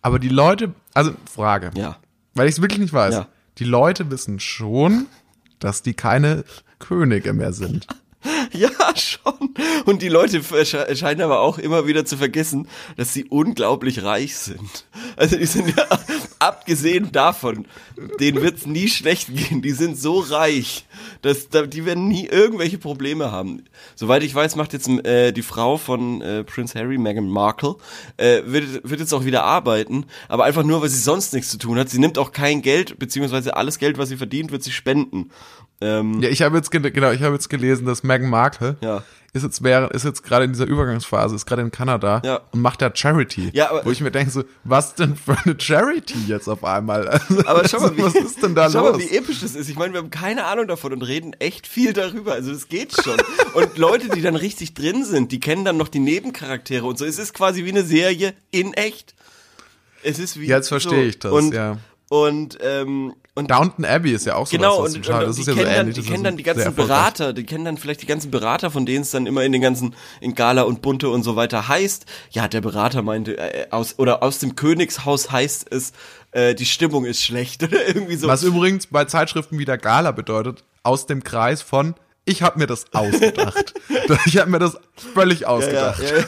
Aber 0.01 0.19
die 0.19 0.29
Leute, 0.29 0.73
also 0.93 1.13
Frage, 1.31 1.71
Ja. 1.75 1.97
weil 2.33 2.47
ich 2.47 2.55
es 2.55 2.61
wirklich 2.61 2.79
nicht 2.79 2.93
weiß. 2.93 3.13
Ja. 3.13 3.27
Die 3.59 3.63
Leute 3.65 4.09
wissen 4.11 4.39
schon, 4.39 5.05
dass 5.59 5.81
die 5.81 5.93
keine 5.93 6.43
Könige 6.79 7.33
mehr 7.33 7.53
sind. 7.53 7.87
Ja, 8.53 8.69
schon. 8.95 9.53
Und 9.86 10.01
die 10.01 10.09
Leute 10.09 10.39
sche- 10.39 10.95
scheinen 10.95 11.21
aber 11.21 11.39
auch 11.41 11.57
immer 11.57 11.88
wieder 11.88 12.05
zu 12.05 12.17
vergessen, 12.17 12.67
dass 12.97 13.13
sie 13.13 13.25
unglaublich 13.25 14.03
reich 14.03 14.36
sind. 14.38 14.86
Also 15.15 15.38
die 15.38 15.45
sind 15.45 15.75
ja, 15.75 15.86
abgesehen 16.39 17.12
davon, 17.12 17.65
denen 18.19 18.41
wird's 18.41 18.65
nie 18.65 18.88
schlecht 18.88 19.27
gehen. 19.36 19.62
Die 19.62 19.71
sind 19.71 19.97
so 19.97 20.19
reich, 20.19 20.86
dass 21.21 21.49
da- 21.49 21.65
die 21.65 21.86
werden 21.86 22.07
nie 22.07 22.27
irgendwelche 22.27 22.77
Probleme 22.77 23.31
haben. 23.31 23.63
Soweit 23.95 24.23
ich 24.23 24.33
weiß, 24.36 24.55
macht 24.55 24.73
jetzt 24.73 24.88
äh, 24.88 25.31
die 25.31 25.41
Frau 25.41 25.77
von 25.77 26.21
äh, 26.21 26.43
Prince 26.43 26.77
Harry, 26.77 26.97
Meghan 26.97 27.27
Markle, 27.27 27.75
äh, 28.17 28.41
wird, 28.45 28.88
wird 28.89 28.99
jetzt 28.99 29.13
auch 29.13 29.25
wieder 29.25 29.43
arbeiten, 29.43 30.05
aber 30.27 30.43
einfach 30.45 30.63
nur, 30.63 30.81
weil 30.81 30.89
sie 30.89 30.99
sonst 30.99 31.33
nichts 31.33 31.49
zu 31.49 31.57
tun 31.57 31.77
hat. 31.79 31.89
Sie 31.89 31.99
nimmt 31.99 32.17
auch 32.17 32.31
kein 32.31 32.62
Geld, 32.62 32.99
beziehungsweise 32.99 33.55
alles 33.57 33.79
Geld, 33.79 33.97
was 33.97 34.09
sie 34.09 34.17
verdient, 34.17 34.51
wird 34.51 34.63
sie 34.63 34.71
spenden. 34.71 35.31
Ähm, 35.83 36.21
Ja, 36.21 36.29
ich 36.29 36.41
habe 36.41 36.55
jetzt 36.57 36.71
genau, 36.71 37.11
ich 37.11 37.21
habe 37.21 37.33
jetzt 37.35 37.49
gelesen, 37.49 37.85
dass 37.85 38.03
Meghan 38.03 38.29
Markle 38.29 38.77
Ja. 38.81 39.03
ist 39.33 39.43
jetzt 39.43 39.63
wäre 39.63 39.87
ist 39.87 40.05
jetzt 40.05 40.23
gerade 40.23 40.45
in 40.45 40.53
dieser 40.53 40.65
Übergangsphase, 40.65 41.35
ist 41.35 41.45
gerade 41.45 41.61
in 41.63 41.71
Kanada 41.71 42.21
Ja. 42.23 42.41
und 42.51 42.61
macht 42.61 42.81
da 42.81 42.89
Charity. 42.93 43.49
Ja, 43.53 43.69
aber- 43.71 43.83
wo 43.85 43.91
ich 43.91 43.99
mir 43.99 44.11
denke 44.11 44.31
so, 44.31 44.43
was 44.63 44.95
denn 44.95 45.15
für 45.15 45.35
eine 45.43 45.59
Charity 45.59 46.19
jetzt 46.27 46.47
auf 46.47 46.63
einmal? 46.63 47.07
Also, 47.29 47.45
Aber 47.47 47.67
schau 47.67 47.79
mal, 47.81 47.97
wie, 47.97 48.03
was 48.03 48.15
ist 48.15 48.41
denn 48.43 48.55
da 48.55 48.69
schau 48.69 48.81
los? 48.87 48.97
mal, 48.97 48.99
wie 48.99 49.17
episch 49.17 49.41
das 49.41 49.55
ist. 49.55 49.67
Ich 49.69 49.75
meine, 49.75 49.93
wir 49.93 49.99
haben 49.99 50.09
keine 50.11 50.45
Ahnung 50.45 50.67
davon 50.67 50.93
und 50.93 51.01
reden 51.01 51.33
echt 51.39 51.67
viel 51.67 51.91
darüber. 51.93 52.33
Also 52.33 52.51
das 52.53 52.69
geht 52.69 52.93
schon. 53.03 53.17
und 53.55 53.77
Leute, 53.77 54.09
die 54.09 54.21
dann 54.21 54.35
richtig 54.35 54.73
drin 54.75 55.03
sind, 55.03 55.31
die 55.31 55.39
kennen 55.39 55.65
dann 55.65 55.77
noch 55.77 55.87
die 55.89 55.99
Nebencharaktere 55.99 56.85
und 56.85 56.97
so. 56.97 57.05
Es 57.05 57.19
ist 57.19 57.33
quasi 57.33 57.65
wie 57.65 57.69
eine 57.71 57.83
Serie 57.83 58.33
in 58.51 58.73
echt. 58.73 59.15
Es 60.03 60.19
ist 60.19 60.39
wie 60.39 60.45
Jetzt 60.47 60.67
verstehe 60.69 61.05
ich 61.05 61.19
das, 61.19 61.31
und, 61.31 61.53
ja. 61.53 61.77
Und 62.09 62.57
ähm, 62.61 63.13
Und- 63.35 63.49
Downton 63.49 63.83
Abbey 63.83 64.11
ist 64.11 64.25
ja 64.25 64.35
auch 64.35 64.45
so 64.45 64.55
Genau, 64.55 64.83
und, 64.83 64.93
total- 64.93 65.21
und, 65.23 65.27
das 65.29 65.35
die 65.37 65.41
ist 65.41 65.47
ja 65.47 65.53
so 65.53 65.59
kennen, 65.59 65.71
dann, 65.71 65.87
ähnlich. 65.87 65.95
die 66.05 66.11
kennen 66.11 66.23
dann 66.23 66.37
die 66.37 66.43
ganzen. 66.43 66.75
Berater, 66.75 67.33
die 67.33 67.43
kennen 67.45 67.65
dann 67.65 67.77
vielleicht 67.77 68.03
die 68.03 68.05
ganzen 68.05 68.29
Berater, 68.29 68.69
von 68.69 68.85
denen 68.85 69.01
es 69.01 69.09
dann 69.11 69.25
immer 69.25 69.43
in 69.43 69.51
den 69.51 69.61
ganzen, 69.61 69.95
in 70.21 70.35
Gala 70.35 70.61
und 70.63 70.81
Bunte 70.83 71.09
und 71.09 71.23
so 71.23 71.35
weiter 71.35 71.67
heißt. 71.67 72.05
Ja, 72.29 72.47
der 72.47 72.61
Berater 72.61 73.01
meinte, 73.01 73.37
äh, 73.37 73.67
aus, 73.71 73.97
oder 73.97 74.21
aus 74.21 74.37
dem 74.39 74.55
Königshaus 74.55 75.31
heißt 75.31 75.65
es, 75.71 75.93
äh, 76.31 76.53
die 76.53 76.65
Stimmung 76.67 77.05
ist 77.05 77.23
schlecht 77.23 77.63
oder 77.63 77.87
irgendwie 77.87 78.15
so. 78.17 78.27
Was 78.27 78.43
übrigens 78.43 78.85
bei 78.87 79.05
Zeitschriften 79.05 79.57
wie 79.57 79.65
der 79.65 79.79
Gala 79.79 80.11
bedeutet, 80.11 80.63
aus 80.83 81.07
dem 81.07 81.23
Kreis 81.23 81.61
von 81.63 81.95
ich 82.25 82.41
habe 82.41 82.59
mir 82.59 82.67
das 82.67 82.86
ausgedacht. 82.93 83.73
ich 84.25 84.38
habe 84.38 84.49
mir 84.49 84.59
das 84.59 84.77
völlig 85.13 85.45
ausgedacht. 85.45 86.01
ja, 86.01 86.17
ja. 86.19 86.25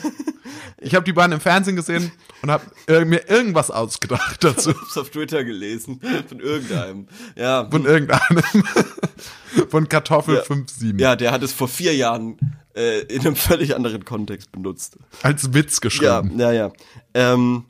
Ich 0.81 0.93
habe 0.93 1.05
die 1.05 1.13
beiden 1.13 1.31
im 1.31 1.39
Fernsehen 1.39 1.75
gesehen 1.75 2.11
und 2.41 2.51
habe 2.51 2.65
mir 3.05 3.29
irgendwas 3.29 3.71
ausgedacht 3.71 4.43
dazu. 4.43 4.69
hab's 4.81 4.97
auf 4.97 5.09
Twitter 5.09 5.43
gelesen, 5.43 5.99
von 6.27 6.39
irgendeinem. 6.39 7.07
Ja, 7.35 7.67
Von 7.69 7.85
irgendeinem. 7.85 8.43
Von 9.69 9.87
Kartoffel 9.87 10.35
Ja. 10.35 10.41
57. 10.43 10.99
ja, 10.99 11.15
der 11.15 11.31
hat 11.31 11.41
es 11.41 11.53
vor 11.53 11.69
vier 11.69 11.95
Jahren 11.95 12.37
äh, 12.75 12.99
in 13.03 13.21
einem 13.21 13.37
völlig 13.37 13.73
anderen 13.73 14.03
Kontext 14.03 14.51
benutzt. 14.51 14.97
Als 15.23 15.53
Witz 15.53 15.79
geschrieben. 15.79 16.37
ja, 16.37 16.51
ja. 16.51 16.73
Ähm, 17.13 17.63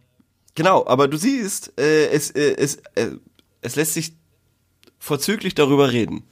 genau, 0.55 0.85
aber 0.88 1.07
du 1.07 1.17
siehst, 1.17 1.79
äh, 1.79 2.07
es, 2.07 2.31
äh, 2.31 2.55
es, 2.57 2.77
äh, 2.95 3.11
es 3.61 3.75
lässt 3.75 3.93
sich 3.93 4.13
vorzüglich 4.97 5.53
darüber 5.53 5.91
reden. 5.91 6.23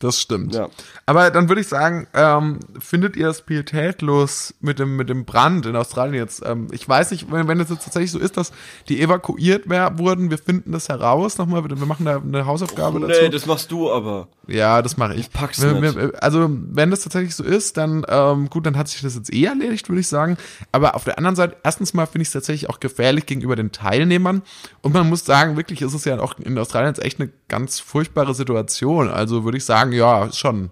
Das 0.00 0.20
stimmt. 0.20 0.54
Ja. 0.54 0.68
Aber 1.06 1.30
dann 1.30 1.48
würde 1.48 1.60
ich 1.60 1.68
sagen, 1.68 2.06
ähm, 2.14 2.58
findet 2.78 3.16
ihr 3.16 3.28
es 3.28 3.42
pietätlos 3.42 4.54
mit 4.60 4.78
dem, 4.78 4.96
mit 4.96 5.08
dem 5.08 5.24
Brand 5.24 5.66
in 5.66 5.76
Australien 5.76 6.14
jetzt? 6.14 6.42
Ähm, 6.44 6.68
ich 6.72 6.86
weiß 6.88 7.10
nicht, 7.12 7.30
wenn, 7.30 7.48
wenn 7.48 7.60
es 7.60 7.70
jetzt 7.70 7.84
tatsächlich 7.84 8.10
so 8.10 8.18
ist, 8.18 8.36
dass 8.36 8.52
die 8.88 9.00
evakuiert 9.00 9.68
wurden, 9.68 10.30
wir 10.30 10.38
finden 10.38 10.72
das 10.72 10.88
heraus 10.88 11.38
nochmal, 11.38 11.62
wir 11.68 11.74
wir 11.78 11.86
machen 11.86 12.06
da 12.06 12.18
eine 12.20 12.46
Hausaufgabe 12.46 13.00
dazu. 13.00 13.20
Nee, 13.22 13.28
das 13.30 13.46
machst 13.46 13.70
du 13.70 13.90
aber. 13.90 14.28
Ja, 14.46 14.82
das 14.82 14.96
mache 14.96 15.14
ich. 15.14 15.20
Ich 15.20 15.30
pack's 15.30 15.62
Wir- 15.62 15.72
nicht. 15.80 15.96
wir- 15.96 16.22
Also, 16.22 16.48
wenn 16.50 16.90
das 16.90 17.00
tatsächlich 17.02 17.34
so 17.34 17.42
ist, 17.44 17.76
dann, 17.76 18.04
ähm, 18.08 18.50
gut, 18.50 18.66
dann 18.66 18.76
hat 18.76 18.88
sich 18.88 19.00
das 19.00 19.14
jetzt 19.14 19.32
eh 19.32 19.44
erledigt, 19.44 19.88
würde 19.88 20.00
ich 20.00 20.08
sagen. 20.08 20.36
Aber 20.72 20.94
auf 20.96 21.04
der 21.04 21.16
anderen 21.18 21.36
Seite, 21.36 21.56
erstens 21.62 21.94
mal 21.94 22.06
finde 22.06 22.22
ich 22.22 22.28
es 22.28 22.32
tatsächlich 22.32 22.68
auch 22.68 22.80
gefährlich 22.80 23.26
gegenüber 23.26 23.56
den 23.56 23.72
Teilnehmern. 23.72 24.42
Und 24.82 24.92
man 24.92 25.08
muss 25.08 25.24
sagen, 25.24 25.56
wirklich 25.56 25.80
ist 25.82 25.94
es 25.94 26.04
ja 26.04 26.18
auch 26.20 26.38
in 26.38 26.58
Australien 26.58 26.92
jetzt 26.94 27.02
echt 27.04 27.20
eine 27.20 27.30
ganz 27.48 27.80
furchtbare 27.80 28.34
Situation. 28.34 29.08
Also 29.08 29.44
würde 29.44 29.56
ich 29.58 29.64
sagen, 29.64 29.83
ja, 29.92 30.32
schon, 30.32 30.70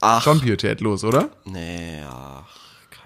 Ach, 0.00 0.22
schon 0.22 0.40
pietätlos, 0.40 1.04
oder? 1.04 1.30
nee, 1.44 2.02
ach. 2.08 2.44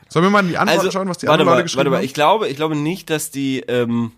Sollen 0.08 0.26
wir 0.26 0.30
mal 0.30 0.40
in 0.40 0.48
die 0.48 0.58
Antworten 0.58 0.80
Also, 0.80 0.90
schauen, 0.90 1.08
was 1.08 1.18
die 1.18 1.28
anderen 1.28 1.46
mal, 1.46 1.52
Leute 1.52 1.62
geschrieben 1.64 1.78
warte 1.78 1.90
mal, 1.90 1.96
haben? 1.98 2.04
ich 2.04 2.12
glaube, 2.14 2.48
ich 2.48 2.56
glaube 2.56 2.76
nicht, 2.76 3.08
dass 3.08 3.30
die, 3.30 3.61
ähm, 3.61 4.12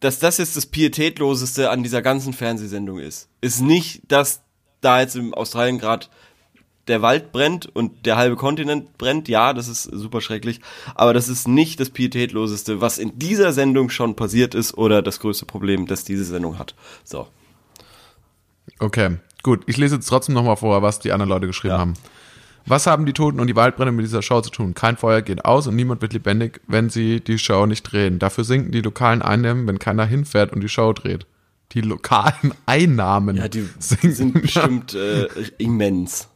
dass 0.00 0.18
das 0.18 0.38
jetzt 0.38 0.56
das 0.56 0.64
pietätloseste 0.66 1.68
an 1.70 1.82
dieser 1.82 2.00
ganzen 2.00 2.32
Fernsehsendung 2.32 2.98
ist. 2.98 3.28
Ist 3.42 3.60
nicht, 3.60 4.00
dass 4.08 4.40
da 4.80 5.00
jetzt 5.00 5.14
im 5.16 5.34
Australien 5.34 5.78
gerade 5.78 6.06
der 6.88 7.02
Wald 7.02 7.32
brennt 7.32 7.66
und 7.66 8.06
der 8.06 8.16
halbe 8.16 8.36
Kontinent 8.36 8.96
brennt. 8.96 9.28
Ja, 9.28 9.52
das 9.52 9.68
ist 9.68 9.82
super 9.82 10.20
schrecklich. 10.20 10.60
Aber 10.94 11.12
das 11.12 11.28
ist 11.28 11.48
nicht 11.48 11.80
das 11.80 11.90
pietätloseste, 11.90 12.80
was 12.80 12.98
in 12.98 13.18
dieser 13.18 13.52
Sendung 13.52 13.90
schon 13.90 14.14
passiert 14.16 14.54
ist 14.54 14.74
oder 14.78 15.02
das 15.02 15.20
größte 15.20 15.44
Problem, 15.46 15.86
das 15.86 16.04
diese 16.04 16.24
Sendung 16.24 16.58
hat. 16.58 16.74
So. 17.04 17.26
Okay, 18.78 19.16
gut. 19.46 19.62
Ich 19.66 19.78
lese 19.78 19.94
jetzt 19.94 20.06
trotzdem 20.08 20.34
nochmal 20.34 20.56
vor, 20.56 20.82
was 20.82 20.98
die 20.98 21.12
anderen 21.12 21.30
Leute 21.30 21.46
geschrieben 21.46 21.72
Ja. 21.74 21.78
haben. 21.78 21.94
Was 22.68 22.86
haben 22.88 23.06
die 23.06 23.12
Toten 23.12 23.38
und 23.38 23.46
die 23.46 23.54
Waldbrände 23.56 23.92
mit 23.92 24.04
dieser 24.04 24.22
Show 24.22 24.40
zu 24.40 24.50
tun? 24.50 24.74
Kein 24.74 24.96
Feuer 24.96 25.22
geht 25.22 25.44
aus 25.44 25.68
und 25.68 25.76
niemand 25.76 26.02
wird 26.02 26.12
lebendig, 26.12 26.60
wenn 26.66 26.90
sie 26.90 27.20
die 27.20 27.38
Show 27.38 27.64
nicht 27.64 27.84
drehen. 27.84 28.18
Dafür 28.18 28.42
sinken 28.42 28.72
die 28.72 28.80
lokalen 28.82 29.22
Einnahmen, 29.22 29.66
wenn 29.68 29.78
keiner 29.78 30.04
hinfährt 30.04 30.52
und 30.52 30.60
die 30.62 30.68
Show 30.68 30.92
dreht. 30.92 31.26
Die 31.72 31.80
lokalen 31.80 32.52
Einnahmen 32.66 33.36
Ja, 33.36 33.46
die 33.48 33.68
sinken. 33.78 34.12
sind 34.12 34.42
bestimmt 34.42 34.94
äh, 34.94 35.28
immens. 35.58 36.28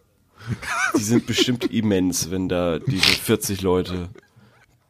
Die 0.96 1.02
sind 1.02 1.26
bestimmt 1.26 1.64
immens, 1.64 2.30
wenn 2.30 2.48
da 2.48 2.78
diese 2.78 3.02
40 3.08 3.60
Leute 3.62 4.08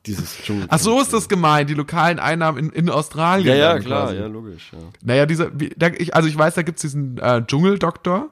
dieses 0.07 0.39
Dschungel. 0.43 0.67
Ach 0.69 0.79
so 0.79 1.01
ist 1.01 1.13
das 1.13 1.29
gemeint, 1.29 1.69
die 1.71 1.75
lokalen 1.75 2.19
Einnahmen 2.19 2.59
in, 2.59 2.71
in 2.71 2.89
Australien. 2.91 3.49
Ja, 3.49 3.75
ja, 3.75 3.79
klar, 3.79 4.07
quasi. 4.07 4.17
ja, 4.21 4.27
logisch. 4.27 4.71
Ja. 4.73 4.79
Naja, 5.03 5.27
dieser, 5.27 5.51
wie, 5.59 5.71
da, 5.77 5.89
ich, 5.89 6.15
also 6.15 6.29
ich 6.29 6.37
weiß, 6.39 6.55
da 6.55 6.63
gibt's 6.63 6.83
diesen 6.83 7.19
äh, 7.19 7.45
Dschungeldoktor, 7.45 8.31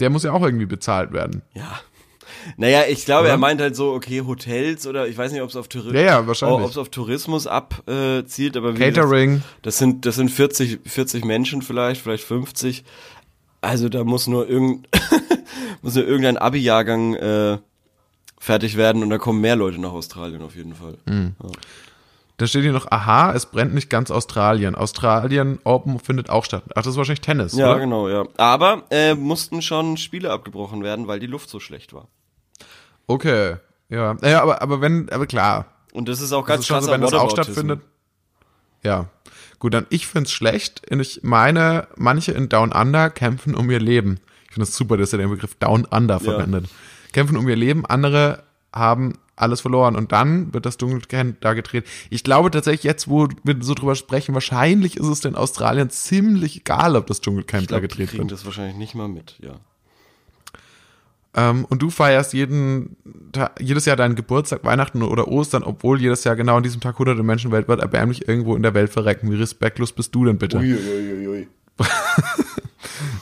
der 0.00 0.10
muss 0.10 0.22
ja 0.24 0.32
auch 0.32 0.42
irgendwie 0.42 0.66
bezahlt 0.66 1.12
werden. 1.12 1.42
ja. 1.54 1.80
Naja, 2.58 2.82
ich 2.88 3.06
glaube, 3.06 3.22
Oder? 3.22 3.30
er 3.30 3.36
meint 3.38 3.60
halt 3.62 3.74
so, 3.74 3.92
okay, 3.94 4.22
Hotels 4.26 4.86
oder 4.86 5.08
ich 5.08 5.16
weiß 5.16 5.32
nicht, 5.32 5.40
ob 5.40 5.48
es 5.48 5.56
auf 5.56 5.66
Tourismus, 5.68 5.94
Ja, 5.94 6.00
ja, 6.02 6.26
wahrscheinlich. 6.26 6.64
ob 6.64 6.70
es 6.70 6.76
auf 6.76 6.90
Tourismus 6.90 7.46
abzielt, 7.46 8.56
aber 8.58 8.74
wie 8.74 8.78
Catering. 8.80 9.30
gesagt, 9.36 9.46
das 9.62 9.78
sind, 9.78 10.04
das 10.04 10.16
sind 10.16 10.30
40, 10.30 10.80
40 10.84 11.24
Menschen 11.24 11.62
vielleicht, 11.62 12.02
vielleicht 12.02 12.24
50. 12.24 12.84
Also 13.62 13.88
da 13.88 14.04
muss 14.04 14.26
nur 14.26 14.46
irgend, 14.46 14.88
muss 15.82 15.94
nur 15.94 16.04
irgendein 16.06 16.36
Abi-Jahrgang 16.36 17.14
äh, 17.14 17.58
fertig 18.44 18.76
werden 18.76 19.02
und 19.02 19.10
da 19.10 19.18
kommen 19.18 19.40
mehr 19.40 19.56
Leute 19.56 19.80
nach 19.80 19.92
Australien 19.92 20.42
auf 20.42 20.54
jeden 20.54 20.74
Fall. 20.74 20.98
Mhm. 21.06 21.34
Da 22.36 22.46
steht 22.46 22.62
hier 22.62 22.72
noch, 22.72 22.90
aha, 22.90 23.32
es 23.32 23.46
brennt 23.46 23.74
nicht 23.74 23.88
ganz 23.88 24.10
Australien. 24.10 24.74
Australien 24.74 25.60
Open 25.64 25.98
findet 25.98 26.28
auch 26.30 26.44
statt. 26.44 26.64
Ach, 26.70 26.82
das 26.82 26.88
ist 26.88 26.96
wahrscheinlich 26.96 27.20
Tennis, 27.20 27.54
Ja, 27.56 27.70
oder? 27.70 27.80
genau, 27.80 28.08
ja. 28.08 28.24
Aber 28.36 28.82
äh, 28.90 29.14
mussten 29.14 29.62
schon 29.62 29.96
Spiele 29.96 30.30
abgebrochen 30.30 30.82
werden, 30.82 31.06
weil 31.06 31.20
die 31.20 31.26
Luft 31.26 31.48
so 31.48 31.60
schlecht 31.60 31.92
war. 31.92 32.08
Okay, 33.06 33.56
ja. 33.88 34.14
Naja, 34.20 34.42
aber, 34.42 34.60
aber 34.60 34.80
wenn, 34.80 35.08
aber 35.10 35.26
klar. 35.26 35.66
Und 35.92 36.08
das 36.08 36.20
ist 36.20 36.32
auch 36.32 36.44
ganz 36.44 36.66
schon 36.66 36.82
so, 36.82 36.90
wenn 36.90 37.00
das 37.00 37.14
auch 37.14 37.30
stattfindet. 37.30 37.80
Ja. 38.82 39.06
Gut, 39.58 39.72
dann 39.72 39.86
ich 39.88 40.06
find's 40.06 40.32
schlecht. 40.32 40.82
Ich 40.90 41.20
meine, 41.22 41.86
manche 41.96 42.32
in 42.32 42.48
Down 42.48 42.72
Under 42.72 43.08
kämpfen 43.10 43.54
um 43.54 43.70
ihr 43.70 43.80
Leben. 43.80 44.20
Ich 44.48 44.54
finde 44.54 44.66
das 44.66 44.76
super, 44.76 44.96
dass 44.96 45.12
er 45.12 45.18
den 45.18 45.30
Begriff 45.30 45.54
Down 45.54 45.86
Under 45.86 46.20
verwendet. 46.20 46.66
Kämpfen 47.14 47.38
um 47.38 47.48
ihr 47.48 47.56
Leben, 47.56 47.86
andere 47.86 48.42
haben 48.74 49.14
alles 49.36 49.60
verloren. 49.60 49.96
Und 49.96 50.12
dann 50.12 50.52
wird 50.52 50.66
das 50.66 50.76
Dunkelcamp 50.76 51.40
da 51.40 51.54
gedreht. 51.54 51.86
Ich 52.10 52.24
glaube 52.24 52.50
tatsächlich, 52.50 52.84
jetzt, 52.84 53.08
wo 53.08 53.28
wir 53.42 53.56
so 53.60 53.74
drüber 53.74 53.94
sprechen, 53.94 54.34
wahrscheinlich 54.34 54.96
ist 54.96 55.06
es 55.06 55.24
in 55.24 55.34
Australien 55.34 55.90
ziemlich 55.90 56.58
egal, 56.58 56.96
ob 56.96 57.06
das 57.06 57.20
Dschungelcamp 57.20 57.62
Ich 57.62 57.68
da 57.68 57.76
die 57.76 57.82
gedreht 57.82 58.10
kriegen 58.10 58.24
wird. 58.24 58.32
das 58.32 58.44
wahrscheinlich 58.44 58.76
nicht 58.76 58.94
mal 58.94 59.08
mit, 59.08 59.36
ja. 59.40 59.54
Ähm, 61.36 61.64
und 61.64 61.82
du 61.82 61.90
feierst 61.90 62.32
jeden 62.32 62.96
jedes 63.58 63.86
Jahr 63.86 63.96
deinen 63.96 64.14
Geburtstag, 64.14 64.64
Weihnachten 64.64 65.02
oder 65.02 65.26
Ostern, 65.26 65.64
obwohl 65.64 66.00
jedes 66.00 66.22
Jahr 66.22 66.36
genau 66.36 66.56
an 66.56 66.62
diesem 66.62 66.80
Tag 66.80 66.98
hunderte 66.98 67.24
Menschen 67.24 67.50
weltweit 67.50 67.80
erbärmlich 67.80 68.28
irgendwo 68.28 68.54
in 68.54 68.62
der 68.62 68.74
Welt 68.74 68.90
verrecken. 68.92 69.30
Wie 69.32 69.36
respektlos 69.36 69.92
bist 69.92 70.14
du 70.14 70.24
denn 70.24 70.38
bitte? 70.38 70.58
Uiuiuiui. 70.58 71.48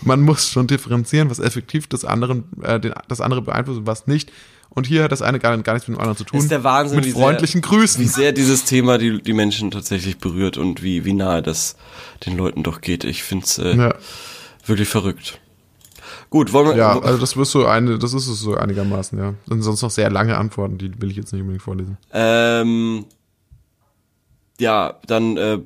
Man 0.04 0.20
muss 0.20 0.48
schon 0.48 0.66
differenzieren, 0.66 1.30
was 1.30 1.38
effektiv 1.38 1.86
das, 1.86 2.04
anderen, 2.04 2.44
äh, 2.62 2.80
den, 2.80 2.92
das 3.08 3.20
andere 3.20 3.42
beeinflusst 3.42 3.80
und 3.80 3.86
was 3.86 4.06
nicht. 4.06 4.32
Und 4.74 4.86
hier 4.86 5.04
hat 5.04 5.12
das 5.12 5.20
eine 5.20 5.38
gar, 5.38 5.56
gar 5.58 5.74
nichts 5.74 5.86
mit 5.88 5.98
dem 5.98 6.00
anderen 6.00 6.16
zu 6.16 6.24
tun. 6.24 6.40
Ist 6.40 6.50
der 6.50 6.64
Wahnsinn, 6.64 7.00
Mit 7.00 7.12
freundlichen 7.12 7.62
sehr, 7.62 7.70
Grüßen. 7.70 8.02
Wie 8.02 8.08
sehr 8.08 8.32
dieses 8.32 8.64
Thema 8.64 8.96
die, 8.96 9.20
die 9.20 9.34
Menschen 9.34 9.70
tatsächlich 9.70 10.18
berührt 10.18 10.56
und 10.56 10.82
wie, 10.82 11.04
wie 11.04 11.12
nahe 11.12 11.42
das 11.42 11.76
den 12.24 12.38
Leuten 12.38 12.62
doch 12.62 12.80
geht. 12.80 13.04
Ich 13.04 13.22
find's 13.22 13.58
äh, 13.58 13.76
ja, 13.76 13.94
wirklich 14.64 14.88
verrückt. 14.88 15.40
Gut, 16.30 16.54
wollen 16.54 16.68
wir. 16.68 16.76
ja, 16.76 16.98
also 16.98 17.18
das 17.18 17.36
wirst 17.36 17.52
so 17.52 17.66
eine, 17.66 17.98
das 17.98 18.14
ist 18.14 18.26
es 18.26 18.40
so 18.40 18.54
einigermaßen, 18.54 19.18
ja. 19.18 19.34
Sind 19.46 19.62
sonst 19.62 19.82
noch 19.82 19.90
sehr 19.90 20.08
lange 20.08 20.38
Antworten, 20.38 20.78
die 20.78 20.90
will 21.02 21.10
ich 21.10 21.16
jetzt 21.18 21.32
nicht 21.32 21.42
unbedingt 21.42 21.62
vorlesen. 21.62 21.98
ähm, 22.10 23.04
ja, 24.58 24.98
dann, 25.06 25.36
äh, 25.36 25.58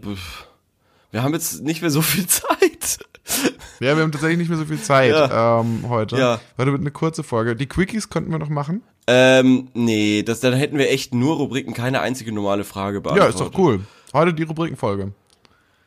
wir 1.12 1.22
haben 1.22 1.34
jetzt 1.34 1.62
nicht 1.62 1.82
mehr 1.82 1.90
so 1.90 2.02
viel 2.02 2.26
Zeit. 2.26 2.98
Ja, 3.80 3.94
wir 3.94 4.02
haben 4.04 4.10
tatsächlich 4.12 4.38
nicht 4.38 4.48
mehr 4.48 4.56
so 4.58 4.64
viel 4.64 4.80
Zeit 4.80 5.10
Ja. 5.10 5.60
ähm, 5.60 5.84
heute. 5.88 6.16
Ja. 6.16 6.40
Heute 6.56 6.72
wird 6.72 6.80
eine 6.80 6.90
kurze 6.90 7.22
Folge. 7.22 7.54
Die 7.56 7.66
Quickies 7.66 8.08
könnten 8.08 8.30
wir 8.30 8.38
noch 8.38 8.48
machen. 8.48 8.82
Ähm, 9.06 9.68
nee, 9.74 10.22
das, 10.22 10.40
dann 10.40 10.54
hätten 10.54 10.78
wir 10.78 10.90
echt 10.90 11.14
nur 11.14 11.36
Rubriken, 11.36 11.74
keine 11.74 12.00
einzige 12.00 12.32
normale 12.32 12.64
Frage 12.64 12.96
Ja, 12.96 13.00
beantwortet. 13.02 13.34
ist 13.34 13.40
doch 13.40 13.58
cool. 13.58 13.80
Heute 14.14 14.32
die 14.32 14.44
Rubrikenfolge. 14.44 15.12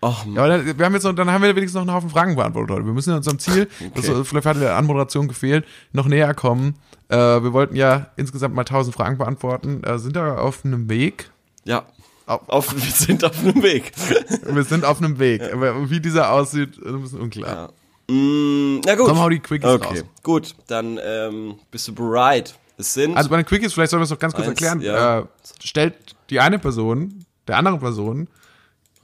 Ach, 0.01 0.23
Ja, 0.27 0.43
aber 0.43 0.49
dann, 0.59 0.77
wir 0.77 0.85
haben 0.85 0.93
jetzt 0.93 1.03
noch, 1.03 1.13
dann 1.13 1.31
haben 1.31 1.41
wir 1.41 1.55
wenigstens 1.55 1.73
noch 1.75 1.81
einen 1.81 1.93
Haufen 1.93 2.09
Fragen 2.11 2.35
beantwortet 2.35 2.75
heute. 2.75 2.85
Wir 2.85 2.93
müssen 2.93 3.13
unserem 3.13 3.39
Ziel, 3.39 3.67
das, 3.95 4.07
Okay. 4.07 4.23
vielleicht 4.23 4.45
hat 4.45 4.61
der 4.61 4.77
Anmoderation 4.77 5.27
gefehlt, 5.27 5.65
noch 5.91 6.05
näher 6.07 6.33
kommen. 6.35 6.75
Äh, 7.09 7.17
wir 7.17 7.53
wollten 7.53 7.75
ja 7.75 8.07
insgesamt 8.17 8.53
mal 8.53 8.61
1000 8.61 8.95
Fragen 8.95 9.17
beantworten. 9.17 9.83
Äh, 9.83 9.97
sind 9.97 10.15
da 10.15 10.37
auf 10.37 10.63
einem 10.63 10.89
Weg. 10.89 11.31
ja. 11.65 11.83
Auf- 12.29 12.47
Auf, 12.49 12.73
wir 12.75 12.91
sind 12.91 13.23
auf 13.25 13.39
einem 13.39 13.61
Weg. 13.63 13.91
Wir 14.53 14.63
sind 14.63 14.85
auf 14.85 14.99
einem 15.01 15.17
Weg. 15.17 15.41
Aber 15.51 15.89
wie 15.89 15.99
dieser 15.99 16.31
aussieht, 16.31 16.77
ist 16.77 16.85
ein 16.85 17.01
bisschen 17.01 17.19
unklar. 17.21 17.71
Ja. 18.07 18.13
Mm, 18.15 18.81
na 18.85 18.95
gut. 18.95 19.07
Komm, 19.07 19.19
hau 19.19 19.29
die 19.29 19.39
Quickies 19.39 19.67
Okay, 19.69 19.99
raus. 19.99 20.05
gut. 20.23 20.55
Dann 20.67 20.99
ähm, 21.03 21.55
bist 21.71 21.87
du 21.87 21.93
bereit. 21.95 22.57
Es 22.77 22.93
sind. 22.93 23.17
Also 23.17 23.29
bei 23.29 23.37
den 23.37 23.45
Quickies, 23.45 23.73
vielleicht 23.73 23.91
sollen 23.91 24.01
wir 24.01 24.05
es 24.05 24.09
noch 24.11 24.19
ganz 24.19 24.33
kurz 24.33 24.47
Eins, 24.47 24.61
erklären. 24.61 24.81
ja. 24.81 25.19
Äh, 25.19 25.25
stellt 25.63 25.95
die 26.29 26.39
eine 26.39 26.59
Person 26.59 27.25
der 27.47 27.57
anderen 27.57 27.79
Person 27.79 28.27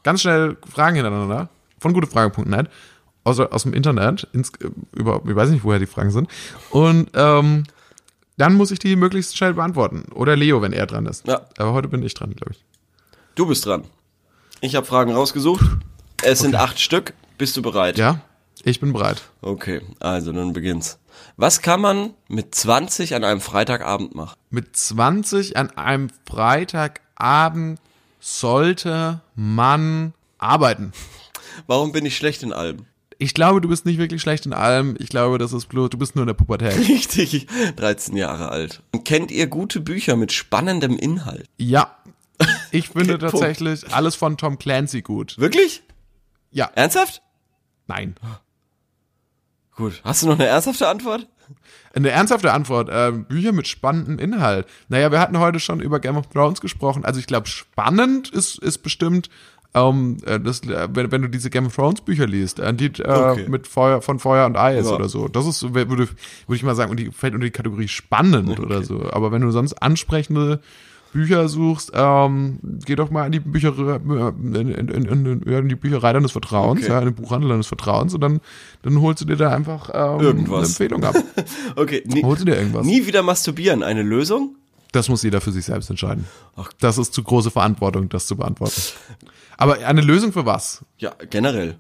ganz 0.04 0.22
schnell 0.22 0.56
Fragen 0.72 0.96
hintereinander 0.96 1.50
von 1.80 1.94
gutefrage.net 1.94 2.68
aus, 3.24 3.40
aus 3.40 3.64
dem 3.64 3.74
Internet, 3.74 4.28
ins, 4.34 4.50
äh, 4.60 4.70
über, 4.96 5.22
ich 5.28 5.36
weiß 5.36 5.50
nicht, 5.50 5.64
woher 5.64 5.80
die 5.80 5.88
Fragen 5.88 6.12
sind. 6.12 6.30
Und 6.70 7.10
ähm, 7.16 7.64
dann 8.38 8.54
muss 8.54 8.70
ich 8.70 8.78
die 8.80 8.96
möglichst 8.96 9.36
schnell 9.36 9.56
beantworten. 9.56 10.06
Oder 10.14 10.36
Leo, 10.36 10.62
wenn 10.62 10.74
er 10.74 10.86
dran 10.86 11.08
ist. 11.08 11.28
Ja. 11.28 11.42
Aber 11.58 11.74
heute 11.74 11.88
bin 11.88 12.04
ich 12.04 12.14
dran, 12.14 12.34
glaube 12.36 12.54
ich. 12.54 12.64
Du 13.36 13.46
bist 13.46 13.66
dran. 13.66 13.84
Ich 14.62 14.76
habe 14.76 14.86
Fragen 14.86 15.14
rausgesucht. 15.14 15.66
Es 16.24 16.40
sind 16.40 16.56
acht 16.56 16.80
Stück. 16.80 17.14
Bist 17.38 17.56
du 17.58 17.62
bereit? 17.62 17.98
Ja, 17.98 18.22
ich 18.64 18.80
bin 18.80 18.94
bereit. 18.94 19.22
Okay, 19.42 19.82
also 20.00 20.32
dann 20.32 20.54
beginnt's. 20.54 20.98
Was 21.38 21.62
kann 21.62 21.82
man 21.82 22.14
mit 22.28 22.56
20 22.56 23.14
an 23.16 23.24
einem 23.24 23.42
Freitagabend 23.42 24.16
machen? 24.16 24.36
Mit 24.50 24.76
20 24.76 25.58
an 25.58 25.70
einem 25.78 26.10
Freitagabend 26.26 27.80
sollte 28.20 29.22
man 29.36 30.14
arbeiten. 30.38 30.94
Warum 31.68 31.92
bin 31.92 32.06
ich 32.06 32.18
schlecht 32.18 32.44
in 32.44 32.54
allem? 32.54 32.86
Ich 33.18 33.34
glaube, 33.34 33.62
du 33.62 33.70
bist 33.70 33.86
nicht 33.86 33.98
wirklich 33.98 34.22
schlecht 34.22 34.46
in 34.46 34.54
allem. 34.54 34.96
Ich 35.00 35.10
glaube, 35.10 35.38
das 35.38 35.54
ist 35.54 35.68
bloß, 35.68 35.90
du 35.90 35.98
bist 35.98 36.16
nur 36.16 36.24
in 36.24 36.28
der 36.28 36.34
Pubertät. 36.34 36.78
Richtig, 36.90 37.48
13 37.78 38.18
Jahre 38.18 38.50
alt. 38.50 38.82
Kennt 39.06 39.32
ihr 39.32 39.48
gute 39.48 39.80
Bücher 39.80 40.16
mit 40.16 40.32
spannendem 40.32 40.98
Inhalt? 40.98 41.48
Ja. 41.58 41.96
Ich 42.78 42.90
finde 42.90 43.16
Okay, 43.16 43.26
tatsächlich 43.30 43.94
alles 43.94 44.16
von 44.16 44.38
Tom 44.38 44.58
Clancy 44.58 45.02
gut. 45.02 45.38
Wirklich? 45.38 45.84
Ja. 46.52 46.70
Ernsthaft? 46.76 47.22
Nein. 47.88 48.16
Gut. 49.76 50.02
Hast 50.04 50.24
du 50.24 50.28
noch 50.28 50.36
eine 50.36 50.46
ernsthafte 50.46 50.88
Antwort? 50.88 51.28
Eine 51.94 52.10
ernsthafte 52.10 52.52
Antwort. 52.54 52.90
Ähm, 52.92 53.26
Bücher 53.26 53.52
mit 53.52 53.68
spannendem 53.68 54.20
Inhalt. 54.20 54.66
Naja, 54.88 55.12
wir 55.12 55.20
hatten 55.20 55.38
heute 55.40 55.60
schon 55.60 55.80
über 55.82 56.00
Game 56.00 56.18
of 56.18 56.28
Thrones 56.30 56.62
gesprochen. 56.62 57.06
Also 57.06 57.20
ich 57.20 57.28
glaube, 57.28 57.48
spannend 57.48 58.30
ist, 58.30 58.58
ist 58.60 58.80
bestimmt, 58.80 59.30
ähm, 59.74 60.18
äh, 60.26 60.40
das, 60.40 60.62
äh, 60.62 60.88
wenn, 60.92 61.12
wenn 61.12 61.22
du 61.22 61.28
diese 61.30 61.50
Game 61.50 61.66
of 61.68 61.76
Thrones 61.76 62.02
Bücher 62.02 62.26
liest, 62.26 62.60
äh, 62.60 62.74
die 62.74 62.88
äh, 63.02 63.08
Okay. 63.12 63.50
mit 63.50 63.68
Feuer, 63.68 64.02
von 64.02 64.20
Feuer 64.20 64.46
und 64.46 64.58
Eis 64.58 64.86
Ja. 64.86 64.94
oder 64.96 65.10
so. 65.10 65.28
Das 65.28 65.46
ist, 65.46 65.62
würde, 65.74 65.88
würde 65.88 66.08
ich 66.52 66.64
mal 66.64 66.76
sagen, 66.76 66.92
und 66.92 66.98
die 67.00 67.12
fällt 67.12 67.34
unter 67.34 67.46
die 67.46 67.52
Kategorie 67.52 67.88
spannend 67.90 68.60
oder 68.60 68.82
so. 68.84 69.10
Aber 69.12 69.32
wenn 69.32 69.42
du 69.42 69.52
sonst 69.52 69.74
ansprechende 69.74 70.62
Bücher 71.16 71.48
suchst, 71.48 71.92
ähm, 71.96 72.60
geh 72.86 72.96
doch 72.96 73.10
mal 73.10 73.26
in 73.26 73.32
die 73.32 73.40
Bücherei, 73.40 73.96
in, 73.96 74.54
in, 74.54 74.88
in, 74.90 75.42
in, 75.44 75.70
die 75.70 75.76
Bücherei 75.76 76.12
deines 76.12 76.34
Vertrauens, 76.34 76.82
Okay. 76.82 76.92
ja, 76.92 77.00
in 77.00 77.06
den 77.06 77.16
Buchhandel 77.16 77.50
deines 77.50 77.68
Vertrauens 77.68 78.14
und 78.14 78.20
dann, 78.20 78.42
dann 78.84 79.00
holst 79.00 79.22
du 79.22 79.26
dir 79.26 79.38
da 79.38 79.50
einfach 79.52 79.90
ähm, 79.94 80.20
Irgendwas. 80.20 80.58
eine 80.58 80.68
Empfehlung 80.68 81.04
ab. 81.06 81.16
Okay. 81.78 82.04
Nie, 82.06 82.22
Holst 82.24 82.42
du 82.42 82.46
dir 82.46 82.58
irgendwas? 82.58 82.86
nie 82.86 83.08
wieder 83.08 83.24
masturbieren. 83.24 83.82
Eine 83.82 84.04
Lösung? 84.04 84.56
Das 84.92 85.08
muss 85.10 85.24
jeder 85.24 85.40
für 85.40 85.52
sich 85.54 85.64
selbst 85.66 85.90
entscheiden. 85.90 86.26
Ach. 86.58 86.70
Das 86.80 86.98
ist 86.98 87.14
zu 87.14 87.24
große 87.24 87.50
Verantwortung, 87.52 88.10
das 88.10 88.28
zu 88.28 88.36
beantworten. 88.36 88.82
Aber 89.58 89.78
eine 89.86 90.02
Lösung 90.02 90.34
für 90.34 90.46
was? 90.46 90.84
Ja, 90.98 91.14
generell. 91.30 91.76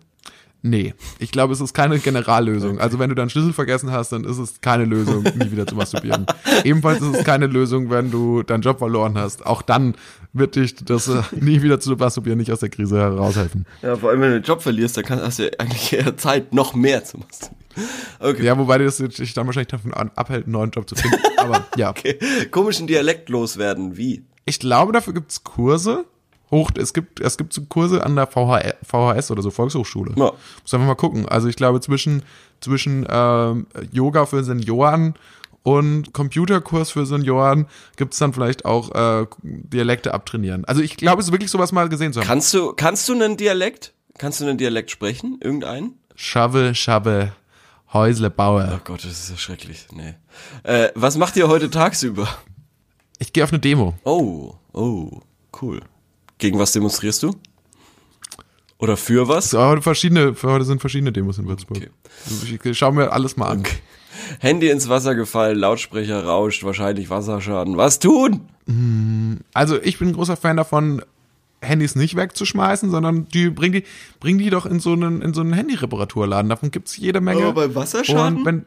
Nee. 0.66 0.95
Ich 1.20 1.32
glaube, 1.32 1.53
es 1.53 1.61
ist 1.61 1.76
keine 1.76 1.99
Generallösung. 1.99 2.80
Also 2.80 2.97
wenn 2.97 3.09
du 3.09 3.16
deinen 3.16 3.30
Schlüssel 3.30 3.53
vergessen 3.53 3.91
hast, 3.91 4.11
dann 4.11 4.24
ist 4.24 4.39
es 4.39 4.61
keine 4.61 4.86
Lösung, 4.86 5.22
nie 5.22 5.51
wieder 5.51 5.68
zu 5.68 5.76
masturbieren. 5.76 6.26
Ebenfalls 6.63 7.03
ist 7.03 7.18
es 7.18 7.24
keine 7.24 7.45
Lösung, 7.45 7.91
wenn 7.91 8.09
du 8.09 8.41
deinen 8.41 8.61
Job 8.61 8.80
verloren 8.80 9.16
hast. 9.16 9.45
Auch 9.45 9.61
dann 9.61 9.93
wird 10.34 10.55
dich 10.55 10.74
das 10.84 11.07
äh, 11.07 11.22
nie 11.39 11.61
wieder 11.61 11.80
zu 11.80 11.91
masturbieren 11.91 12.39
nicht 12.39 12.51
aus 12.51 12.61
der 12.61 12.70
Krise 12.70 12.97
heraushelfen. 12.97 13.68
Ja, 13.84 13.95
vor 13.95 14.09
allem, 14.09 14.22
wenn 14.22 14.32
du 14.32 14.41
den 14.41 14.43
Job 14.43 14.63
verlierst, 14.63 14.97
dann 14.97 15.22
hast 15.22 15.38
du 15.38 15.43
ja 15.43 15.51
eigentlich 15.59 15.93
eher 15.93 16.18
Zeit, 16.18 16.51
noch 16.51 16.74
mehr 16.74 17.03
zu 17.03 17.20
masturbieren. 17.20 17.66
Okay. 18.20 18.43
Ja, 18.43 18.57
wobei 18.57 18.80
das 18.80 18.97
dich 18.97 19.36
dann 19.36 19.45
wahrscheinlich 19.45 19.68
davon 19.68 19.93
abhält, 19.93 20.45
einen 20.45 20.53
neuen 20.53 20.72
Job 20.72 20.89
zu 20.89 20.95
finden. 20.95 21.18
Aber 21.38 21.68
ja. 21.76 21.89
okay. 21.91 22.18
Komischen 22.49 22.88
Dialekt 22.88 23.30
loswerden. 23.30 23.97
Wie? 23.97 24.26
Ich 24.45 24.59
glaube, 24.59 24.93
dafür 24.93 25.13
gibt's 25.13 25.43
Kurse. 25.43 26.05
Hoch, 26.55 26.71
es 26.77 26.93
gibt, 26.93 27.19
es 27.19 27.37
gibt 27.37 27.53
so 27.53 27.63
Kurse 27.65 28.03
an 28.03 28.15
der 28.15 28.27
VH, 28.27 28.75
VHS 28.83 29.31
oder 29.31 29.41
so, 29.41 29.51
Volkshochschule. 29.51 30.13
Ja. 30.15 30.31
Muss 30.61 30.73
einfach 30.73 30.87
mal 30.87 30.95
gucken. 30.95 31.27
Also 31.27 31.47
ich 31.47 31.55
glaube, 31.55 31.81
zwischen, 31.81 32.23
zwischen 32.61 33.05
ähm, 33.09 33.67
Yoga 33.91 34.25
für 34.25 34.43
Senioren 34.43 35.15
und 35.63 36.13
Computerkurs 36.13 36.91
für 36.91 37.05
Senioren 37.05 37.65
gibt's 37.97 38.19
dann 38.19 38.33
vielleicht 38.33 38.65
auch 38.65 38.91
äh, 38.93 39.25
Dialekte 39.43 40.13
abtrainieren. 40.13 40.63
Also 40.65 40.81
ich 40.81 40.95
glaube, 40.95 41.21
es 41.21 41.27
ist 41.27 41.31
wirklich 41.31 41.51
sowas 41.51 41.71
mal 41.71 41.89
gesehen 41.89 42.13
zu 42.13 42.19
haben. 42.19 42.27
Kannst 42.27 42.53
du, 42.53 42.73
kannst 42.73 43.09
du 43.09 43.13
einen 43.13 43.35
Dialekt? 43.35 43.93
Kannst 44.17 44.39
du 44.39 44.45
einen 44.45 44.57
Dialekt 44.57 44.91
sprechen? 44.91 45.39
Irgendeinen? 45.41 45.97
Schave, 46.15 46.75
Schave, 46.75 47.33
Häusle, 47.91 48.29
Baue. 48.29 48.71
Oh 48.75 48.79
Gott, 48.83 49.03
das 49.03 49.11
ist 49.11 49.29
ja 49.31 49.37
schrecklich. 49.37 49.87
Nee. 49.91 50.13
Äh, 50.63 50.89
was 50.95 51.17
macht 51.17 51.35
ihr 51.35 51.47
heute 51.47 51.69
tagsüber? 51.69 52.27
Ich 53.17 53.33
gehe 53.33 53.43
auf 53.43 53.51
eine 53.51 53.59
Demo. 53.59 53.95
Oh, 54.03 54.53
oh, 54.73 55.21
cool. 55.61 55.81
Gegen 56.38 56.59
was 56.59 56.71
demonstrierst 56.73 57.23
du? 57.23 57.31
Oder 58.77 58.97
für 58.97 59.27
was? 59.27 59.51
So, 59.51 59.59
heute 59.59 59.81
verschiedene, 59.81 60.36
für 60.36 60.51
heute 60.51 60.65
sind 60.65 60.81
verschiedene 60.81 61.11
Demos 61.11 61.38
in 61.38 61.47
Würzburg. 61.47 61.77
Okay. 61.77 61.89
Also 62.25 62.69
ich 62.69 62.77
schaue 62.77 62.93
mir 62.93 63.13
alles 63.13 63.38
mal 63.38 63.47
an. 63.47 63.63
Handy 64.39 64.69
ins 64.69 64.89
Wasser 64.89 65.15
gefallen, 65.15 65.57
Lautsprecher 65.57 66.23
rauscht, 66.25 66.63
wahrscheinlich 66.63 67.09
Wasserschaden. 67.09 67.77
Was 67.77 67.99
tun? 67.99 68.41
Also 69.53 69.81
ich 69.81 69.99
bin 69.99 70.09
ein 70.09 70.13
großer 70.13 70.36
Fan 70.36 70.57
davon, 70.57 71.01
Handys 71.61 71.95
nicht 71.95 72.15
wegzuschmeißen, 72.15 72.91
sondern 72.91 73.27
die 73.29 73.49
bring 73.49 73.71
die 73.71 73.83
bring 74.19 74.38
die 74.38 74.49
doch 74.49 74.65
in 74.65 74.79
so 74.79 74.93
einen 74.93 75.21
in 75.21 75.33
so 75.33 75.41
einen 75.41 75.53
Handy-Reparaturladen. 75.53 76.49
Davon 76.49 76.71
gibt's 76.71 76.97
jede 76.97 77.21
Menge. 77.21 77.43
Aber 77.45 77.67
bei 77.67 77.75
Wasserschaden? 77.75 78.39
Und 78.39 78.45
wenn 78.45 78.65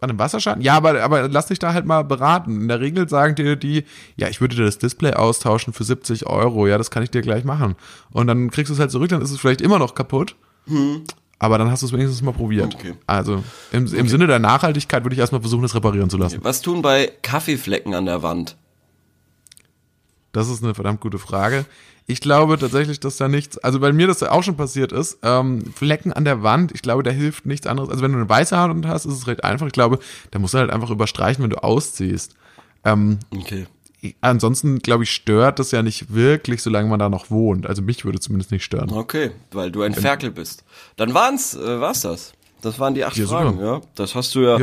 bei 0.00 0.08
einem 0.08 0.18
Wasserschaden? 0.18 0.62
Ja, 0.62 0.74
aber 0.74 1.02
aber 1.02 1.28
lass 1.28 1.46
dich 1.46 1.58
da 1.58 1.72
halt 1.72 1.86
mal 1.86 2.02
beraten. 2.02 2.62
In 2.62 2.68
der 2.68 2.80
Regel 2.80 3.08
sagen 3.08 3.34
dir 3.34 3.56
die, 3.56 3.84
ja, 4.16 4.28
ich 4.28 4.40
würde 4.40 4.56
dir 4.56 4.64
das 4.64 4.78
Display 4.78 5.12
austauschen 5.12 5.72
für 5.72 5.84
70 5.84 6.26
Euro. 6.26 6.66
Ja, 6.66 6.78
das 6.78 6.90
kann 6.90 7.02
ich 7.02 7.10
dir 7.10 7.22
gleich 7.22 7.44
machen. 7.44 7.76
Und 8.10 8.26
dann 8.26 8.50
kriegst 8.50 8.70
du 8.70 8.74
es 8.74 8.80
halt 8.80 8.90
zurück, 8.90 9.10
dann 9.10 9.22
ist 9.22 9.30
es 9.30 9.38
vielleicht 9.38 9.60
immer 9.60 9.78
noch 9.78 9.94
kaputt. 9.94 10.34
Aber 11.38 11.56
dann 11.56 11.70
hast 11.70 11.82
du 11.82 11.86
es 11.86 11.92
wenigstens 11.92 12.22
mal 12.22 12.32
probiert. 12.32 12.74
Okay. 12.74 12.94
Also 13.06 13.42
im, 13.72 13.86
im 13.94 14.08
Sinne 14.08 14.26
der 14.26 14.38
Nachhaltigkeit 14.38 15.04
würde 15.04 15.14
ich 15.14 15.20
erstmal 15.20 15.40
versuchen, 15.40 15.62
das 15.62 15.74
reparieren 15.74 16.10
zu 16.10 16.18
lassen. 16.18 16.40
Was 16.42 16.60
tun 16.60 16.82
bei 16.82 17.10
Kaffeeflecken 17.22 17.94
an 17.94 18.06
der 18.06 18.22
Wand? 18.22 18.56
Das 20.32 20.48
ist 20.48 20.62
eine 20.62 20.74
verdammt 20.74 21.00
gute 21.00 21.18
Frage. 21.18 21.64
Ich 22.06 22.20
glaube 22.20 22.58
tatsächlich, 22.58 22.98
dass 23.00 23.16
da 23.16 23.28
nichts, 23.28 23.58
also 23.58 23.78
bei 23.78 23.92
mir 23.92 24.06
das 24.08 24.20
ja 24.20 24.32
auch 24.32 24.42
schon 24.42 24.56
passiert 24.56 24.90
ist, 24.92 25.18
ähm, 25.22 25.64
Flecken 25.74 26.12
an 26.12 26.24
der 26.24 26.42
Wand, 26.42 26.72
ich 26.72 26.82
glaube, 26.82 27.02
da 27.04 27.10
hilft 27.10 27.46
nichts 27.46 27.66
anderes. 27.66 27.88
Also 27.90 28.02
wenn 28.02 28.12
du 28.12 28.18
eine 28.18 28.28
weiße 28.28 28.58
Haut 28.58 28.84
hast, 28.86 29.04
ist 29.06 29.14
es 29.14 29.26
recht 29.26 29.44
einfach. 29.44 29.66
Ich 29.66 29.72
glaube, 29.72 29.98
da 30.30 30.38
musst 30.40 30.54
du 30.54 30.58
halt 30.58 30.70
einfach 30.70 30.90
überstreichen, 30.90 31.42
wenn 31.42 31.50
du 31.50 31.62
ausziehst. 31.62 32.34
Ähm, 32.84 33.18
Okay. 33.30 33.66
ansonsten, 34.22 34.78
glaube 34.78 35.04
ich, 35.04 35.10
stört 35.12 35.58
das 35.58 35.70
ja 35.72 35.82
nicht 35.82 36.12
wirklich, 36.12 36.62
solange 36.62 36.88
man 36.88 36.98
da 36.98 37.08
noch 37.08 37.30
wohnt. 37.30 37.66
Also 37.66 37.82
mich 37.82 38.04
würde 38.04 38.18
zumindest 38.18 38.50
nicht 38.50 38.64
stören. 38.64 38.90
Okay, 38.90 39.30
weil 39.52 39.70
du 39.70 39.82
ein 39.82 39.94
Ferkel 39.94 40.30
bist. 40.30 40.64
Dann 40.96 41.12
waren's, 41.14 41.54
äh, 41.54 41.80
war's 41.80 42.00
das. 42.00 42.32
Das 42.62 42.78
waren 42.78 42.94
die 42.94 43.04
acht 43.04 43.16
Ja, 43.16 43.26
super. 43.26 43.42
Fragen, 43.42 43.60
ja. 43.60 43.80
Das 43.94 44.14
hast 44.14 44.34
du 44.34 44.40
ja, 44.40 44.58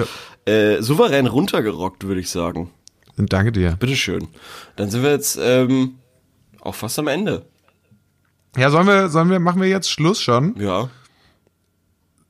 Äh, 0.46 0.82
souverän 0.82 1.28
runtergerockt, 1.28 2.06
würde 2.08 2.22
ich 2.22 2.30
sagen. 2.30 2.70
Und 3.18 3.34
danke 3.34 3.52
dir. 3.52 3.76
Bitteschön. 3.80 4.28
Dann 4.76 4.90
sind 4.90 5.04
wir 5.04 5.12
jetzt 5.12 5.38
ähm, 5.42 5.96
auch 6.62 6.76
fast 6.76 7.00
am 7.00 7.08
Ende. 7.08 7.46
Ja, 8.56 8.70
sollen 8.70 8.88
wir, 8.88 9.10
sollen 9.10 9.30
wir, 9.30 9.40
machen 9.40 9.62
wir 9.62 9.68
jetzt 9.68 9.90
Schluss 9.90 10.22
schon? 10.22 10.56
Ja. 10.60 10.90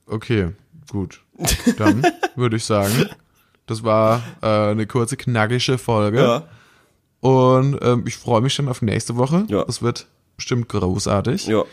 Okay, 0.05 0.49
gut. 0.89 1.21
Dann 1.77 2.05
würde 2.35 2.55
ich 2.55 2.65
sagen, 2.65 3.09
das 3.65 3.83
war 3.83 4.21
äh, 4.41 4.47
eine 4.47 4.87
kurze, 4.87 5.17
knackige 5.17 5.77
Folge. 5.77 6.19
Ja. 6.19 6.47
Und 7.19 7.77
ähm, 7.81 8.03
ich 8.07 8.15
freue 8.15 8.41
mich 8.41 8.53
schon 8.53 8.69
auf 8.69 8.81
nächste 8.81 9.17
Woche. 9.17 9.45
Ja. 9.49 9.65
Das 9.65 9.81
wird 9.81 10.07
bestimmt 10.35 10.69
großartig. 10.69 11.47
Ja. 11.47 11.63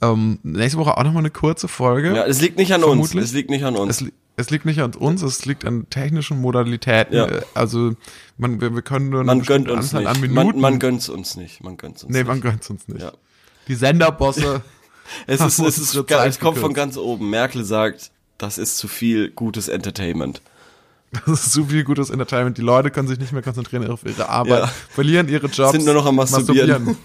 Ähm, 0.00 0.38
nächste 0.42 0.78
Woche 0.78 0.96
auch 0.96 1.02
nochmal 1.02 1.22
eine 1.22 1.30
kurze 1.30 1.68
Folge. 1.68 2.14
Ja, 2.14 2.24
es 2.24 2.40
liegt 2.40 2.58
nicht 2.58 2.72
an 2.72 2.84
uns. 2.84 3.10
Vermutlich. 3.10 3.24
Es 3.24 3.32
liegt 3.32 3.50
nicht 3.50 3.64
an 3.64 3.76
uns. 3.76 4.04
Es, 4.36 4.50
li 4.50 4.56
es 4.56 4.64
liegt 4.64 4.64
nicht 4.64 4.80
an 4.80 4.94
uns, 4.94 5.22
es 5.22 5.44
liegt 5.46 5.64
an 5.64 5.88
technischen 5.90 6.40
Modalitäten. 6.40 7.16
Ja. 7.16 7.28
Also 7.54 7.94
man, 8.36 8.60
wir, 8.60 8.74
wir 8.74 8.82
können 8.82 9.10
nur 9.10 9.24
man 9.24 9.42
gönnt 9.42 9.68
uns 9.68 9.94
Anzahl 9.94 10.06
an 10.06 10.20
nicht. 10.20 10.32
Minuten. 10.32 10.60
Man, 10.60 10.72
man 10.72 10.78
gönnt's 10.78 11.08
uns 11.08 11.36
nicht. 11.36 11.62
Man 11.62 11.76
gönnt's 11.76 12.02
uns 12.02 12.12
nee, 12.12 12.18
nicht. 12.18 12.26
man 12.28 12.40
gönnt 12.40 12.68
uns 12.68 12.88
nicht. 12.88 13.02
Ja. 13.02 13.12
Die 13.68 13.74
Senderbosse. 13.74 14.62
Es, 15.26 15.38
ist, 15.42 15.58
es, 15.58 15.76
ist, 15.78 15.94
es 15.94 16.40
kommt 16.40 16.56
von 16.56 16.70
gekürzt. 16.72 16.74
ganz 16.76 16.96
oben. 16.96 17.28
Merkel 17.28 17.62
sagt, 17.62 18.10
das 18.38 18.56
ist 18.56 18.78
zu 18.78 18.88
viel 18.88 19.30
gutes 19.30 19.68
Entertainment. 19.68 20.40
Das 21.26 21.44
ist 21.46 21.52
so 21.52 21.66
viel 21.66 21.84
gutes 21.84 22.10
Entertainment. 22.10 22.58
Die 22.58 22.62
Leute 22.62 22.90
können 22.90 23.06
sich 23.06 23.20
nicht 23.20 23.32
mehr 23.32 23.42
konzentrieren 23.42 23.88
auf 23.88 24.04
ihre 24.04 24.28
Arbeit, 24.30 24.62
Ja. 24.62 24.66
verlieren 24.66 25.28
ihre 25.28 25.46
Jobs. 25.46 25.70
Sind 25.72 25.84
nur 25.84 25.94
noch 25.94 26.06
am 26.06 26.16
Masturbieren. 26.16 26.96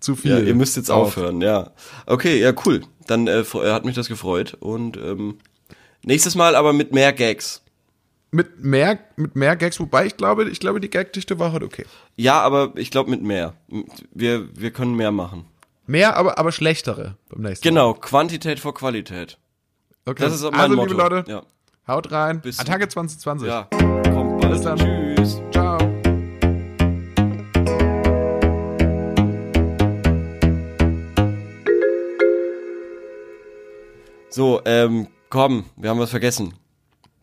Zu 0.00 0.16
viel. 0.16 0.30
Ja, 0.30 0.38
ihr 0.38 0.54
müsst 0.54 0.76
jetzt 0.76 0.90
Auf. 0.90 1.08
aufhören, 1.08 1.42
ja. 1.42 1.72
Okay, 2.06 2.40
ja, 2.40 2.52
cool. 2.64 2.82
Dann 3.06 3.26
äh, 3.26 3.44
hat 3.44 3.84
mich 3.84 3.94
das 3.94 4.08
gefreut. 4.08 4.56
Und 4.60 4.96
ähm, 4.96 5.38
nächstes 6.02 6.34
Mal 6.34 6.54
aber 6.56 6.72
mit 6.72 6.92
mehr 6.92 7.12
Gags. 7.12 7.62
Mit 8.30 8.62
mehr, 8.62 8.98
mit 9.16 9.36
mehr 9.36 9.56
Gags, 9.56 9.78
wobei 9.80 10.06
ich 10.06 10.16
glaube, 10.16 10.44
ich 10.48 10.60
glaube, 10.60 10.80
die 10.80 10.90
Gagdichte 10.90 11.38
war 11.38 11.52
heute 11.52 11.64
okay. 11.64 11.86
Ja, 12.16 12.40
aber 12.40 12.72
ich 12.74 12.90
glaube 12.90 13.10
mit 13.10 13.22
mehr. 13.22 13.54
Wir, 14.12 14.48
wir 14.54 14.70
können 14.72 14.94
mehr 14.96 15.12
machen. 15.12 15.44
Mehr, 15.86 16.16
aber, 16.16 16.36
aber 16.38 16.50
schlechtere 16.52 17.16
beim 17.28 17.42
nächsten 17.42 17.66
Mal. 17.66 17.70
Genau, 17.70 17.94
Quantität 17.94 18.58
vor 18.58 18.74
Qualität. 18.74 19.38
Okay. 20.04 20.22
Das 20.24 20.34
ist 20.34 20.42
mein 20.42 20.54
also, 20.54 20.76
Motto. 20.76 20.88
liebe 20.92 21.02
Leute, 21.02 21.30
Ja. 21.30 21.42
haut 21.86 22.10
rein. 22.10 22.40
Bis- 22.40 22.58
Attacke 22.58 22.88
2020. 22.88 23.48
ja, 23.48 23.68
kommt 23.70 24.40
bald. 24.40 24.52
Bis 24.52 24.62
dann. 24.62 24.78
Tschüss. 25.16 25.40
Ciao. 25.52 25.78
So, 34.28 34.60
ähm, 34.64 35.08
komm, 35.36 35.64
wir 35.76 35.90
haben 35.90 35.98
was 36.00 36.08
vergessen. 36.08 36.54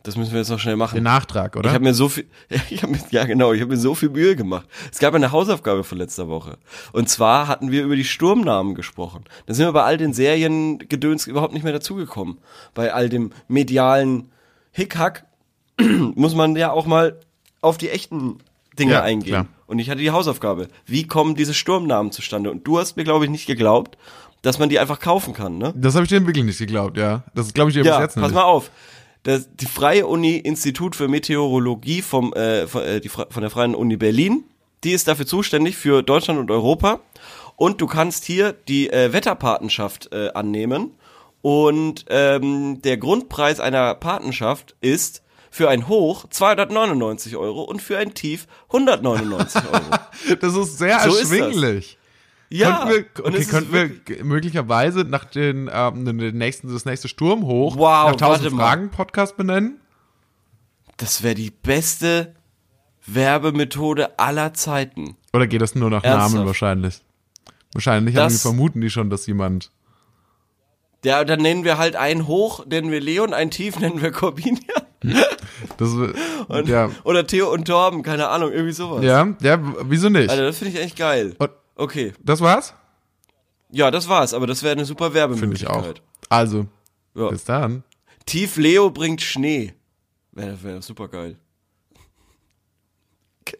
Das 0.03 0.15
müssen 0.17 0.33
wir 0.33 0.39
jetzt 0.39 0.49
noch 0.49 0.59
schnell 0.59 0.75
machen. 0.75 0.93
Den 0.93 1.05
Nachtrag, 1.05 1.55
oder? 1.55 1.69
Ich 1.69 1.73
habe 1.73 1.83
mir 1.83 1.95
so 1.95 2.09
viel, 2.09 2.27
ich 2.69 2.83
hab 2.83 2.91
mir, 2.91 2.99
ja 3.09 3.23
genau, 3.25 3.53
ich 3.53 3.61
habe 3.61 3.71
mir 3.71 3.77
so 3.79 3.95
viel 3.95 4.09
Mühe 4.09 4.35
gemacht. 4.35 4.67
Es 4.91 4.99
gab 4.99 5.15
eine 5.15 5.31
Hausaufgabe 5.31 5.83
von 5.83 5.97
letzter 5.97 6.27
Woche. 6.27 6.59
Und 6.91 7.09
zwar 7.09 7.47
hatten 7.47 7.71
wir 7.71 7.83
über 7.83 7.95
die 7.95 8.03
Sturmnamen 8.03 8.75
gesprochen. 8.75 9.23
Da 9.47 9.55
sind 9.55 9.65
wir 9.65 9.71
bei 9.73 9.81
all 9.81 9.97
den 9.97 10.13
Seriengedöns 10.13 11.25
überhaupt 11.25 11.55
nicht 11.55 11.63
mehr 11.63 11.73
dazugekommen. 11.73 12.37
Bei 12.75 12.93
all 12.93 13.09
dem 13.09 13.31
medialen 13.47 14.29
Hickhack 14.73 15.25
muss 16.13 16.35
man 16.35 16.55
ja 16.55 16.71
auch 16.71 16.85
mal 16.85 17.19
auf 17.61 17.79
die 17.79 17.89
echten 17.89 18.37
Dinge 18.77 18.91
Ja, 18.93 19.01
eingehen. 19.01 19.29
klar. 19.31 19.47
Und 19.65 19.79
ich 19.79 19.89
hatte 19.89 20.01
die 20.01 20.11
Hausaufgabe. 20.11 20.67
Wie 20.85 21.07
kommen 21.07 21.33
diese 21.33 21.55
Sturmnamen 21.55 22.11
zustande? 22.11 22.51
Und 22.51 22.67
du 22.67 22.77
hast 22.77 22.95
mir, 22.95 23.05
glaube 23.05 23.25
ich, 23.25 23.31
nicht 23.31 23.47
geglaubt, 23.47 23.97
dass 24.43 24.59
man 24.59 24.69
die 24.69 24.77
einfach 24.77 24.99
kaufen 24.99 25.33
kann, 25.33 25.57
ne? 25.57 25.73
das 25.75 25.95
habe 25.95 26.03
ich 26.03 26.09
dir 26.09 26.23
wirklich 26.27 26.45
nicht 26.45 26.59
geglaubt, 26.59 26.97
ja. 26.97 27.23
Das 27.33 27.53
glaube 27.53 27.71
ich 27.71 27.75
dir 27.75 27.83
Ja, 27.83 27.97
bis 27.97 28.03
jetzt 28.03 28.15
pass 28.15 28.25
nicht. 28.25 28.35
mal 28.35 28.43
auf. 28.43 28.69
Das, 29.23 29.47
die 29.55 29.65
Freie 29.65 30.05
Uni 30.05 30.35
Institut 30.37 30.95
für 30.95 31.07
Meteorologie 31.07 32.01
vom, 32.01 32.33
äh, 32.33 32.67
von, 32.67 32.83
äh, 32.83 32.99
die, 32.99 33.09
von 33.09 33.25
der 33.39 33.49
Freien 33.49 33.73
Uni 33.73 33.95
Berlin, 33.95 34.43
die 34.83 34.91
ist 34.91 35.07
dafür 35.07 35.25
zuständig 35.25 35.77
für 35.77 36.03
Deutschland 36.03 36.39
und 36.39 36.51
Europa. 36.51 36.99
Und 37.55 37.79
du 37.79 37.87
kannst 37.87 38.25
hier 38.25 38.51
die 38.51 38.89
äh, 38.89 39.13
Wetterpatenschaft 39.13 40.11
äh, 40.11 40.31
annehmen. 40.33 40.91
Und 41.41 42.05
ähm, 42.09 42.81
der 42.81 42.97
Grundpreis 42.97 43.59
einer 43.61 43.95
Patenschaft 43.95 44.75
ist 44.81 45.23
für 45.49 45.69
ein 45.69 45.87
Hoch 45.87 46.25
299 46.29 47.37
Euro 47.37 47.61
und 47.63 47.81
für 47.81 47.97
ein 47.97 48.13
Tief 48.13 48.47
199 48.67 49.61
Euro. 49.71 49.83
Das 50.41 50.55
ist 50.55 50.77
sehr 50.79 50.99
So 50.99 51.15
ist 51.15 51.31
erschwinglich. 51.31 51.97
Ja, 52.57 52.85
könnten 52.85 52.89
wir, 53.21 53.25
okay, 53.25 53.45
könnten 53.45 53.73
wir 53.73 54.23
möglicherweise 54.25 55.01
nach 55.01 55.25
den, 55.25 55.69
ähm, 55.73 56.05
den 56.05 56.37
nächsten, 56.37 56.71
das 56.71 56.85
nächste 56.85 57.07
Sturm 57.07 57.43
hoch 57.45 57.75
Wow, 57.77 58.05
nach 58.07 58.11
1000 58.13 58.21
warte 58.43 58.49
mal. 58.55 58.63
Fragen 58.63 58.89
Podcast 58.89 59.37
benennen? 59.37 59.79
das 60.97 61.23
wäre 61.23 61.35
die 61.35 61.49
beste 61.51 62.35
Werbemethode 63.05 64.17
aller 64.19 64.53
Zeiten. 64.53 65.17
Oder 65.33 65.47
geht 65.47 65.61
das 65.61 65.75
nur 65.75 65.89
nach 65.89 66.03
Ernsthaft? 66.03 66.33
Namen 66.35 66.45
wahrscheinlich? 66.47 67.01
Wahrscheinlich 67.73 68.15
haben 68.15 68.27
die 68.29 68.33
Das- 68.35 68.41
vermuten 68.43 68.79
die 68.81 68.89
schon, 68.89 69.09
dass 69.09 69.25
jemand. 69.27 69.71
Ja, 71.03 71.25
dann 71.25 71.41
nennen 71.41 71.65
wir 71.65 71.77
halt 71.77 71.95
einen 71.97 72.27
hoch, 72.27 72.65
nennen 72.65 72.91
wir 72.91 73.01
Leon, 73.01 73.33
einen 73.33 73.51
tief 73.51 73.79
nennen 73.79 74.01
wir 74.01 74.11
Corbinia. 74.11 74.61
Das, 75.77 75.89
Und, 76.47 76.67
ja, 76.69 76.89
Oder 77.03 77.27
Theo 77.27 77.51
und 77.51 77.65
Torben, 77.65 78.03
keine 78.03 78.29
Ahnung, 78.29 78.51
irgendwie 78.53 78.71
sowas. 78.73 79.03
ja, 79.03 79.27
ja, 79.41 79.59
wieso 79.83 80.07
nicht? 80.09 80.29
Alter, 80.29 80.43
das 80.43 80.59
finde 80.59 80.77
ich 80.77 80.83
echt 80.83 80.95
geil. 80.97 81.35
Und 81.39 81.49
Okay, 81.75 82.13
das 82.23 82.39
war's? 82.41 82.73
ja, 83.71 83.89
das 83.91 84.07
war's, 84.07 84.33
aber 84.33 84.45
das 84.47 84.61
wäre 84.63 84.73
eine 84.73 84.85
super 84.85 85.05
Finde 85.11 85.19
ich 85.19 85.39
Werbemöglichkeit. 85.63 85.99
auch. 86.01 86.29
Also, 86.29 86.67
Ja. 87.15 87.29
bis 87.29 87.43
dann. 87.43 87.83
Tief 88.25 88.57
Leo 88.57 88.89
bringt 88.91 89.21
Schnee. 89.21 89.73
Wäre 90.31 90.61
wär 90.63 90.81
super 90.81 91.07
geil. 91.07 91.37
Okay. 93.45 93.57